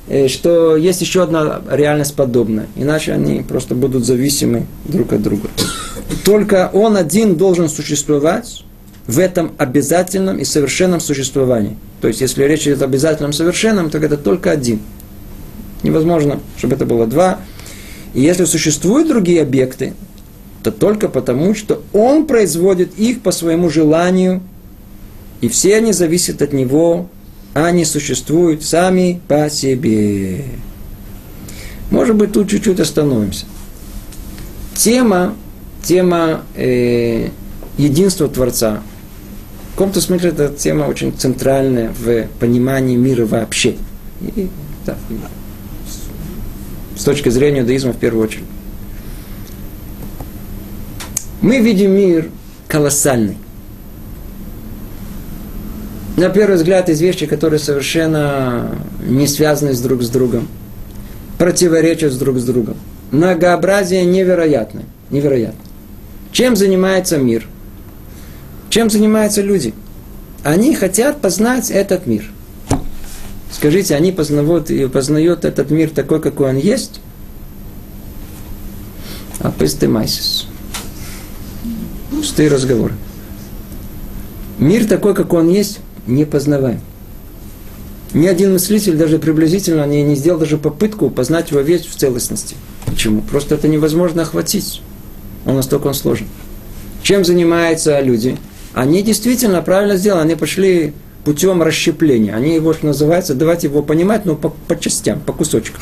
Э, 0.09 0.27
что 0.27 0.75
есть 0.75 1.01
еще 1.01 1.21
одна 1.21 1.61
реальность 1.69 2.15
подобная. 2.15 2.67
Иначе 2.75 3.13
они 3.13 3.41
просто 3.41 3.75
будут 3.75 4.05
зависимы 4.05 4.65
друг 4.85 5.13
от 5.13 5.21
друга. 5.21 5.49
Только 6.25 6.71
он 6.73 6.97
один 6.97 7.35
должен 7.35 7.69
существовать 7.69 8.63
в 9.09 9.17
этом 9.17 9.53
обязательном 9.57 10.37
и 10.37 10.43
совершенном 10.43 10.99
существовании. 10.99 11.77
То 11.99 12.07
есть, 12.07 12.21
если 12.21 12.43
речь 12.43 12.67
идет 12.67 12.83
о 12.83 12.85
обязательном 12.85 13.33
совершенном, 13.33 13.89
то 13.89 13.97
это 13.97 14.17
только 14.17 14.51
один. 14.51 14.81
Невозможно, 15.81 16.39
чтобы 16.57 16.75
это 16.75 16.85
было 16.85 17.07
два. 17.07 17.39
И 18.13 18.21
если 18.21 18.45
существуют 18.45 19.07
другие 19.07 19.41
объекты, 19.41 19.93
то 20.61 20.71
только 20.71 21.09
потому, 21.09 21.55
что 21.55 21.81
он 21.91 22.27
производит 22.27 22.99
их 22.99 23.21
по 23.21 23.31
своему 23.31 23.69
желанию 23.69 24.41
И 25.41 25.47
все 25.47 25.77
они 25.77 25.93
зависят 25.93 26.41
от 26.41 26.53
него, 26.53 27.07
они 27.53 27.85
существуют 27.85 28.63
сами 28.63 29.21
по 29.27 29.49
себе. 29.49 30.43
Может 31.89 32.15
быть, 32.15 32.33
тут 32.33 32.49
чуть-чуть 32.49 32.79
остановимся. 32.79 33.45
Тема, 34.75 35.33
тема 35.81 36.41
э, 36.55 37.29
единства 37.79 38.27
Творца. 38.27 38.83
Каком-то 39.79 40.01
смысле 40.01 40.31
эта 40.31 40.49
тема 40.49 40.83
очень 40.83 41.13
центральная 41.17 41.93
в 41.97 42.27
понимании 42.41 42.97
мира 42.97 43.25
вообще. 43.25 43.77
И, 44.19 44.49
да, 44.85 44.97
с 46.97 47.03
точки 47.05 47.29
зрения 47.29 47.61
иудаизма 47.61 47.93
в 47.93 47.97
первую 47.97 48.25
очередь. 48.25 48.43
Мы 51.39 51.61
видим 51.61 51.91
мир 51.91 52.29
колоссальный. 52.67 53.37
На 56.17 56.27
первый 56.27 56.57
взгляд, 56.57 56.89
из 56.89 56.99
вещи, 56.99 57.25
которые 57.25 57.61
совершенно 57.61 58.75
не 59.01 59.27
связаны 59.27 59.73
с 59.73 59.79
друг 59.79 60.01
с 60.03 60.09
другом, 60.09 60.49
противоречат 61.37 62.11
с 62.11 62.17
друг 62.17 62.37
с 62.39 62.43
другом. 62.43 62.75
Многообразие 63.11 64.03
невероятное. 64.03 64.83
Невероятно. 65.09 65.63
Чем 66.33 66.57
занимается 66.57 67.17
мир? 67.17 67.47
Чем 68.69 68.89
занимаются 68.89 69.41
люди? 69.41 69.73
Они 70.43 70.73
хотят 70.75 71.21
познать 71.21 71.71
этот 71.71 72.05
мир. 72.05 72.25
Скажите, 73.51 73.95
они 73.95 74.11
познают, 74.11 74.69
познают 74.93 75.43
этот 75.43 75.71
мир 75.71 75.89
такой, 75.89 76.21
какой 76.21 76.49
он 76.49 76.57
есть? 76.57 77.01
А 79.39 79.53
майсис. 79.87 80.47
Пустые 82.11 82.49
разговоры. 82.49 82.93
Мир 84.59 84.85
такой, 84.85 85.15
как 85.15 85.33
он 85.33 85.49
есть, 85.49 85.79
не 86.05 86.25
познаваем. 86.25 86.81
Ни 88.13 88.27
один 88.27 88.53
мыслитель 88.53 88.97
даже 88.97 89.19
приблизительно 89.19 89.85
не, 89.85 90.03
не 90.03 90.15
сделал 90.15 90.39
даже 90.39 90.57
попытку 90.57 91.09
познать 91.09 91.51
его 91.51 91.61
весь 91.61 91.85
в 91.85 91.95
целостности. 91.95 92.55
Почему? 92.85 93.21
Просто 93.21 93.55
это 93.55 93.67
невозможно 93.67 94.23
охватить. 94.23 94.81
Он 95.45 95.55
настолько 95.55 95.87
он 95.87 95.93
сложен. 95.93 96.27
Чем 97.03 97.23
занимаются 97.23 97.99
люди? 98.01 98.37
Они 98.73 99.01
действительно 99.01 99.61
правильно 99.61 99.97
сделали. 99.97 100.21
Они 100.21 100.35
пошли 100.35 100.93
путем 101.25 101.61
расщепления. 101.61 102.33
Они 102.35 102.55
его, 102.55 102.73
что 102.73 102.87
называется, 102.87 103.33
давайте 103.33 103.67
его 103.67 103.83
понимать, 103.83 104.25
но 104.25 104.35
по, 104.35 104.49
по 104.49 104.79
частям, 104.79 105.19
по 105.19 105.33
кусочкам. 105.33 105.81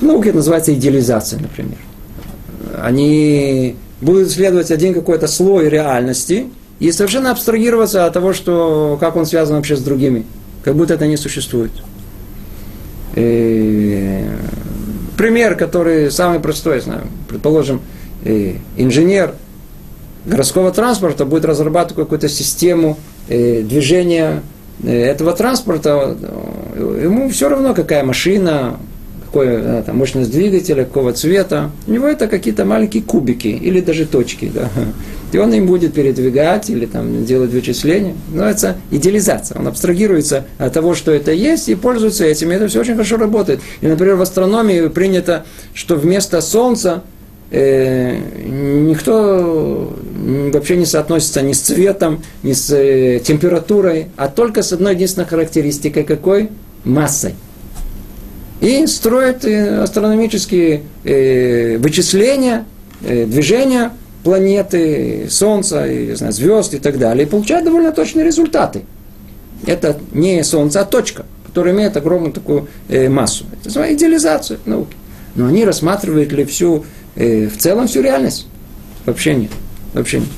Науке 0.00 0.30
это 0.30 0.38
называется 0.38 0.74
идеализация, 0.74 1.40
например. 1.40 1.78
Они 2.80 3.76
будут 4.00 4.28
исследовать 4.28 4.70
один 4.70 4.94
какой-то 4.94 5.28
слой 5.28 5.68
реальности 5.68 6.46
и 6.80 6.90
совершенно 6.90 7.30
абстрагироваться 7.30 8.06
от 8.06 8.12
того, 8.12 8.32
что, 8.32 8.96
как 9.00 9.16
он 9.16 9.26
связан 9.26 9.56
вообще 9.56 9.76
с 9.76 9.80
другими. 9.80 10.26
Как 10.64 10.74
будто 10.74 10.94
это 10.94 11.06
не 11.06 11.16
существует. 11.16 11.70
И 13.14 14.24
пример, 15.16 15.54
который 15.54 16.10
самый 16.10 16.40
простой, 16.40 16.80
знаю, 16.80 17.02
предположим, 17.28 17.80
инженер 18.76 19.34
городского 20.26 20.72
транспорта 20.72 21.24
будет 21.24 21.44
разрабатывать 21.44 22.04
какую-то 22.04 22.28
систему 22.28 22.98
движения 23.28 24.42
этого 24.84 25.32
транспорта, 25.32 26.16
ему 26.76 27.28
все 27.28 27.48
равно, 27.48 27.74
какая 27.74 28.02
машина, 28.04 28.78
какая 29.32 29.82
там, 29.82 29.96
мощность 29.96 30.30
двигателя, 30.30 30.84
какого 30.84 31.12
цвета. 31.12 31.70
У 31.86 31.92
него 31.92 32.06
это 32.06 32.28
какие-то 32.28 32.64
маленькие 32.64 33.02
кубики 33.02 33.48
или 33.48 33.80
даже 33.80 34.06
точки. 34.06 34.50
Да. 34.52 34.68
И 35.32 35.38
он 35.38 35.52
им 35.54 35.66
будет 35.66 35.94
передвигать 35.94 36.68
или 36.68 36.84
там, 36.84 37.24
делать 37.24 37.52
вычисления. 37.52 38.14
Но 38.32 38.44
это 38.44 38.76
идеализация. 38.90 39.58
Он 39.58 39.68
абстрагируется 39.68 40.44
от 40.58 40.72
того, 40.74 40.94
что 40.94 41.12
это 41.12 41.32
есть, 41.32 41.68
и 41.68 41.74
пользуется 41.74 42.24
этим. 42.24 42.52
И 42.52 42.54
это 42.54 42.68
все 42.68 42.80
очень 42.80 42.92
хорошо 42.92 43.16
работает. 43.16 43.60
И, 43.80 43.86
например, 43.86 44.16
в 44.16 44.22
астрономии 44.22 44.88
принято, 44.88 45.46
что 45.72 45.96
вместо 45.96 46.40
Солнца 46.42 47.02
э, 47.02 47.21
никто 47.52 49.94
вообще 50.52 50.76
не 50.76 50.86
соотносится 50.86 51.42
ни 51.42 51.52
с 51.52 51.60
цветом, 51.60 52.22
ни 52.42 52.54
с 52.54 52.70
э, 52.70 53.20
температурой, 53.22 54.06
а 54.16 54.28
только 54.28 54.62
с 54.62 54.72
одной 54.72 54.94
единственной 54.94 55.26
характеристикой 55.26 56.04
какой? 56.04 56.48
Массой 56.84 57.34
и 58.62 58.86
строят 58.86 59.44
э, 59.44 59.82
астрономические 59.82 60.82
э, 61.02 61.78
вычисления, 61.78 62.64
э, 63.02 63.26
движения 63.26 63.90
планеты, 64.22 65.26
Солнца, 65.28 65.84
и, 65.84 66.14
знаю, 66.14 66.32
звезд 66.32 66.72
и 66.72 66.78
так 66.78 66.96
далее, 66.96 67.26
и 67.26 67.28
получают 67.28 67.64
довольно 67.64 67.90
точные 67.90 68.24
результаты. 68.24 68.84
Это 69.66 69.98
не 70.12 70.44
Солнце, 70.44 70.80
а 70.80 70.84
точка, 70.84 71.26
которая 71.44 71.74
имеет 71.74 71.96
огромную 71.96 72.32
такую 72.32 72.68
массу. 73.08 73.46
Это 73.52 73.64
называется 73.64 73.96
идеализация 73.96 74.58
науки. 74.64 74.96
Но 75.34 75.48
они 75.48 75.64
рассматривают 75.64 76.30
ли 76.30 76.44
всю, 76.44 76.84
в 77.16 77.56
целом 77.56 77.86
всю 77.86 78.02
реальность? 78.02 78.46
Вообще 79.06 79.34
нет. 79.34 79.50
Вообще 79.94 80.20
нет. 80.20 80.28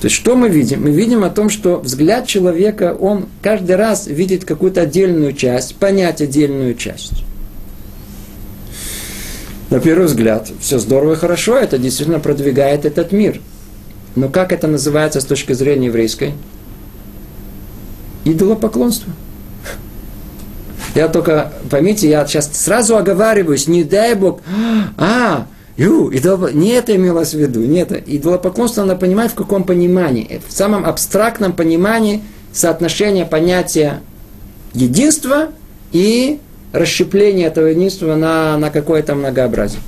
То 0.00 0.06
есть 0.06 0.16
что 0.16 0.34
мы 0.34 0.48
видим? 0.48 0.82
Мы 0.82 0.90
видим 0.90 1.24
о 1.24 1.30
том, 1.30 1.50
что 1.50 1.78
взгляд 1.78 2.26
человека, 2.26 2.96
он 2.98 3.26
каждый 3.42 3.76
раз 3.76 4.06
видит 4.06 4.44
какую-то 4.44 4.82
отдельную 4.82 5.34
часть, 5.34 5.76
понять 5.76 6.22
отдельную 6.22 6.74
часть 6.74 7.24
на 9.70 9.78
первый 9.78 10.06
взгляд, 10.06 10.50
все 10.60 10.78
здорово 10.78 11.14
и 11.14 11.16
хорошо, 11.16 11.56
это 11.56 11.78
действительно 11.78 12.18
продвигает 12.18 12.84
этот 12.84 13.12
мир. 13.12 13.40
Но 14.16 14.28
как 14.28 14.52
это 14.52 14.66
называется 14.66 15.20
с 15.20 15.24
точки 15.24 15.52
зрения 15.52 15.86
еврейской? 15.86 16.34
Идолопоклонство. 18.24 19.12
Я 20.96 21.06
только, 21.08 21.52
поймите, 21.70 22.10
я 22.10 22.26
сейчас 22.26 22.50
сразу 22.52 22.96
оговариваюсь, 22.96 23.68
не 23.68 23.84
дай 23.84 24.16
Бог, 24.16 24.40
а, 24.98 25.46
ю, 25.80 26.10
идолоп... 26.10 26.52
не 26.52 26.70
это 26.70 26.94
имелось 26.94 27.34
в 27.34 27.38
виду, 27.38 27.60
не 27.60 27.80
это. 27.80 27.96
Идолопоклонство 27.96 28.82
надо 28.82 28.96
понимать 28.96 29.32
в 29.32 29.34
каком 29.34 29.64
понимании. 29.64 30.40
В 30.46 30.52
самом 30.52 30.84
абстрактном 30.84 31.54
понимании 31.54 32.22
соотношения 32.52 33.24
понятия 33.24 34.00
единства 34.74 35.48
и 35.92 36.38
расщепление 36.72 37.46
этого 37.46 37.66
единства 37.66 38.14
на, 38.14 38.58
на 38.58 38.70
какое-то 38.70 39.14
многообразие. 39.14 39.80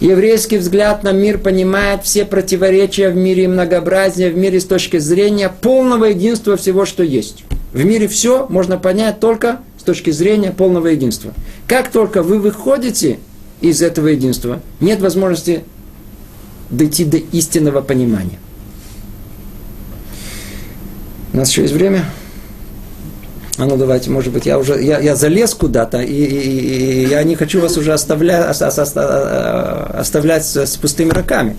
Еврейский 0.00 0.58
взгляд 0.58 1.02
на 1.02 1.10
мир 1.12 1.38
понимает 1.38 2.04
все 2.04 2.24
противоречия 2.24 3.08
в 3.08 3.16
мире 3.16 3.44
и 3.44 3.48
многообразие 3.48 4.30
в 4.30 4.36
мире 4.36 4.60
с 4.60 4.64
точки 4.64 4.98
зрения 4.98 5.48
полного 5.48 6.04
единства 6.04 6.56
всего, 6.56 6.84
что 6.84 7.02
есть. 7.02 7.44
В 7.72 7.84
мире 7.84 8.06
все 8.06 8.46
можно 8.48 8.76
понять 8.76 9.18
только 9.18 9.58
с 9.78 9.82
точки 9.82 10.10
зрения 10.10 10.52
полного 10.52 10.88
единства. 10.88 11.32
Как 11.66 11.88
только 11.88 12.22
вы 12.22 12.38
выходите 12.38 13.18
из 13.60 13.82
этого 13.82 14.08
единства, 14.08 14.60
нет 14.80 15.00
возможности 15.00 15.64
дойти 16.70 17.04
до 17.04 17.16
истинного 17.16 17.80
понимания. 17.80 18.38
У 21.32 21.36
нас 21.36 21.50
еще 21.50 21.62
есть 21.62 21.74
время? 21.74 22.04
А 23.58 23.66
ну 23.66 23.76
давайте, 23.76 24.10
может 24.10 24.32
быть, 24.32 24.46
я 24.46 24.58
уже 24.58 24.80
я, 24.82 25.00
я 25.00 25.16
залез 25.16 25.52
куда-то, 25.52 26.00
и, 26.00 26.12
и, 26.12 27.04
и 27.04 27.08
я 27.08 27.22
не 27.24 27.34
хочу 27.34 27.60
вас 27.60 27.76
уже 27.76 27.92
оставлять, 27.92 28.60
оставлять 28.60 30.44
с 30.44 30.76
пустыми 30.76 31.10
руками. 31.10 31.56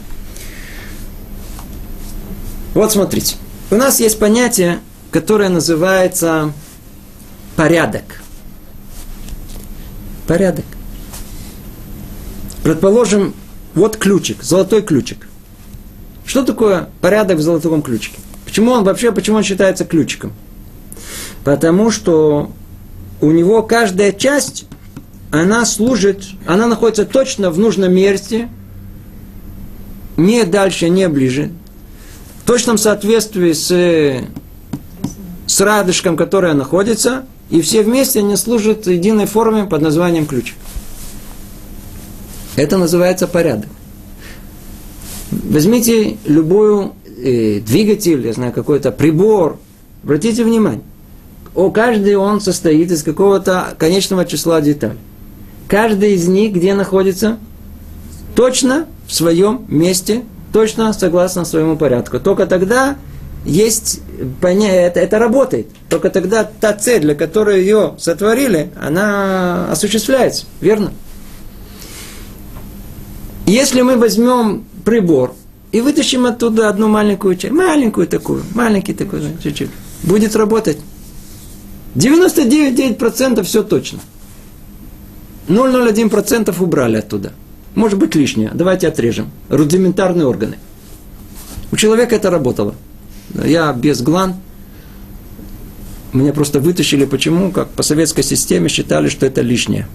Вот 2.74 2.94
смотрите. 2.94 3.36
У 3.70 3.76
нас 3.76 4.00
есть 4.00 4.18
понятие, 4.18 4.80
которое 5.12 5.50
называется 5.50 6.54
порядок. 7.58 8.22
Порядок. 10.26 10.66
Предположим, 12.64 13.34
вот 13.74 13.98
ключик, 13.98 14.44
золотой 14.44 14.82
ключик. 14.82 15.28
Что 16.26 16.44
такое 16.44 16.90
порядок 17.02 17.38
в 17.38 17.42
золотом 17.42 17.82
ключике? 17.82 18.20
Почему 18.46 18.72
он 18.72 18.84
вообще, 18.84 19.12
почему 19.12 19.38
он 19.38 19.44
считается 19.44 19.86
ключиком? 19.86 20.34
Потому 21.44 21.92
что 21.92 22.52
у 23.22 23.32
него 23.32 23.64
каждая 23.64 24.12
часть, 24.12 24.66
она 25.32 25.66
служит, 25.66 26.24
она 26.46 26.68
находится 26.68 27.06
точно 27.06 27.52
в 27.52 27.60
нужном 27.60 27.94
месте, 27.94 28.50
не 30.18 30.44
дальше, 30.44 30.90
не 30.90 31.08
ближе, 31.08 31.52
в 32.44 32.48
точном 32.48 32.78
соответствии 32.78 33.54
с, 33.54 34.26
с 35.48 35.62
радужком, 35.62 36.18
которая 36.18 36.54
находится, 36.54 37.26
и 37.50 37.62
все 37.62 37.84
вместе 37.84 38.20
они 38.20 38.36
служат 38.36 38.88
единой 38.88 39.26
форме 39.26 39.66
под 39.66 39.82
названием 39.82 40.26
ключ. 40.26 40.54
Это 42.60 42.78
называется 42.78 43.26
порядок. 43.26 43.70
Возьмите 45.32 46.18
любую 46.26 46.92
э, 47.06 47.62
двигатель, 47.62 48.26
я 48.28 48.34
знаю, 48.34 48.52
какой-то 48.52 48.92
прибор, 48.92 49.58
обратите 50.04 50.44
внимание 50.44 50.82
о, 51.56 51.72
каждый 51.72 52.18
он 52.18 52.42
состоит 52.42 52.92
из 52.92 53.02
какого-то 53.04 53.76
конечного 53.78 54.26
числа 54.26 54.60
деталей. 54.60 54.98
Каждый 55.70 56.16
из 56.16 56.28
них 56.28 56.52
где 56.52 56.74
находится? 56.74 57.38
Точно 58.36 58.88
в 59.08 59.14
своем 59.14 59.64
месте, 59.70 60.24
точно 60.52 60.92
согласно 60.92 61.46
своему 61.46 61.78
порядку. 61.78 62.20
Только 62.20 62.46
тогда 62.46 62.98
есть 63.46 64.02
это, 64.42 65.00
это 65.00 65.18
работает. 65.18 65.68
Только 65.88 66.10
тогда 66.10 66.44
та 66.44 66.74
цель, 66.74 67.04
для 67.04 67.16
которой 67.16 67.62
ее 67.62 67.94
сотворили, 68.00 68.70
она 68.82 69.72
осуществляется, 69.72 70.46
верно? 70.60 70.92
Если 73.50 73.82
мы 73.82 73.98
возьмем 73.98 74.64
прибор 74.86 75.34
и 75.72 75.82
вытащим 75.82 76.28
оттуда 76.28 76.70
одну 76.70 76.88
маленькую 76.88 77.36
часть, 77.36 77.52
маленькую 77.52 78.08
такую, 78.08 78.44
маленький 78.54 78.94
такой, 78.94 79.24
чуть-чуть, 79.42 79.72
будет 80.04 80.36
работать. 80.36 80.78
99% 81.96 83.42
все 83.42 83.64
точно. 83.64 84.02
0,01% 85.48 86.64
убрали 86.64 86.98
оттуда. 86.98 87.34
Может 87.74 87.98
быть 87.98 88.14
лишнее. 88.14 88.52
Давайте 88.54 88.88
отрежем. 88.88 89.32
Рудиментарные 89.50 90.28
органы. 90.28 90.60
У 91.72 91.76
человека 91.76 92.16
это 92.16 92.30
работало. 92.30 92.76
Я 93.34 93.74
без 93.74 94.04
глан. 94.04 94.36
Меня 96.14 96.34
просто 96.34 96.60
вытащили. 96.60 97.06
Почему? 97.06 97.52
Как 97.52 97.70
по 97.70 97.82
советской 97.82 98.22
системе 98.22 98.70
считали, 98.70 99.10
что 99.10 99.26
это 99.26 99.42
лишнее. 99.42 99.88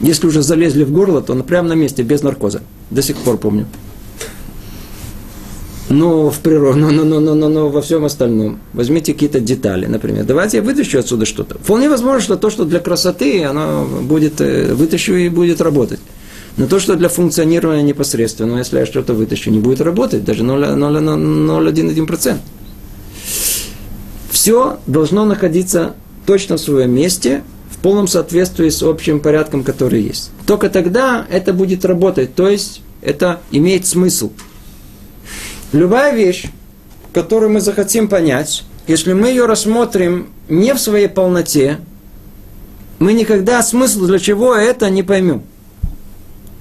Если 0.00 0.26
уже 0.26 0.42
залезли 0.42 0.84
в 0.84 0.92
горло, 0.92 1.20
то 1.22 1.34
прямо 1.42 1.68
на 1.68 1.72
месте, 1.74 2.02
без 2.02 2.22
наркоза. 2.22 2.62
До 2.90 3.02
сих 3.02 3.16
пор 3.16 3.38
помню. 3.38 3.66
Но 5.88 6.30
в 6.30 6.38
природе, 6.40 6.78
но, 6.78 6.90
но, 6.90 7.02
но, 7.04 7.18
но, 7.18 7.34
но, 7.34 7.48
но 7.48 7.68
во 7.70 7.80
всем 7.80 8.04
остальном. 8.04 8.58
Возьмите 8.74 9.14
какие-то 9.14 9.40
детали, 9.40 9.86
например. 9.86 10.24
Давайте 10.24 10.58
я 10.58 10.62
вытащу 10.62 10.98
отсюда 10.98 11.24
что-то. 11.24 11.58
Вполне 11.58 11.88
возможно, 11.88 12.20
что 12.20 12.36
то, 12.36 12.50
что 12.50 12.64
для 12.64 12.78
красоты, 12.78 13.44
оно 13.44 13.86
будет, 14.02 14.40
э, 14.40 14.74
вытащу 14.74 15.14
и 15.14 15.30
будет 15.30 15.62
работать. 15.62 16.00
Но 16.58 16.66
то, 16.66 16.78
что 16.78 16.94
для 16.94 17.08
функционирования 17.08 17.82
непосредственно, 17.82 18.58
если 18.58 18.78
я 18.80 18.86
что-то 18.86 19.14
вытащу, 19.14 19.50
не 19.50 19.60
будет 19.60 19.80
работать, 19.80 20.24
даже 20.24 20.42
0,1%. 20.44 22.36
Все 24.30 24.78
должно 24.86 25.24
находиться 25.24 25.94
точно 26.26 26.56
в 26.56 26.60
своем 26.60 26.90
месте, 26.90 27.42
в 27.78 27.80
полном 27.80 28.08
соответствии 28.08 28.70
с 28.70 28.82
общим 28.82 29.20
порядком, 29.20 29.62
который 29.62 30.02
есть. 30.02 30.32
Только 30.46 30.68
тогда 30.68 31.24
это 31.30 31.52
будет 31.52 31.84
работать, 31.84 32.34
то 32.34 32.48
есть 32.48 32.82
это 33.02 33.40
имеет 33.52 33.86
смысл. 33.86 34.32
Любая 35.72 36.12
вещь, 36.12 36.46
которую 37.12 37.52
мы 37.52 37.60
захотим 37.60 38.08
понять, 38.08 38.64
если 38.88 39.12
мы 39.12 39.28
ее 39.28 39.46
рассмотрим 39.46 40.30
не 40.48 40.74
в 40.74 40.80
своей 40.80 41.08
полноте, 41.08 41.78
мы 42.98 43.12
никогда 43.12 43.62
смысл 43.62 44.06
для 44.06 44.18
чего 44.18 44.56
это 44.56 44.90
не 44.90 45.04
поймем. 45.04 45.44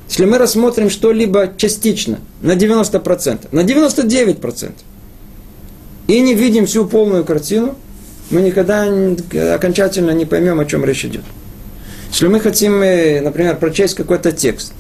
Если 0.08 0.26
мы 0.26 0.38
рассмотрим 0.38 0.92
что-либо 0.92 1.52
частично, 1.58 2.20
на 2.42 2.52
90%, 2.52 3.48
на 3.52 3.62
99%, 3.62 4.72
и 6.08 6.22
не 6.22 6.36
видим 6.36 6.68
всю 6.68 6.86
полную 6.86 7.26
картину, 7.26 7.76
мы 8.30 8.42
никогда 8.42 8.86
окончательно 9.54 10.12
не 10.12 10.26
поймем, 10.26 10.60
о 10.60 10.66
чем 10.66 10.84
речь 10.86 11.06
идет. 11.06 11.24
Если 12.12 12.28
мы 12.28 12.40
хотим, 12.40 12.82
э, 12.82 13.22
например, 13.22 13.58
прочесть 13.58 13.96
какой-то 13.96 14.32
текст, 14.32 14.74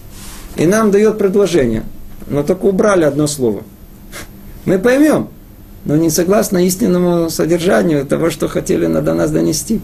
и 0.55 0.65
нам 0.65 0.91
дает 0.91 1.17
предложение, 1.17 1.83
но 2.27 2.43
только 2.43 2.65
убрали 2.65 3.03
одно 3.03 3.27
слово, 3.27 3.63
мы 4.65 4.79
поймем, 4.79 5.29
но 5.85 5.95
не 5.95 6.09
согласно 6.09 6.65
истинному 6.65 7.29
содержанию 7.29 8.05
того, 8.05 8.29
что 8.29 8.47
хотели 8.47 8.85
до 8.87 9.13
нас 9.13 9.31
донести. 9.31 9.81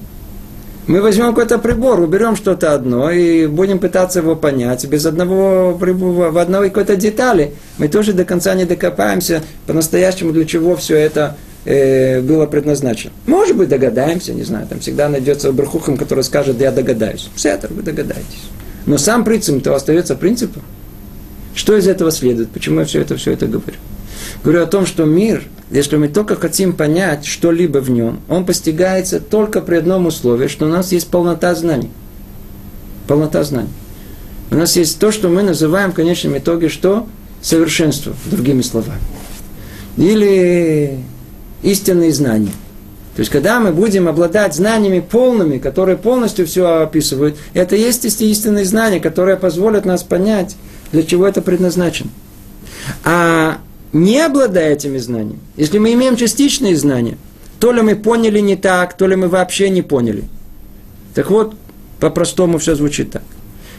Мы 0.85 1.01
возьмем 1.01 1.27
какой-то 1.27 1.59
прибор, 1.59 2.01
уберем 2.01 2.35
что-то 2.35 2.73
одно 2.73 3.09
и 3.09 3.47
будем 3.47 3.79
пытаться 3.79 4.19
его 4.19 4.35
понять. 4.35 4.85
Без 4.85 5.05
одного 5.05 5.77
прибора, 5.77 6.29
в 6.29 6.37
одной 6.37 6.67
какой-то 6.69 6.97
детали 6.97 7.53
мы 7.77 7.87
тоже 7.87 8.11
до 8.11 8.25
конца 8.25 8.53
не 8.53 8.65
докопаемся 8.65 9.43
по-настоящему, 9.65 10.33
для 10.33 10.43
чего 10.43 10.75
все 10.75 10.97
это 10.97 11.37
э, 11.65 12.21
было 12.21 12.45
предназначено. 12.45 13.13
Может 13.25 13.55
быть, 13.55 13.69
догадаемся, 13.69 14.33
не 14.33 14.43
знаю, 14.43 14.67
там 14.67 14.79
всегда 14.79 15.09
найдется 15.09 15.51
Брахухам, 15.51 15.97
который 15.97 16.23
скажет, 16.23 16.59
я 16.59 16.71
догадаюсь. 16.71 17.29
Это 17.43 17.67
вы 17.73 17.81
догадаетесь. 17.81 18.49
Но 18.85 18.97
сам 18.97 19.23
принцип-то 19.23 19.75
остается 19.75 20.15
принципом. 20.15 20.63
Что 21.55 21.77
из 21.77 21.87
этого 21.87 22.11
следует? 22.11 22.49
Почему 22.49 22.79
я 22.79 22.85
все 22.85 23.01
это, 23.01 23.15
все 23.15 23.31
это 23.31 23.47
говорю? 23.47 23.77
Говорю 24.43 24.63
о 24.63 24.67
том, 24.67 24.85
что 24.85 25.05
мир, 25.05 25.43
если 25.71 25.95
мы 25.97 26.07
только 26.07 26.35
хотим 26.35 26.73
понять 26.73 27.25
что-либо 27.25 27.77
в 27.77 27.89
нем, 27.89 28.19
он 28.27 28.45
постигается 28.45 29.19
только 29.19 29.61
при 29.61 29.75
одном 29.75 30.07
условии, 30.07 30.47
что 30.47 30.65
у 30.65 30.69
нас 30.69 30.91
есть 30.91 31.07
полнота 31.07 31.53
знаний. 31.55 31.91
Полнота 33.07 33.43
знаний. 33.43 33.69
У 34.51 34.55
нас 34.55 34.75
есть 34.75 34.99
то, 34.99 35.11
что 35.11 35.29
мы 35.29 35.43
называем 35.43 35.91
в 35.91 35.95
конечном 35.95 36.37
итоге 36.37 36.69
что? 36.69 37.07
Совершенство, 37.41 38.13
другими 38.25 38.61
словами. 38.61 39.01
Или 39.97 40.99
истинные 41.63 42.11
знания. 42.11 42.51
То 43.15 43.19
есть, 43.19 43.31
когда 43.31 43.59
мы 43.59 43.71
будем 43.71 44.07
обладать 44.07 44.55
знаниями 44.55 44.99
полными, 44.99 45.59
которые 45.59 45.97
полностью 45.97 46.47
все 46.47 46.81
описывают, 46.81 47.37
это 47.53 47.75
есть 47.75 48.05
истинные 48.05 48.65
знания, 48.65 48.99
которые 48.99 49.37
позволят 49.37 49.85
нас 49.85 50.03
понять, 50.03 50.55
для 50.91 51.03
чего 51.03 51.27
это 51.27 51.41
предназначено. 51.41 52.09
А 53.03 53.59
не 53.91 54.19
обладая 54.19 54.73
этими 54.73 54.97
знаниями, 54.97 55.39
если 55.57 55.77
мы 55.77 55.93
имеем 55.93 56.15
частичные 56.15 56.75
знания, 56.75 57.17
то 57.59 57.71
ли 57.71 57.81
мы 57.81 57.95
поняли 57.95 58.39
не 58.39 58.55
так, 58.55 58.97
то 58.97 59.05
ли 59.07 59.15
мы 59.15 59.27
вообще 59.27 59.69
не 59.69 59.83
поняли. 59.83 60.23
Так 61.13 61.29
вот, 61.29 61.55
по-простому 61.99 62.57
все 62.57 62.75
звучит 62.75 63.11
так. 63.11 63.23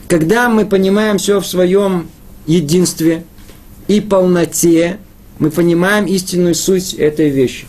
Когда 0.07 0.49
мы 0.49 0.65
понимаем 0.65 1.19
все 1.19 1.41
в 1.41 1.47
своем 1.47 2.09
единстве 2.47 3.25
и 3.89 4.01
полноте, 4.01 4.99
мы 5.41 5.51
понимаем 5.51 6.07
истинную 6.07 6.55
суть 6.55 6.95
этой 6.95 7.31
вещи. 7.31 7.67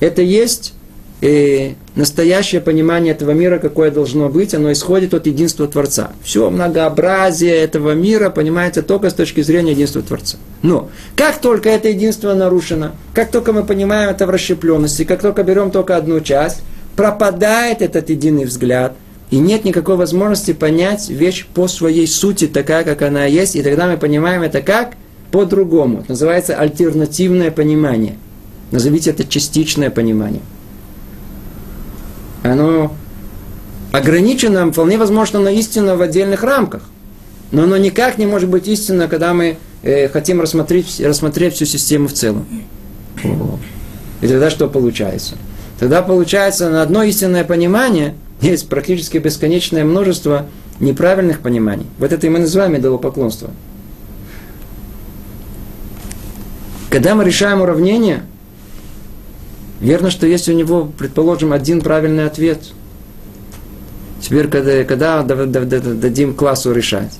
Это 0.00 0.22
есть 0.22 0.74
э, 1.20 1.72
настоящее 1.94 2.60
понимание 2.60 3.12
этого 3.14 3.30
мира, 3.32 3.58
какое 3.58 3.90
должно 3.90 4.28
быть, 4.28 4.54
оно 4.54 4.72
исходит 4.72 5.14
от 5.14 5.26
единства 5.26 5.66
Творца. 5.66 6.12
Все 6.22 6.50
многообразие 6.50 7.54
этого 7.54 7.92
мира 7.92 8.30
понимается 8.30 8.82
только 8.82 9.10
с 9.10 9.14
точки 9.14 9.42
зрения 9.42 9.72
единства 9.72 10.02
Творца. 10.02 10.36
Но 10.62 10.90
как 11.16 11.40
только 11.40 11.70
это 11.70 11.88
единство 11.88 12.34
нарушено, 12.34 12.92
как 13.14 13.30
только 13.30 13.52
мы 13.52 13.64
понимаем 13.64 14.10
это 14.10 14.26
в 14.26 14.30
расщепленности, 14.30 15.04
как 15.04 15.22
только 15.22 15.42
берем 15.42 15.70
только 15.70 15.96
одну 15.96 16.20
часть, 16.20 16.62
пропадает 16.96 17.82
этот 17.82 18.10
единый 18.10 18.44
взгляд, 18.44 18.94
и 19.30 19.38
нет 19.38 19.64
никакой 19.64 19.96
возможности 19.96 20.52
понять 20.52 21.08
вещь 21.08 21.46
по 21.52 21.66
своей 21.66 22.06
сути, 22.06 22.46
такая, 22.46 22.84
как 22.84 23.02
она 23.02 23.24
есть, 23.26 23.56
и 23.56 23.62
тогда 23.62 23.86
мы 23.88 23.96
понимаем 23.96 24.42
это 24.42 24.62
как? 24.62 24.92
По-другому. 25.32 26.00
Это 26.00 26.10
называется 26.10 26.56
альтернативное 26.56 27.50
понимание. 27.50 28.16
Назовите 28.70 29.10
это 29.10 29.24
частичное 29.24 29.90
понимание 29.90 30.42
оно 32.46 32.94
ограничено, 33.92 34.70
вполне 34.70 34.98
возможно, 34.98 35.40
на 35.40 35.48
истину 35.48 35.96
в 35.96 36.02
отдельных 36.02 36.42
рамках. 36.42 36.82
Но 37.52 37.64
оно 37.64 37.76
никак 37.76 38.18
не 38.18 38.26
может 38.26 38.48
быть 38.48 38.66
истинно, 38.66 39.08
когда 39.08 39.32
мы 39.32 39.58
э, 39.82 40.08
хотим 40.08 40.40
рассмотреть, 40.40 41.00
рассмотреть 41.00 41.54
всю 41.54 41.64
систему 41.64 42.08
в 42.08 42.12
целом. 42.12 42.46
И 44.20 44.28
тогда 44.28 44.50
что 44.50 44.68
получается? 44.68 45.36
Тогда 45.78 46.02
получается 46.02 46.70
на 46.70 46.82
одно 46.82 47.02
истинное 47.02 47.44
понимание 47.44 48.14
есть 48.40 48.68
практически 48.68 49.18
бесконечное 49.18 49.84
множество 49.84 50.46
неправильных 50.80 51.40
пониманий. 51.40 51.86
Вот 51.98 52.12
это 52.12 52.26
и 52.26 52.30
мы 52.30 52.40
называем 52.40 52.76
идолопоклонство. 52.76 53.50
Когда 56.90 57.14
мы 57.14 57.24
решаем 57.24 57.60
уравнение– 57.60 58.22
Верно, 59.80 60.10
что 60.10 60.26
есть 60.26 60.48
у 60.48 60.52
него, 60.52 60.90
предположим, 60.96 61.52
один 61.52 61.80
правильный 61.80 62.26
ответ. 62.26 62.60
Теперь, 64.20 64.48
когда, 64.48 64.84
когда 64.84 65.22
дадим 65.22 66.34
классу 66.34 66.72
решать, 66.72 67.12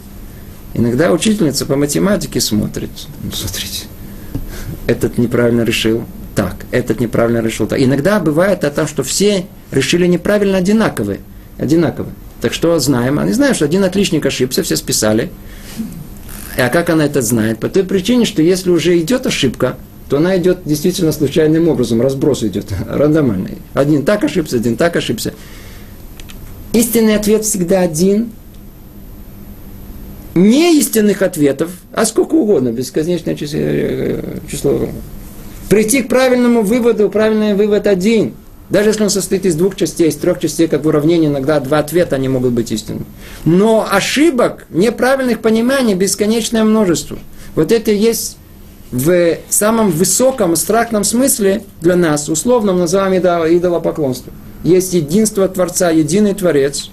иногда 0.74 1.12
учительница 1.12 1.66
по 1.66 1.76
математике 1.76 2.40
смотрит, 2.40 2.90
ну, 3.22 3.30
смотрите, 3.32 3.84
этот 4.86 5.18
неправильно 5.18 5.62
решил, 5.62 6.04
так, 6.34 6.57
этот 6.70 7.00
неправильно 7.00 7.38
решил, 7.38 7.66
так. 7.66 7.80
Иногда 7.80 8.18
бывает 8.20 8.64
о 8.64 8.70
том, 8.70 8.86
что 8.86 9.02
все 9.02 9.46
решили 9.70 10.07
неправильно 10.07 10.59
одинаковые, 10.59 11.20
одинаковые. 11.59 12.14
Так 12.40 12.52
что 12.52 12.78
знаем, 12.78 13.18
они 13.18 13.32
знают, 13.32 13.57
что 13.57 13.64
один 13.64 13.84
отличник 13.84 14.24
ошибся, 14.24 14.62
все 14.62 14.76
списали. 14.76 15.30
А 16.59 16.68
как 16.68 16.88
она 16.90 17.04
это 17.04 17.20
знает? 17.20 17.59
По 17.59 17.68
той 17.68 17.84
причине, 17.84 18.24
что 18.24 18.42
если 18.42 18.70
уже 18.70 18.98
идет 18.98 19.26
ошибка, 19.26 19.76
то 20.09 20.18
она 20.18 20.36
идет 20.36 20.59
действительно 20.64 21.12
случайным 21.12 21.68
образом, 21.68 22.00
разброс 22.00 22.44
идет, 22.44 22.66
рандомальный. 22.88 23.59
Один 23.74 24.04
так 24.04 24.24
ошибся, 24.24 24.57
один 24.57 24.76
так 24.76 24.96
ошибся. 24.96 25.34
Истинный 26.72 27.16
ответ 27.16 27.44
всегда 27.44 27.80
один. 27.80 28.30
Не 30.34 30.78
истинных 30.78 31.22
ответов, 31.22 31.70
а 31.92 32.04
сколько 32.04 32.34
угодно, 32.34 32.70
бесконечное 32.70 33.34
число. 33.34 33.59
Э, 33.59 34.38
число. 34.50 34.88
Прийти 35.70 36.02
к 36.02 36.09
правильному 36.09 36.62
выводу, 36.62 37.09
правильный 37.09 37.54
вывод 37.54 37.86
один. 37.86 38.34
Даже 38.68 38.90
если 38.90 39.04
он 39.04 39.11
состоит 39.11 39.46
из 39.46 39.54
двух 39.54 39.76
частей, 39.76 40.09
из 40.09 40.16
трех 40.16 40.38
частей, 40.38 40.68
как 40.68 40.84
в 40.84 40.88
уравнении, 40.88 41.28
иногда 41.28 41.59
два 41.61 41.78
ответа, 41.78 42.16
они 42.16 42.28
могут 42.28 42.52
быть 42.52 42.70
истинными. 42.70 43.07
Но 43.44 43.88
ошибок, 43.90 44.66
неправильных 44.70 45.40
пониманий 45.40 45.94
бесконечное 45.94 46.64
множество. 46.64 47.18
Вот 47.54 47.72
это 47.72 47.90
и 47.92 47.96
есть 47.96 48.36
в 48.93 49.37
самом 49.49 49.91
высоком 49.91 50.53
абстрактном 50.53 51.05
смысле 51.05 51.64
для 51.80 51.97
нас, 51.97 52.28
условно 52.28 52.72
называем 52.72 53.20
идолопоклонство. 53.20 54.32
Есть 54.62 54.95
единство 54.95 55.49
Творца, 55.49 55.91
единый 55.91 56.34
Творец. 56.34 56.91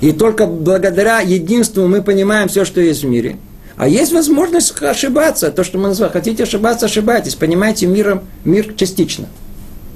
И 0.00 0.12
только 0.12 0.46
благодаря 0.46 1.20
единству 1.20 1.86
мы 1.86 2.02
понимаем 2.02 2.48
все, 2.48 2.64
что 2.64 2.80
есть 2.80 3.04
в 3.04 3.06
мире. 3.06 3.36
А 3.76 3.88
есть 3.88 4.12
возможность 4.12 4.80
ошибаться. 4.82 5.50
То, 5.50 5.64
что 5.64 5.78
мы 5.78 5.88
называем, 5.88 6.12
хотите 6.12 6.44
ошибаться, 6.44 6.86
ошибайтесь. 6.86 7.34
Понимаете 7.34 7.86
миром, 7.86 8.22
мир 8.44 8.72
частично. 8.76 9.26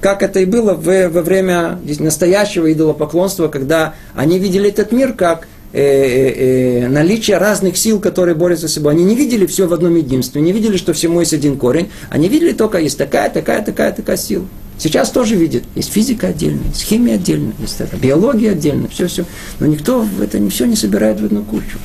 Как 0.01 0.23
это 0.23 0.41
и 0.41 0.45
было 0.45 0.75
в, 0.75 1.09
во 1.09 1.23
время 1.23 1.79
настоящего 1.99 2.73
идолопоклонства, 2.73 3.49
когда 3.49 3.95
они 4.15 4.39
видели 4.39 4.69
этот 4.69 4.93
мир 4.93 5.13
как 5.13 5.49
э, 5.73 5.81
э, 5.81 6.85
э, 6.85 6.89
наличие 6.89 7.39
разных 7.39 7.77
сил, 7.77 8.01
которые 8.01 8.35
борются 8.35 8.69
с 8.69 8.75
собой. 8.75 8.93
Они 8.93 9.05
не 9.05 9.15
видели 9.15 9.47
все 9.47 9.67
в 9.67 9.73
одном 9.73 9.97
единстве, 9.97 10.41
не 10.41 10.53
видели, 10.53 10.77
что 10.77 10.93
всему 10.93 11.21
есть 11.21 11.33
один 11.33 11.57
корень. 11.57 11.91
Они 12.11 12.29
видели 12.29 12.53
только 12.53 12.79
есть 12.79 12.99
такая, 12.99 13.31
такая, 13.31 13.63
такая, 13.65 13.93
такая 13.93 14.17
сила. 14.17 14.47
Сейчас 14.79 15.11
тоже 15.11 15.35
видят. 15.35 15.65
Есть 15.75 15.93
физика 15.93 16.29
отдельная, 16.29 16.69
есть 16.69 16.83
химия 16.83 17.17
отдельная, 17.17 17.53
есть 17.59 17.81
это, 17.81 17.97
биология 17.97 18.53
отдельная, 18.53 18.89
все-все. 18.89 19.25
Но 19.59 19.67
никто 19.67 20.07
это 20.23 20.39
все 20.51 20.67
не 20.67 20.77
собирает 20.77 21.21
в 21.21 21.25
одну 21.25 21.43
кучу. 21.43 21.79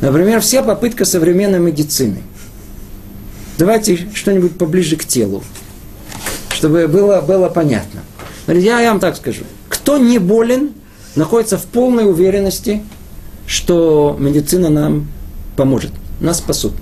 Например, 0.00 0.40
вся 0.40 0.62
попытка 0.62 1.04
современной 1.04 1.60
медицины. 1.60 2.18
Давайте 3.58 4.08
что-нибудь 4.14 4.58
поближе 4.58 4.96
к 4.96 5.04
телу, 5.04 5.42
чтобы 6.50 6.88
было, 6.88 7.20
было 7.20 7.48
понятно. 7.48 8.00
Я, 8.46 8.80
я 8.80 8.90
вам 8.90 9.00
так 9.00 9.16
скажу. 9.16 9.44
Кто 9.68 9.98
не 9.98 10.18
болен, 10.18 10.72
находится 11.16 11.58
в 11.58 11.64
полной 11.64 12.08
уверенности, 12.08 12.82
что 13.46 14.16
медицина 14.18 14.70
нам 14.70 15.08
поможет, 15.56 15.92
нас 16.20 16.38
спасут. 16.38 16.72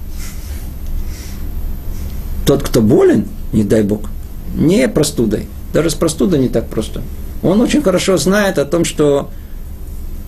Тот, 2.47 2.63
кто 2.63 2.81
болен, 2.81 3.27
не 3.53 3.65
дай 3.65 3.83
Бог, 3.83 4.11
не 4.55 4.89
простудой, 4.89 5.47
даже 5.73 5.91
с 5.91 5.95
простудой 5.95 6.39
не 6.39 6.49
так 6.49 6.69
просто. 6.69 7.03
Он 7.43 7.61
очень 7.61 7.83
хорошо 7.83 8.17
знает 8.17 8.59
о 8.59 8.65
том, 8.65 8.85
что 8.85 9.31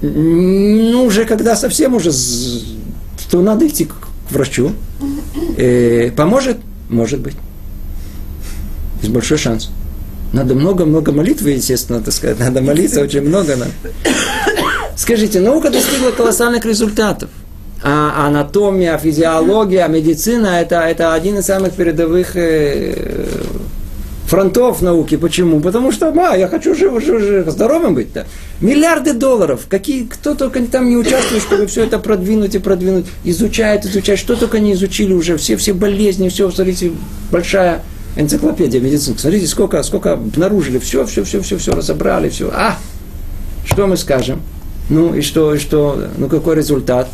ну, 0.01 1.05
уже 1.05 1.25
когда 1.25 1.55
совсем 1.55 1.95
уже, 1.95 2.11
то 3.31 3.41
надо 3.41 3.67
идти 3.67 3.85
к 3.85 3.95
врачу. 4.31 4.73
Э, 5.57 6.11
поможет? 6.11 6.59
Может 6.89 7.21
быть. 7.21 7.37
Есть 9.01 9.13
большой 9.13 9.39
шанс. 9.39 9.71
Надо 10.33 10.55
много-много 10.55 11.13
молитвы, 11.13 11.51
естественно, 11.51 12.01
так 12.01 12.15
сказать. 12.15 12.39
Надо 12.39 12.63
молиться 12.63 13.03
очень 13.03 13.23
много. 13.23 13.57
Надо. 13.57 13.71
Скажите, 14.97 15.41
наука 15.41 15.71
достигла 15.71 16.11
колоссальных 16.11 16.65
результатов. 16.65 17.29
А 17.83 18.27
анатомия, 18.29 18.97
физиология, 18.97 19.87
медицина 19.89 20.61
это, 20.61 20.81
это 20.83 21.15
один 21.15 21.39
из 21.39 21.47
самых 21.47 21.73
передовых 21.73 22.37
э, 22.37 23.27
фронтов 24.27 24.81
науки. 24.81 25.17
Почему? 25.17 25.61
Потому 25.61 25.93
что, 25.93 26.15
а, 26.17 26.37
я 26.37 26.49
хочу 26.49 26.75
жив, 26.75 27.05
жив, 27.05 27.21
жив, 27.21 27.51
здоровым 27.51 27.95
быть. 27.95 28.13
Да. 28.13 28.25
Миллиарды 28.61 29.13
долларов. 29.15 29.67
Какие, 29.69 30.05
кто 30.05 30.35
только 30.35 30.63
там 30.63 30.89
не 30.89 30.97
участвует, 30.97 31.43
чтобы 31.43 31.67
все 31.67 31.85
это 31.85 31.99
продвинуть 31.99 32.55
и 32.55 32.59
продвинуть. 32.59 33.07
Изучает, 33.25 33.85
изучает. 33.85 34.21
Что 34.21 34.37
только 34.37 34.61
не 34.61 34.73
изучили 34.75 35.13
уже. 35.13 35.37
Все, 35.37 35.57
все 35.57 35.75
болезни, 35.75 36.29
все, 36.29 36.51
смотрите, 36.51 36.93
большая 37.31 37.83
энциклопедия 38.17 38.81
медицинская. 38.81 39.19
Смотрите, 39.19 39.47
сколько, 39.47 39.83
сколько 39.83 40.13
обнаружили. 40.13 40.79
Все, 40.79 41.05
все, 41.07 41.25
все, 41.25 41.41
все, 41.41 41.59
все 41.59 41.73
разобрали, 41.73 42.29
все. 42.29 42.51
А, 42.53 42.79
что 43.65 43.87
мы 43.87 43.97
скажем? 43.97 44.43
Ну 44.89 45.15
и 45.15 45.23
что, 45.23 45.55
и 45.55 45.59
что, 45.59 46.09
ну 46.19 46.29
какой 46.29 46.57
результат? 46.57 47.09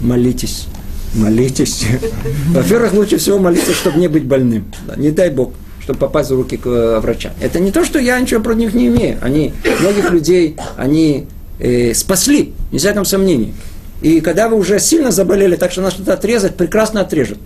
Молитесь. 0.00 0.66
Молитесь. 1.14 1.86
Во-первых, 2.50 2.92
лучше 2.94 3.18
всего 3.18 3.38
молиться, 3.38 3.72
чтобы 3.72 3.98
не 3.98 4.08
быть 4.08 4.24
больным. 4.24 4.64
Не 4.96 5.10
дай 5.10 5.30
Бог 5.30 5.52
чтобы 5.84 5.98
попасть 5.98 6.30
в 6.30 6.34
руки 6.34 6.56
к 6.56 6.66
э, 6.66 6.98
врача. 7.00 7.34
Это 7.42 7.60
не 7.60 7.70
то, 7.70 7.84
что 7.84 7.98
я 7.98 8.18
ничего 8.18 8.40
против 8.40 8.60
них 8.60 8.72
не 8.72 8.86
имею. 8.86 9.18
Они, 9.20 9.52
многих 9.80 10.10
людей, 10.10 10.56
они 10.78 11.26
э, 11.58 11.92
спасли, 11.92 12.54
не 12.72 12.78
всяком 12.78 13.04
сомнении. 13.04 13.52
И 14.00 14.22
когда 14.22 14.48
вы 14.48 14.56
уже 14.56 14.80
сильно 14.80 15.10
заболели, 15.10 15.56
так 15.56 15.72
что 15.72 15.82
надо 15.82 15.94
что-то 15.94 16.14
отрезать, 16.14 16.56
прекрасно 16.56 17.02
отрежут. 17.02 17.38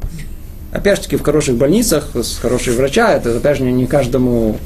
Опять 0.72 0.96
же 0.98 1.04
таки, 1.04 1.16
в 1.16 1.22
хороших 1.22 1.56
больницах, 1.56 2.10
с 2.14 2.36
хорошей 2.36 2.74
врача, 2.74 3.12
это, 3.12 3.36
опять 3.36 3.58
же, 3.58 3.64
не 3.64 3.86
каждому 3.86 4.58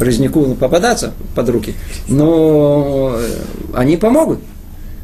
резнику 0.00 0.54
попадаться 0.54 1.12
под 1.34 1.48
руки. 1.48 1.74
Но 2.08 3.14
э, 3.16 3.30
они 3.74 3.96
помогут. 3.96 4.40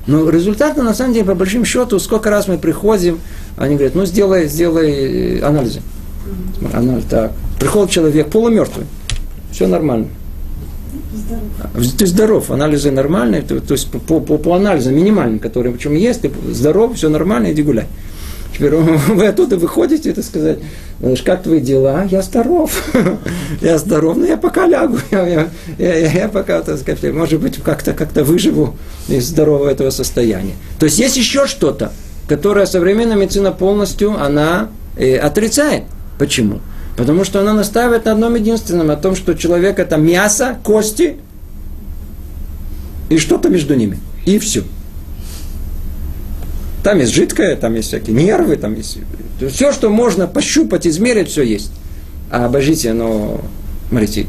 Но 0.06 0.28
результаты, 0.28 0.82
на 0.82 0.94
самом 0.94 1.12
деле, 1.12 1.26
по 1.26 1.34
большим 1.34 1.64
счету, 1.64 1.98
сколько 2.00 2.30
раз 2.30 2.48
мы 2.48 2.58
приходим, 2.58 3.20
они 3.56 3.76
говорят, 3.76 3.94
ну, 3.94 4.04
сделай, 4.06 4.48
сделай 4.48 5.38
э, 5.38 5.42
анализы. 5.42 5.82
Анализ, 6.72 7.04
так. 7.08 7.32
Приходит 7.58 7.90
человек 7.90 8.28
полумертвый, 8.28 8.86
все 9.52 9.66
нормально. 9.66 10.08
Здоров. 11.14 11.96
Ты 11.96 12.06
здоров, 12.06 12.50
анализы 12.50 12.90
нормальные, 12.90 13.42
то, 13.42 13.60
то 13.60 13.72
есть 13.72 13.90
по, 13.90 14.20
по, 14.20 14.38
по 14.38 14.54
анализам 14.54 14.94
минимальным, 14.94 15.38
которые 15.38 15.72
причем 15.72 15.94
есть, 15.94 16.22
ты 16.22 16.30
здоров, 16.50 16.96
все 16.96 17.08
нормально, 17.08 17.52
иди 17.52 17.62
гуляй. 17.62 17.86
Теперь 18.54 18.74
вы 18.74 19.26
оттуда 19.26 19.56
выходите, 19.56 20.10
это 20.10 20.22
сказать, 20.22 20.58
как 21.24 21.42
твои 21.42 21.60
дела? 21.60 22.06
Я 22.10 22.22
здоров. 22.22 22.70
я 23.60 23.78
здоров, 23.78 24.16
но 24.16 24.26
я 24.26 24.36
пока 24.36 24.66
лягу. 24.66 24.98
я, 25.10 25.26
я, 25.26 25.48
я, 25.78 26.12
я 26.12 26.28
пока, 26.28 26.60
так 26.62 26.78
сказать, 26.78 27.12
может 27.14 27.40
быть, 27.40 27.56
как-то 27.62 27.92
как 27.92 28.12
выживу 28.24 28.76
из 29.08 29.26
здорового 29.28 29.68
этого 29.68 29.90
состояния. 29.90 30.54
То 30.78 30.86
есть 30.86 30.98
есть 30.98 31.16
еще 31.16 31.46
что-то, 31.46 31.92
которое 32.28 32.66
современная 32.66 33.16
медицина 33.16 33.52
полностью, 33.52 34.20
она 34.20 34.68
э, 34.96 35.16
отрицает. 35.16 35.84
Почему? 36.18 36.60
Потому 36.96 37.24
что 37.24 37.40
она 37.40 37.54
настаивает 37.54 38.04
на 38.04 38.12
одном 38.12 38.34
единственном, 38.34 38.90
о 38.90 38.96
том, 38.96 39.16
что 39.16 39.34
человек 39.34 39.78
это 39.78 39.96
мясо, 39.96 40.58
кости 40.62 41.16
и 43.08 43.16
что-то 43.16 43.48
между 43.48 43.74
ними. 43.74 43.98
И 44.26 44.38
все. 44.38 44.64
Там 46.82 46.98
есть 46.98 47.12
жидкое, 47.12 47.56
там 47.56 47.74
есть 47.74 47.88
всякие 47.88 48.14
нервы, 48.14 48.56
там 48.56 48.74
есть... 48.74 48.98
Все, 49.50 49.72
что 49.72 49.90
можно 49.90 50.26
пощупать, 50.26 50.86
измерить, 50.86 51.28
все 51.28 51.42
есть. 51.42 51.72
А 52.30 52.46
обожите, 52.46 52.92
но, 52.92 53.40
смотрите, 53.88 54.26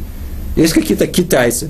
есть 0.55 0.73
какие-то 0.73 1.07
китайцы, 1.07 1.69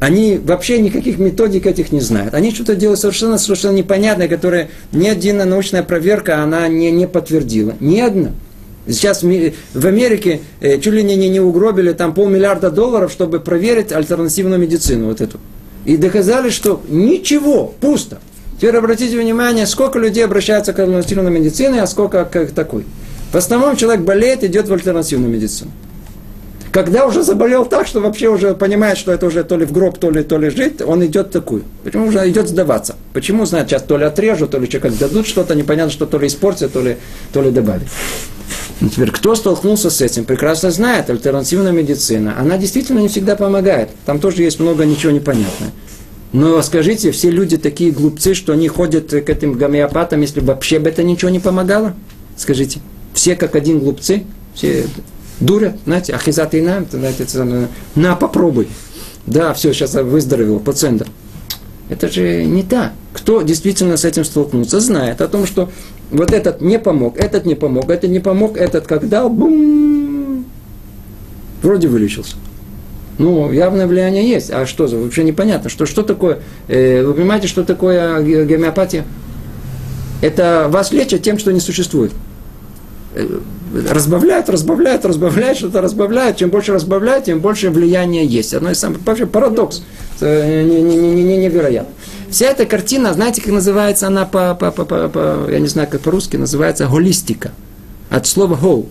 они 0.00 0.38
вообще 0.38 0.78
никаких 0.78 1.18
методик 1.18 1.66
этих 1.66 1.90
не 1.92 2.00
знают. 2.00 2.34
Они 2.34 2.52
что-то 2.52 2.76
делают 2.76 3.00
совершенно, 3.00 3.36
совершенно 3.36 3.76
непонятное, 3.76 4.28
которое 4.28 4.70
ни 4.92 5.08
одна 5.08 5.44
научная 5.44 5.82
проверка 5.82 6.42
она 6.42 6.68
не, 6.68 6.90
не 6.90 7.08
подтвердила. 7.08 7.74
Ни 7.80 7.98
одна. 8.00 8.30
Сейчас 8.86 9.22
в 9.22 9.86
Америке 9.86 10.40
э, 10.60 10.78
чуть 10.78 10.94
ли 10.94 11.02
не, 11.02 11.16
не, 11.16 11.28
не 11.28 11.40
угробили 11.40 11.92
там 11.92 12.14
полмиллиарда 12.14 12.70
долларов, 12.70 13.12
чтобы 13.12 13.40
проверить 13.40 13.92
альтернативную 13.92 14.58
медицину 14.58 15.06
вот 15.06 15.20
эту. 15.20 15.38
И 15.84 15.96
доказали, 15.96 16.50
что 16.50 16.80
ничего, 16.88 17.74
пусто. 17.80 18.20
Теперь 18.58 18.76
обратите 18.76 19.16
внимание, 19.18 19.66
сколько 19.66 19.98
людей 19.98 20.24
обращаются 20.24 20.72
к 20.72 20.78
альтернативной 20.80 21.30
медицине, 21.30 21.80
а 21.80 21.86
сколько 21.86 22.24
к 22.24 22.46
такой. 22.46 22.84
В 23.32 23.36
основном 23.36 23.76
человек 23.76 24.04
болеет, 24.04 24.42
идет 24.42 24.68
в 24.68 24.72
альтернативную 24.72 25.30
медицину. 25.30 25.70
Когда 26.72 27.06
уже 27.06 27.22
заболел 27.22 27.64
так, 27.64 27.86
что 27.86 28.00
вообще 28.00 28.28
уже 28.28 28.54
понимает, 28.54 28.98
что 28.98 29.12
это 29.12 29.26
уже 29.26 29.42
то 29.42 29.56
ли 29.56 29.64
в 29.64 29.72
гроб, 29.72 29.98
то 29.98 30.10
ли, 30.10 30.22
то 30.22 30.38
ли 30.38 30.50
жить, 30.50 30.82
он 30.82 31.04
идет 31.06 31.30
такую. 31.30 31.62
Почему 31.82 32.08
уже 32.08 32.28
идет 32.28 32.48
сдаваться? 32.48 32.96
Почему, 33.12 33.46
знает, 33.46 33.68
сейчас 33.68 33.82
то 33.82 33.96
ли 33.96 34.04
отрежут, 34.04 34.50
то 34.50 34.58
ли 34.58 34.66
как 34.66 34.96
дадут 34.98 35.26
что-то, 35.26 35.54
непонятно, 35.54 35.92
что 35.92 36.06
то 36.06 36.18
ли 36.18 36.26
испортят, 36.26 36.72
то 36.72 36.82
ли, 36.82 36.96
то 37.32 37.42
ли 37.42 37.50
добавят. 37.50 37.88
Ну, 38.80 38.88
теперь, 38.88 39.10
кто 39.10 39.34
столкнулся 39.34 39.88
с 39.90 40.00
этим, 40.00 40.24
прекрасно 40.24 40.70
знает, 40.70 41.10
альтернативная 41.10 41.72
медицина, 41.72 42.34
она 42.38 42.58
действительно 42.58 43.00
не 43.00 43.08
всегда 43.08 43.34
помогает. 43.34 43.88
Там 44.04 44.20
тоже 44.20 44.42
есть 44.42 44.60
много 44.60 44.84
ничего 44.84 45.12
непонятного. 45.12 45.72
Но 46.32 46.60
скажите, 46.62 47.10
все 47.10 47.30
люди 47.30 47.56
такие 47.56 47.90
глупцы, 47.90 48.34
что 48.34 48.52
они 48.52 48.68
ходят 48.68 49.10
к 49.10 49.30
этим 49.30 49.54
гомеопатам, 49.54 50.20
если 50.20 50.40
вообще 50.40 50.78
бы 50.78 50.90
это 50.90 51.02
ничего 51.02 51.30
не 51.30 51.40
помогало? 51.40 51.94
Скажите, 52.36 52.80
все 53.14 53.34
как 53.34 53.56
один 53.56 53.78
глупцы, 53.78 54.24
все 54.54 54.86
дурят, 55.40 55.76
знаете, 55.86 56.12
ахизат 56.12 56.54
и 56.54 56.60
нам, 56.60 56.86
знаете, 56.90 57.26
на, 57.94 58.16
попробуй. 58.16 58.68
Да, 59.26 59.54
все, 59.54 59.72
сейчас 59.72 59.94
выздоровел 59.94 60.60
пациента. 60.60 61.06
Это 61.88 62.08
же 62.08 62.44
не 62.44 62.62
так. 62.62 62.92
Кто 63.12 63.42
действительно 63.42 63.96
с 63.96 64.04
этим 64.04 64.24
столкнулся, 64.24 64.80
знает 64.80 65.20
о 65.20 65.28
том, 65.28 65.46
что 65.46 65.70
вот 66.10 66.32
этот 66.32 66.60
не 66.60 66.78
помог, 66.78 67.16
этот 67.16 67.46
не 67.46 67.54
помог, 67.54 67.88
этот 67.90 68.10
не 68.10 68.20
помог, 68.20 68.56
этот 68.56 68.86
как 68.86 69.08
дал, 69.08 69.30
бум, 69.30 70.44
вроде 71.62 71.88
вылечился. 71.88 72.36
Ну, 73.18 73.52
явное 73.52 73.86
влияние 73.86 74.28
есть. 74.28 74.50
А 74.50 74.64
что 74.64 74.86
за? 74.86 74.96
Вообще 74.96 75.24
непонятно. 75.24 75.68
Что, 75.68 75.86
что 75.86 76.02
такое? 76.02 76.38
Э, 76.68 77.04
вы 77.04 77.14
понимаете, 77.14 77.48
что 77.48 77.64
такое 77.64 78.20
гомеопатия? 78.46 79.04
Это 80.20 80.66
вас 80.68 80.92
лечат 80.92 81.22
тем, 81.22 81.38
что 81.38 81.52
не 81.52 81.60
существует. 81.60 82.12
Э, 83.14 83.26
разбавляют, 83.90 84.48
разбавляют, 84.48 85.04
разбавляют, 85.04 85.58
что-то 85.58 85.80
разбавляют. 85.80 86.36
Чем 86.36 86.50
больше 86.50 86.72
разбавляют, 86.72 87.24
тем 87.24 87.40
больше 87.40 87.70
влияния 87.70 88.24
есть. 88.24 88.54
Одно 88.54 88.70
из 88.70 88.78
самых, 88.78 89.00
вообще 89.04 89.26
парадокс. 89.26 89.82
Не, 90.20 91.36
невероятно. 91.36 91.92
Вся 92.30 92.46
эта 92.46 92.66
картина, 92.66 93.14
знаете, 93.14 93.40
как 93.40 93.52
называется 93.52 94.06
она 94.06 94.26
по, 94.26 94.54
по, 94.54 94.70
по, 94.70 94.84
по, 94.84 95.08
по 95.08 95.50
я 95.50 95.58
не 95.60 95.66
знаю, 95.68 95.88
как 95.90 96.02
по-русски, 96.02 96.36
называется 96.36 96.86
голистика. 96.86 97.52
от 98.10 98.26
слова 98.26 98.56
«хоу». 98.56 98.86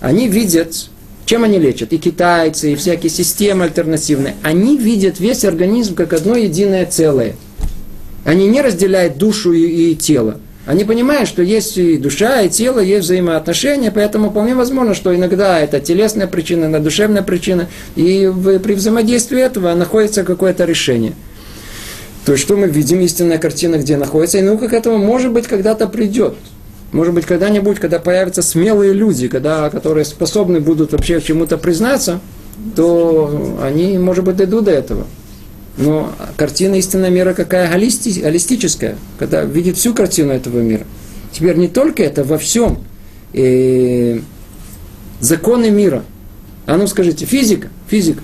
Они 0.00 0.28
видят, 0.28 0.90
чем 1.26 1.44
они 1.44 1.58
лечат? 1.58 1.92
И 1.92 1.98
китайцы, 1.98 2.72
и 2.72 2.76
всякие 2.76 3.10
системы 3.10 3.64
альтернативные. 3.64 4.34
Они 4.42 4.76
видят 4.76 5.20
весь 5.20 5.44
организм 5.44 5.94
как 5.94 6.12
одно 6.12 6.36
единое 6.36 6.84
целое. 6.86 7.34
Они 8.24 8.46
не 8.46 8.60
разделяют 8.60 9.16
душу 9.16 9.52
и, 9.52 9.92
и 9.92 9.94
тело. 9.94 10.40
Они 10.66 10.84
понимают, 10.84 11.28
что 11.28 11.42
есть 11.42 11.76
и 11.76 11.98
душа, 11.98 12.40
и 12.40 12.48
тело, 12.48 12.78
есть 12.80 13.04
взаимоотношения, 13.04 13.90
поэтому 13.90 14.30
вполне 14.30 14.54
возможно, 14.54 14.94
что 14.94 15.14
иногда 15.14 15.60
это 15.60 15.78
телесная 15.78 16.26
причина, 16.26 16.62
иногда 16.62 16.78
душевная 16.80 17.22
причина, 17.22 17.68
и 17.96 18.32
при 18.62 18.72
взаимодействии 18.72 19.40
этого 19.40 19.74
находится 19.74 20.24
какое-то 20.24 20.64
решение. 20.64 21.12
То 22.24 22.32
есть, 22.32 22.44
что 22.44 22.56
мы 22.56 22.68
видим, 22.68 23.00
истинная 23.00 23.36
картина, 23.36 23.76
где 23.76 23.98
находится, 23.98 24.38
и 24.38 24.42
наука 24.42 24.68
к 24.68 24.72
этому, 24.72 24.96
может 24.96 25.32
быть, 25.32 25.46
когда-то 25.46 25.86
придет. 25.86 26.36
Может 26.94 27.12
быть, 27.12 27.26
когда-нибудь, 27.26 27.80
когда 27.80 27.98
появятся 27.98 28.40
смелые 28.40 28.92
люди, 28.92 29.26
когда, 29.26 29.68
которые 29.68 30.04
способны 30.04 30.60
будут 30.60 30.92
вообще 30.92 31.20
чему-то 31.20 31.58
признаться, 31.58 32.20
то 32.76 33.58
они, 33.60 33.98
может 33.98 34.22
быть, 34.22 34.36
дойдут 34.36 34.66
до 34.66 34.70
этого. 34.70 35.04
Но 35.76 36.12
картина 36.36 36.76
истинного 36.76 37.10
мира 37.10 37.34
какая 37.34 37.68
голисти, 37.68 38.20
голистическая, 38.20 38.96
когда 39.18 39.42
видит 39.42 39.76
всю 39.76 39.92
картину 39.92 40.32
этого 40.32 40.60
мира. 40.60 40.84
Теперь 41.32 41.56
не 41.56 41.66
только 41.66 42.04
это, 42.04 42.22
во 42.22 42.38
всем. 42.38 42.78
Э, 43.32 44.20
законы 45.18 45.70
мира. 45.70 46.04
А 46.64 46.76
ну 46.76 46.86
скажите, 46.86 47.26
физика, 47.26 47.70
физика. 47.88 48.22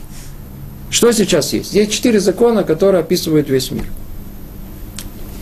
Что 0.90 1.10
сейчас 1.10 1.52
есть? 1.52 1.74
Есть 1.74 1.90
четыре 1.90 2.20
закона, 2.20 2.62
которые 2.62 3.00
описывают 3.00 3.50
весь 3.50 3.72
мир. 3.72 3.86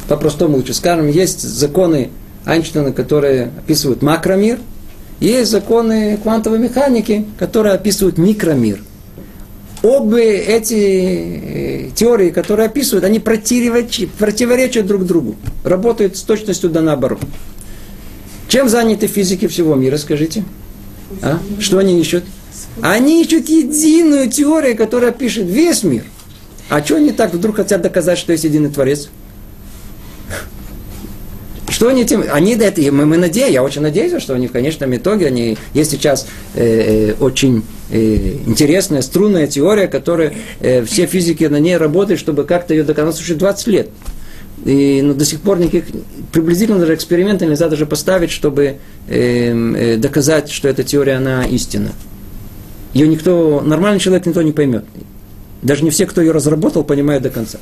По-простому 0.09 0.57
лучше 0.57 0.72
скажем, 0.72 1.09
есть 1.09 1.43
законы 1.43 2.09
Эйнштейна, 2.47 2.93
которые 2.93 3.51
описывают 3.59 4.03
макромир, 4.03 4.59
есть 5.20 5.51
законы 5.51 6.16
квантовой 6.22 6.59
механики, 6.59 7.26
которые 7.39 7.74
описывают 7.74 8.18
микромир 8.18 8.80
обе 9.82 10.39
эти 10.39 10.74
э, 10.74 11.91
теории, 11.95 12.30
которые 12.30 12.66
описывают, 12.66 13.05
они 13.05 13.20
противоречат, 13.20 14.86
друг 14.86 15.05
другу. 15.05 15.36
Работают 15.64 16.16
с 16.16 16.22
точностью 16.22 16.70
да 16.70 16.80
наоборот. 16.80 17.20
Чем 18.49 18.68
заняты 18.68 19.07
физики 19.07 19.47
всего 19.47 19.74
мира, 19.74 19.97
скажите? 19.99 20.45
А? 21.22 21.39
Что 21.61 21.78
они 21.78 22.01
ищут? 22.01 22.24
Они 22.80 23.22
ищут 23.22 23.49
единую 23.49 24.30
теорию, 24.30 24.76
которая 24.76 25.12
пишет 25.12 25.47
весь 25.47 25.82
мир. 25.82 26.05
А 26.68 26.82
что 26.84 26.97
они 26.97 27.12
так 27.12 27.32
вдруг 27.32 27.57
хотят 27.57 27.82
доказать, 27.82 28.18
что 28.18 28.32
есть 28.32 28.45
единый 28.45 28.70
Творец? 28.70 29.09
Что 31.79 31.87
они 31.87 32.05
тем... 32.05 32.24
Они 32.33 32.57
до 32.57 32.64
этого... 32.64 32.91
Мы, 32.91 33.07
мы 33.07 33.16
надеемся, 33.18 33.53
я 33.53 33.62
очень 33.62 33.83
надеюсь, 33.83 34.20
что 34.20 34.35
они 34.35 34.49
в 34.49 34.53
конечном 34.53 34.97
итоге, 34.97 35.29
они... 35.29 35.57
Есть 35.74 35.93
сейчас 35.93 36.26
э, 36.57 37.11
э, 37.11 37.14
очень 37.20 37.62
э, 37.93 38.39
интересная 38.47 39.01
струнная 39.01 39.47
теория, 39.47 39.87
которая... 39.87 40.35
Э, 40.59 40.85
все 40.85 41.07
физики 41.07 41.45
на 41.45 41.61
ней 41.61 41.76
работают, 41.76 42.18
чтобы 42.18 42.43
как-то 42.43 42.74
ее 42.74 42.83
доказать. 42.83 43.20
Уже 43.20 43.37
20 43.37 43.66
лет. 43.68 43.91
И, 44.64 45.03
но 45.05 45.14
до 45.14 45.24
сих 45.24 45.41
пор 45.41 45.61
никаких 45.61 45.85
приблизительно 46.33 46.81
даже 46.81 46.97
эксперимента 46.97 47.47
нельзя 47.47 47.68
даже 47.68 47.87
поставить, 47.87 48.33
чтобы 48.33 48.79
э, 49.07 49.53
э, 49.53 49.97
доказать, 49.99 50.51
что 50.51 50.66
эта 50.66 50.83
теория, 50.83 51.14
она 51.14 51.45
истина. 51.45 51.93
Ее 52.93 53.07
никто, 53.07 53.62
нормальный 53.64 54.01
человек 54.01 54.26
никто 54.26 54.43
не 54.43 54.51
поймет. 54.51 54.85
Даже 55.62 55.85
не 55.85 55.91
все, 55.91 56.07
кто 56.07 56.22
ее 56.22 56.33
разработал, 56.33 56.83
понимают 56.83 57.22
до 57.22 57.31
конца. 57.31 57.61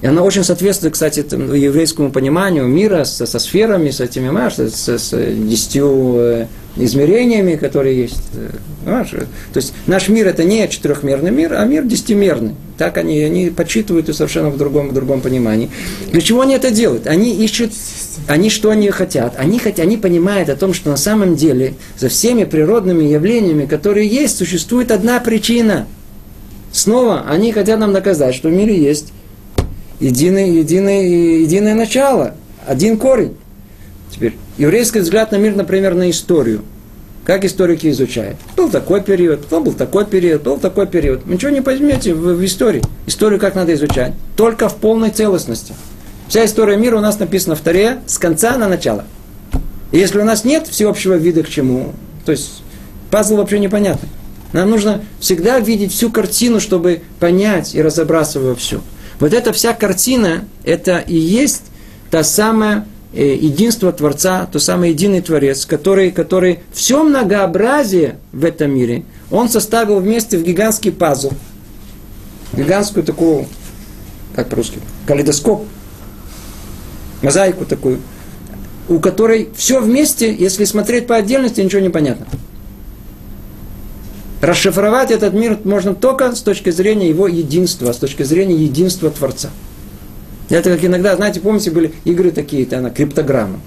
И 0.00 0.06
она 0.06 0.22
очень 0.22 0.44
соответствует, 0.44 0.94
кстати, 0.94 1.20
еврейскому 1.20 2.12
пониманию 2.12 2.66
мира 2.68 3.02
со, 3.02 3.26
со 3.26 3.38
сферами, 3.40 3.90
с 3.90 4.00
этими, 4.00 4.28
понимаешь, 4.28 4.54
с, 4.54 4.88
с 4.88 5.10
десятью 5.10 6.14
э, 6.18 6.46
измерениями, 6.76 7.56
которые 7.56 8.02
есть. 8.02 8.22
Э, 8.34 8.50
понимаешь? 8.84 9.10
То 9.10 9.56
есть 9.56 9.72
наш 9.88 10.08
мир 10.08 10.28
это 10.28 10.44
не 10.44 10.68
четырехмерный 10.68 11.32
мир, 11.32 11.54
а 11.54 11.64
мир 11.64 11.84
десятимерный. 11.84 12.54
Так 12.76 12.96
они, 12.96 13.20
они 13.24 13.50
подсчитывают 13.50 14.08
и 14.08 14.12
совершенно 14.12 14.50
в 14.50 14.56
другом, 14.56 14.90
в 14.90 14.94
другом 14.94 15.20
понимании. 15.20 15.68
Для 16.12 16.20
чего 16.20 16.42
они 16.42 16.54
это 16.54 16.70
делают? 16.70 17.08
Они 17.08 17.34
ищут, 17.34 17.72
они 18.28 18.50
что 18.50 18.70
они 18.70 18.88
хотят? 18.90 19.34
Они, 19.36 19.58
хотят, 19.58 19.84
они 19.84 19.96
понимают 19.96 20.48
о 20.48 20.54
том, 20.54 20.74
что 20.74 20.90
на 20.90 20.96
самом 20.96 21.34
деле 21.34 21.74
за 21.98 22.08
всеми 22.08 22.44
природными 22.44 23.02
явлениями, 23.02 23.66
которые 23.66 24.06
есть, 24.06 24.38
существует 24.38 24.92
одна 24.92 25.18
причина. 25.18 25.86
Снова 26.70 27.24
они 27.28 27.50
хотят 27.50 27.80
нам 27.80 27.92
доказать, 27.92 28.36
что 28.36 28.48
в 28.48 28.52
мире 28.52 28.80
есть 28.80 29.12
единое, 30.00 30.46
единое, 30.46 31.02
единое 31.02 31.74
начало, 31.74 32.34
один 32.66 32.98
корень. 32.98 33.36
Теперь, 34.10 34.36
еврейский 34.56 35.00
взгляд 35.00 35.32
на 35.32 35.36
мир, 35.36 35.54
например, 35.54 35.94
на 35.94 36.10
историю. 36.10 36.62
Как 37.24 37.44
историки 37.44 37.90
изучают? 37.90 38.38
Был 38.56 38.70
такой 38.70 39.02
период, 39.02 39.42
потом 39.42 39.64
был 39.64 39.74
такой 39.74 40.06
период, 40.06 40.42
был 40.42 40.56
такой 40.56 40.86
период. 40.86 41.26
Ничего 41.26 41.50
не 41.50 41.60
поймете 41.60 42.14
в, 42.14 42.34
в 42.34 42.44
истории. 42.44 42.82
Историю 43.06 43.38
как 43.38 43.54
надо 43.54 43.74
изучать? 43.74 44.14
Только 44.34 44.68
в 44.70 44.76
полной 44.76 45.10
целостности. 45.10 45.74
Вся 46.28 46.46
история 46.46 46.76
мира 46.76 46.96
у 46.96 47.00
нас 47.00 47.18
написана 47.18 47.54
в 47.54 47.60
Таре 47.60 47.98
с 48.06 48.18
конца 48.18 48.56
на 48.56 48.66
начало. 48.66 49.04
И 49.92 49.98
если 49.98 50.20
у 50.20 50.24
нас 50.24 50.44
нет 50.44 50.66
всеобщего 50.68 51.14
вида 51.14 51.42
к 51.42 51.48
чему, 51.48 51.92
то 52.24 52.32
есть 52.32 52.62
пазл 53.10 53.36
вообще 53.36 53.58
непонятный. 53.58 54.08
Нам 54.52 54.70
нужно 54.70 55.02
всегда 55.20 55.58
видеть 55.60 55.92
всю 55.92 56.10
картину, 56.10 56.60
чтобы 56.60 57.02
понять 57.20 57.74
и 57.74 57.82
разобраться 57.82 58.40
во 58.40 58.54
всем. 58.54 58.82
Вот 59.20 59.32
эта 59.32 59.52
вся 59.52 59.72
картина, 59.72 60.44
это 60.64 60.98
и 60.98 61.16
есть 61.16 61.64
та 62.10 62.22
самая 62.22 62.86
э, 63.12 63.34
единство 63.34 63.92
Творца, 63.92 64.46
то 64.46 64.58
самый 64.58 64.90
единый 64.90 65.20
Творец, 65.20 65.66
который, 65.66 66.10
который 66.10 66.60
все 66.72 67.02
многообразие 67.02 68.18
в 68.32 68.44
этом 68.44 68.70
мире, 68.70 69.04
он 69.30 69.48
составил 69.48 70.00
вместе 70.00 70.38
в 70.38 70.42
гигантский 70.42 70.92
пазл, 70.92 71.32
гигантскую 72.52 73.04
такую, 73.04 73.46
как 74.36 74.48
по-русски, 74.48 74.78
калейдоскоп, 75.06 75.66
мозаику 77.22 77.64
такую, 77.64 77.98
у 78.88 79.00
которой 79.00 79.50
все 79.56 79.80
вместе, 79.80 80.32
если 80.34 80.64
смотреть 80.64 81.06
по 81.06 81.16
отдельности, 81.16 81.60
ничего 81.60 81.82
не 81.82 81.90
понятно. 81.90 82.26
Расшифровать 84.40 85.10
этот 85.10 85.34
мир 85.34 85.58
можно 85.64 85.94
только 85.94 86.34
с 86.34 86.42
точки 86.42 86.70
зрения 86.70 87.08
его 87.08 87.26
единства, 87.26 87.92
с 87.92 87.96
точки 87.96 88.22
зрения 88.22 88.54
единства 88.54 89.10
Творца. 89.10 89.50
Это 90.48 90.70
как 90.70 90.84
иногда, 90.84 91.16
знаете, 91.16 91.40
помните, 91.40 91.70
были 91.70 91.92
игры 92.04 92.30
такие, 92.30 92.62
это 92.62 92.78
она, 92.78 92.90
криптограмма. 92.90 93.60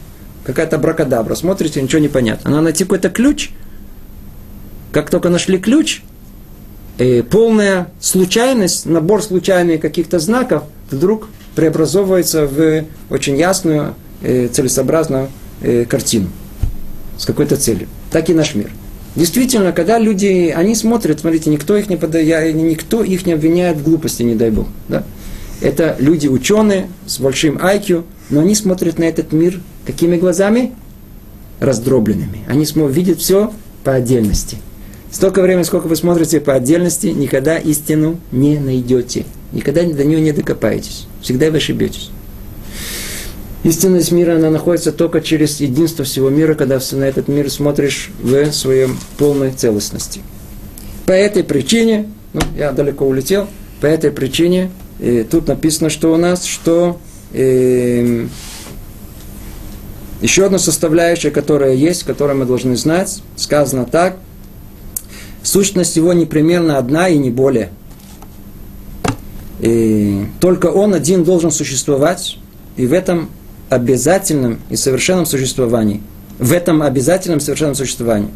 Какая-то 0.45 0.77
бракадабра. 0.77 1.35
Смотрите, 1.35 1.81
ничего 1.81 2.01
не 2.01 2.07
понятно. 2.07 2.49
Она 2.49 2.61
найти 2.61 2.83
какой-то 2.85 3.09
ключ. 3.09 3.51
Как 4.91 5.09
только 5.09 5.29
нашли 5.29 5.59
ключ, 5.59 6.01
э, 6.97 7.21
полная 7.21 7.91
случайность, 7.99 8.85
набор 8.85 9.21
случайных 9.21 9.81
каких-то 9.81 10.19
знаков 10.19 10.63
вдруг 10.89 11.27
преобразовывается 11.55 12.47
в 12.47 12.85
очень 13.09 13.37
ясную, 13.37 13.93
э, 14.21 14.47
целесообразную 14.47 15.29
э, 15.61 15.85
картину 15.85 16.29
с 17.17 17.25
какой-то 17.25 17.57
целью. 17.57 17.87
Так 18.09 18.29
и 18.29 18.33
наш 18.33 18.55
мир. 18.55 18.71
Действительно, 19.15 19.73
когда 19.73 19.99
люди, 19.99 20.53
они 20.55 20.73
смотрят, 20.73 21.19
смотрите, 21.19 21.49
никто 21.49 21.75
их 21.75 21.89
не, 21.89 21.97
подает, 21.97 22.55
никто 22.55 23.03
их 23.03 23.25
не 23.25 23.33
обвиняет 23.33 23.77
в 23.77 23.83
глупости, 23.83 24.23
не 24.23 24.35
дай 24.35 24.51
Бог. 24.51 24.67
Да? 24.87 25.03
Это 25.59 25.95
люди 25.99 26.27
ученые 26.27 26.87
с 27.05 27.19
большим 27.19 27.57
IQ, 27.57 28.03
но 28.29 28.41
они 28.41 28.55
смотрят 28.55 28.97
на 28.97 29.03
этот 29.03 29.33
мир 29.33 29.59
какими 29.85 30.17
глазами? 30.17 30.71
Раздробленными. 31.59 32.39
Они 32.47 32.65
видят 32.89 33.19
все 33.19 33.53
по 33.83 33.93
отдельности. 33.93 34.57
Столько 35.11 35.41
времени, 35.41 35.63
сколько 35.63 35.87
вы 35.87 35.95
смотрите 35.97 36.39
по 36.39 36.53
отдельности, 36.53 37.07
никогда 37.07 37.57
истину 37.57 38.17
не 38.31 38.57
найдете. 38.57 39.25
Никогда 39.51 39.83
до 39.83 40.05
нее 40.05 40.21
не 40.21 40.31
докопаетесь. 40.31 41.07
Всегда 41.21 41.51
вы 41.51 41.57
ошибетесь. 41.57 42.11
Истинность 43.63 44.11
мира, 44.11 44.37
она 44.37 44.49
находится 44.49 44.91
только 44.91 45.21
через 45.21 45.59
единство 45.59 46.03
всего 46.03 46.29
мира, 46.29 46.55
когда 46.55 46.79
на 46.93 47.03
этот 47.03 47.27
мир 47.27 47.49
смотришь 47.51 48.09
в 48.19 48.51
своем 48.51 48.97
полной 49.17 49.51
целостности. 49.51 50.21
По 51.05 51.11
этой 51.11 51.43
причине, 51.43 52.09
ну, 52.33 52.41
я 52.57 52.71
далеко 52.71 53.05
улетел, 53.05 53.47
по 53.79 53.85
этой 53.85 54.09
причине 54.09 54.71
э, 54.99 55.25
тут 55.29 55.47
написано, 55.47 55.91
что 55.91 56.11
у 56.11 56.17
нас, 56.17 56.45
что 56.45 56.99
э, 57.33 58.25
еще 60.21 60.45
одна 60.45 60.57
составляющая, 60.57 61.29
которая 61.29 61.73
есть, 61.75 62.03
которую 62.03 62.39
мы 62.39 62.45
должны 62.45 62.75
знать, 62.75 63.21
сказано 63.35 63.85
так, 63.85 64.17
сущность 65.43 65.97
его 65.97 66.13
непременно 66.13 66.79
одна 66.79 67.09
и 67.09 67.17
не 67.19 67.29
более. 67.29 67.69
И 69.59 70.25
только 70.39 70.67
он 70.67 70.95
один 70.95 71.23
должен 71.23 71.51
существовать, 71.51 72.39
и 72.75 72.87
в 72.87 72.93
этом 72.93 73.29
обязательном 73.71 74.59
и 74.69 74.75
совершенном 74.75 75.25
существовании. 75.25 76.01
В 76.37 76.51
этом 76.51 76.81
обязательном 76.81 77.39
совершенном 77.39 77.75
существовании. 77.75 78.29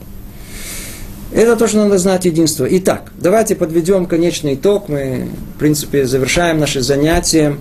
Это 1.34 1.58
то, 1.58 1.68
что 1.68 1.78
надо 1.80 1.98
знать 1.98 2.24
единство. 2.24 2.66
Итак, 2.70 3.12
давайте 3.18 3.56
подведем 3.56 4.06
конечный 4.06 4.56
итог. 4.56 4.88
Мы, 4.88 5.28
в 5.56 5.60
принципе, 5.60 6.06
завершаем 6.06 6.60
наши 6.60 6.82
занятия. 6.82 7.58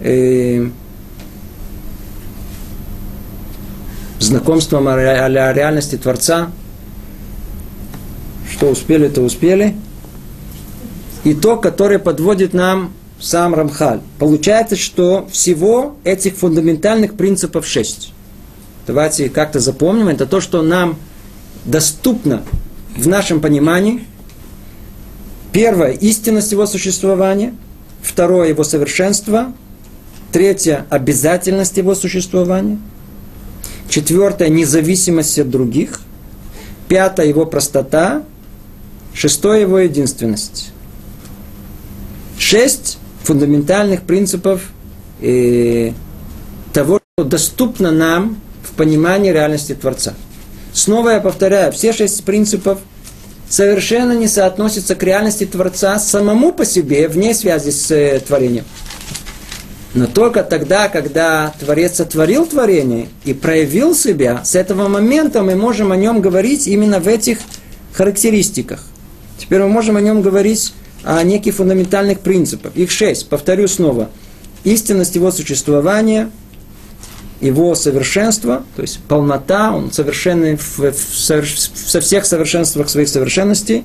И 0.00 0.72
знакомством 4.20 4.88
о 4.88 4.96
реальности 4.96 5.96
Творца. 5.96 6.50
Что 8.50 8.70
успели, 8.70 9.08
то 9.08 9.20
успели. 9.20 9.76
И 11.24 11.34
то, 11.34 11.56
которое 11.56 11.98
подводит 11.98 12.54
нам 12.54 12.94
сам 13.20 13.54
Рамхаль. 13.54 14.00
Получается, 14.18 14.76
что 14.76 15.28
всего 15.30 15.96
этих 16.04 16.36
фундаментальных 16.36 17.14
принципов 17.14 17.66
шесть. 17.66 18.12
Давайте 18.86 19.28
как-то 19.28 19.60
запомним. 19.60 20.08
Это 20.08 20.26
то, 20.26 20.40
что 20.40 20.62
нам 20.62 20.96
доступно 21.64 22.42
в 22.96 23.06
нашем 23.06 23.40
понимании. 23.40 24.04
Первое– 25.52 25.90
истинность 26.00 26.52
его 26.52 26.66
существования. 26.66 27.54
Второе– 28.02 28.48
его 28.50 28.64
совершенство. 28.64 29.52
Третье– 30.32 30.86
обязательность 30.90 31.76
его 31.76 31.94
существования. 31.94 32.78
Четвертое– 33.88 34.48
независимость 34.50 35.38
от 35.38 35.50
других. 35.50 36.00
Пятое– 36.86 37.26
его 37.28 37.44
простота. 37.46 38.22
Шестое– 39.12 39.60
его 39.62 39.78
единственность. 39.78 40.70
Шесть 42.38 42.98
фундаментальных 43.28 44.04
принципов 44.04 44.62
э, 45.20 45.92
того, 46.72 46.98
что 47.14 47.24
доступно 47.24 47.90
нам 47.90 48.40
в 48.62 48.72
понимании 48.72 49.30
реальности 49.30 49.74
Творца. 49.74 50.14
Снова 50.72 51.10
я 51.10 51.20
повторяю, 51.20 51.70
все 51.72 51.92
шесть 51.92 52.24
принципов 52.24 52.78
совершенно 53.46 54.12
не 54.12 54.28
соотносятся 54.28 54.94
к 54.94 55.02
реальности 55.02 55.44
Творца 55.44 55.98
самому 55.98 56.52
по 56.52 56.64
себе, 56.64 57.06
вне 57.06 57.34
связи 57.34 57.68
с 57.68 57.90
э, 57.90 58.18
творением. 58.20 58.64
Но 59.92 60.06
только 60.06 60.42
тогда, 60.42 60.88
когда 60.88 61.52
Творец 61.60 61.96
сотворил 61.96 62.46
творение 62.46 63.08
и 63.26 63.34
проявил 63.34 63.94
себя, 63.94 64.42
с 64.42 64.54
этого 64.54 64.88
момента 64.88 65.42
мы 65.42 65.54
можем 65.54 65.92
о 65.92 65.96
нем 65.96 66.22
говорить 66.22 66.66
именно 66.66 66.98
в 66.98 67.06
этих 67.06 67.40
характеристиках. 67.92 68.82
Теперь 69.36 69.60
мы 69.60 69.68
можем 69.68 69.96
о 69.96 70.00
нем 70.00 70.22
говорить 70.22 70.72
о 71.04 71.22
неких 71.22 71.54
фундаментальных 71.54 72.20
принципах. 72.20 72.72
Их 72.74 72.90
шесть. 72.90 73.28
Повторю 73.28 73.68
снова. 73.68 74.08
Истинность 74.64 75.14
его 75.14 75.30
существования, 75.30 76.30
его 77.40 77.74
совершенство, 77.74 78.64
то 78.74 78.82
есть 78.82 78.98
полнота, 79.06 79.72
он 79.72 79.92
совершенный 79.92 80.56
в, 80.56 80.78
в, 80.78 80.92
со 80.94 82.00
всех 82.00 82.26
совершенствах 82.26 82.88
своих 82.88 83.08
совершенностей, 83.08 83.84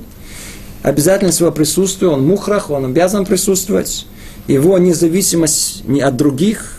обязательность 0.81 1.39
его 1.39 1.51
присутствия, 1.51 2.07
он 2.07 2.25
мухрах, 2.25 2.71
он 2.71 2.85
обязан 2.85 3.25
присутствовать, 3.25 4.07
его 4.47 4.77
независимость 4.77 5.83
от 6.01 6.17
других, 6.17 6.77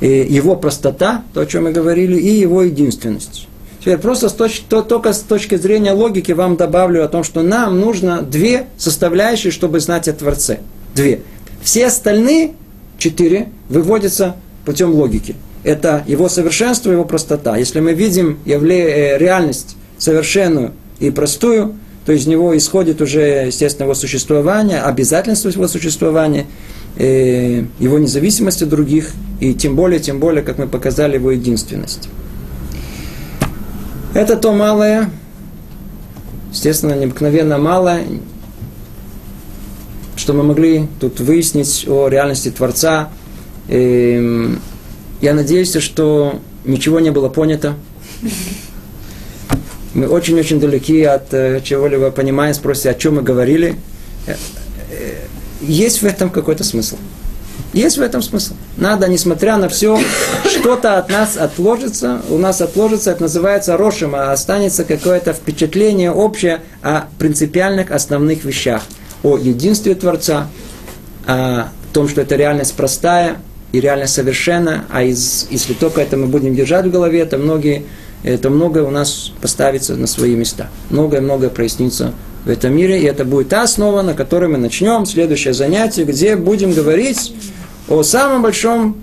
его 0.00 0.56
простота, 0.56 1.24
то, 1.32 1.40
о 1.40 1.46
чем 1.46 1.64
мы 1.64 1.72
говорили, 1.72 2.18
и 2.18 2.28
его 2.28 2.62
единственность. 2.62 3.46
Теперь 3.84 3.98
просто 3.98 4.30
с 4.30 4.32
точ, 4.32 4.62
то, 4.66 4.80
только 4.80 5.12
с 5.12 5.20
точки 5.20 5.56
зрения 5.56 5.92
логики 5.92 6.32
вам 6.32 6.56
добавлю 6.56 7.04
о 7.04 7.08
том, 7.08 7.22
что 7.22 7.42
нам 7.42 7.78
нужно 7.78 8.22
две 8.22 8.64
составляющие, 8.78 9.50
чтобы 9.52 9.78
знать 9.78 10.08
о 10.08 10.14
Творце. 10.14 10.60
Две. 10.94 11.20
Все 11.62 11.88
остальные 11.88 12.54
четыре 12.96 13.50
выводятся 13.68 14.36
путем 14.64 14.94
логики. 14.94 15.36
Это 15.64 16.02
его 16.06 16.30
совершенство, 16.30 16.90
его 16.90 17.04
простота. 17.04 17.58
Если 17.58 17.80
мы 17.80 17.92
видим 17.92 18.38
явле, 18.46 18.88
э, 18.88 19.18
реальность 19.18 19.76
совершенную 19.98 20.72
и 20.98 21.10
простую, 21.10 21.74
то 22.06 22.12
из 22.12 22.26
него 22.26 22.56
исходит 22.56 23.02
уже, 23.02 23.48
естественно, 23.48 23.84
его 23.84 23.94
существование, 23.94 24.80
обязательство 24.80 25.50
его 25.50 25.68
существования, 25.68 26.46
э, 26.96 27.64
его 27.78 27.98
независимость 27.98 28.62
от 28.62 28.70
других, 28.70 29.12
и 29.40 29.52
тем 29.52 29.76
более, 29.76 30.00
тем 30.00 30.20
более, 30.20 30.42
как 30.42 30.56
мы 30.56 30.68
показали, 30.68 31.16
его 31.16 31.32
единственность. 31.32 32.08
Это 34.14 34.36
то 34.36 34.52
малое, 34.52 35.10
естественно, 36.52 36.92
необыкновенно 36.92 37.58
малое, 37.58 38.06
что 40.14 40.32
мы 40.34 40.44
могли 40.44 40.86
тут 41.00 41.18
выяснить 41.18 41.84
о 41.88 42.06
реальности 42.06 42.52
Творца. 42.52 43.08
Эм, 43.68 44.60
я 45.20 45.34
надеюсь, 45.34 45.76
что 45.78 46.38
ничего 46.64 47.00
не 47.00 47.10
было 47.10 47.28
понято. 47.28 47.74
Мы 49.94 50.06
очень-очень 50.06 50.60
далеки 50.60 51.02
от 51.02 51.34
э, 51.34 51.60
чего-либо 51.64 52.12
понимания, 52.12 52.54
спросите, 52.54 52.90
о 52.90 52.94
чем 52.94 53.16
мы 53.16 53.22
говорили. 53.22 53.74
Э, 54.28 54.36
э, 54.92 55.14
есть 55.60 56.02
в 56.02 56.04
этом 56.04 56.30
какой-то 56.30 56.62
смысл. 56.62 56.98
Есть 57.74 57.98
в 57.98 58.02
этом 58.02 58.22
смысл. 58.22 58.54
Надо, 58.76 59.08
несмотря 59.08 59.56
на 59.56 59.68
все, 59.68 59.98
что-то 60.48 60.96
от 60.96 61.10
нас 61.10 61.36
отложится, 61.36 62.22
у 62.30 62.38
нас 62.38 62.60
отложится, 62.60 63.10
это 63.10 63.22
называется 63.22 63.76
рошем, 63.76 64.14
а 64.14 64.30
останется 64.30 64.84
какое-то 64.84 65.32
впечатление 65.32 66.12
общее 66.12 66.60
о 66.82 67.06
принципиальных 67.18 67.90
основных 67.90 68.44
вещах. 68.44 68.82
О 69.24 69.36
единстве 69.36 69.96
Творца, 69.96 70.46
о 71.26 71.68
том, 71.92 72.08
что 72.08 72.20
это 72.20 72.36
реальность 72.36 72.74
простая 72.74 73.38
и 73.72 73.80
реальность 73.80 74.14
совершенна, 74.14 74.84
а 74.88 75.02
из, 75.02 75.48
если 75.50 75.72
только 75.72 76.00
это 76.00 76.16
мы 76.16 76.28
будем 76.28 76.54
держать 76.54 76.86
в 76.86 76.92
голове, 76.92 77.24
то 77.24 77.38
многие 77.38 77.86
это 78.22 78.50
многое 78.50 78.84
у 78.84 78.90
нас 78.90 79.32
поставится 79.40 79.96
на 79.96 80.06
свои 80.06 80.36
места. 80.36 80.68
Многое-многое 80.90 81.50
прояснится 81.50 82.14
в 82.44 82.48
этом 82.50 82.72
мире, 82.72 83.00
и 83.00 83.04
это 83.04 83.24
будет 83.24 83.48
та 83.48 83.62
основа, 83.62 84.02
на 84.02 84.14
которой 84.14 84.48
мы 84.48 84.58
начнем 84.58 85.06
следующее 85.06 85.54
занятие, 85.54 86.04
где 86.04 86.36
будем 86.36 86.72
говорить 86.72 87.34
о 87.88 88.02
самом 88.02 88.42
большом 88.42 88.96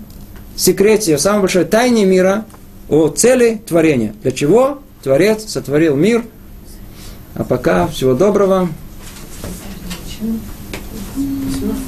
секрете, 0.56 1.16
о 1.16 1.18
самой 1.18 1.42
большой 1.42 1.66
тайне 1.66 2.06
мира, 2.06 2.46
о 2.90 3.10
цели 3.10 3.62
творения. 3.68 4.14
Для 4.24 4.32
чего 4.32 4.80
Творец 5.04 5.50
сотворил 5.50 5.96
мир. 5.96 6.24
А 7.36 7.44
пока 7.44 7.88
всего 7.88 8.14
доброго. 8.14 8.70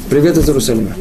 Привет 0.10 0.38
из 0.38 0.48
Иерусалима. 0.48 0.94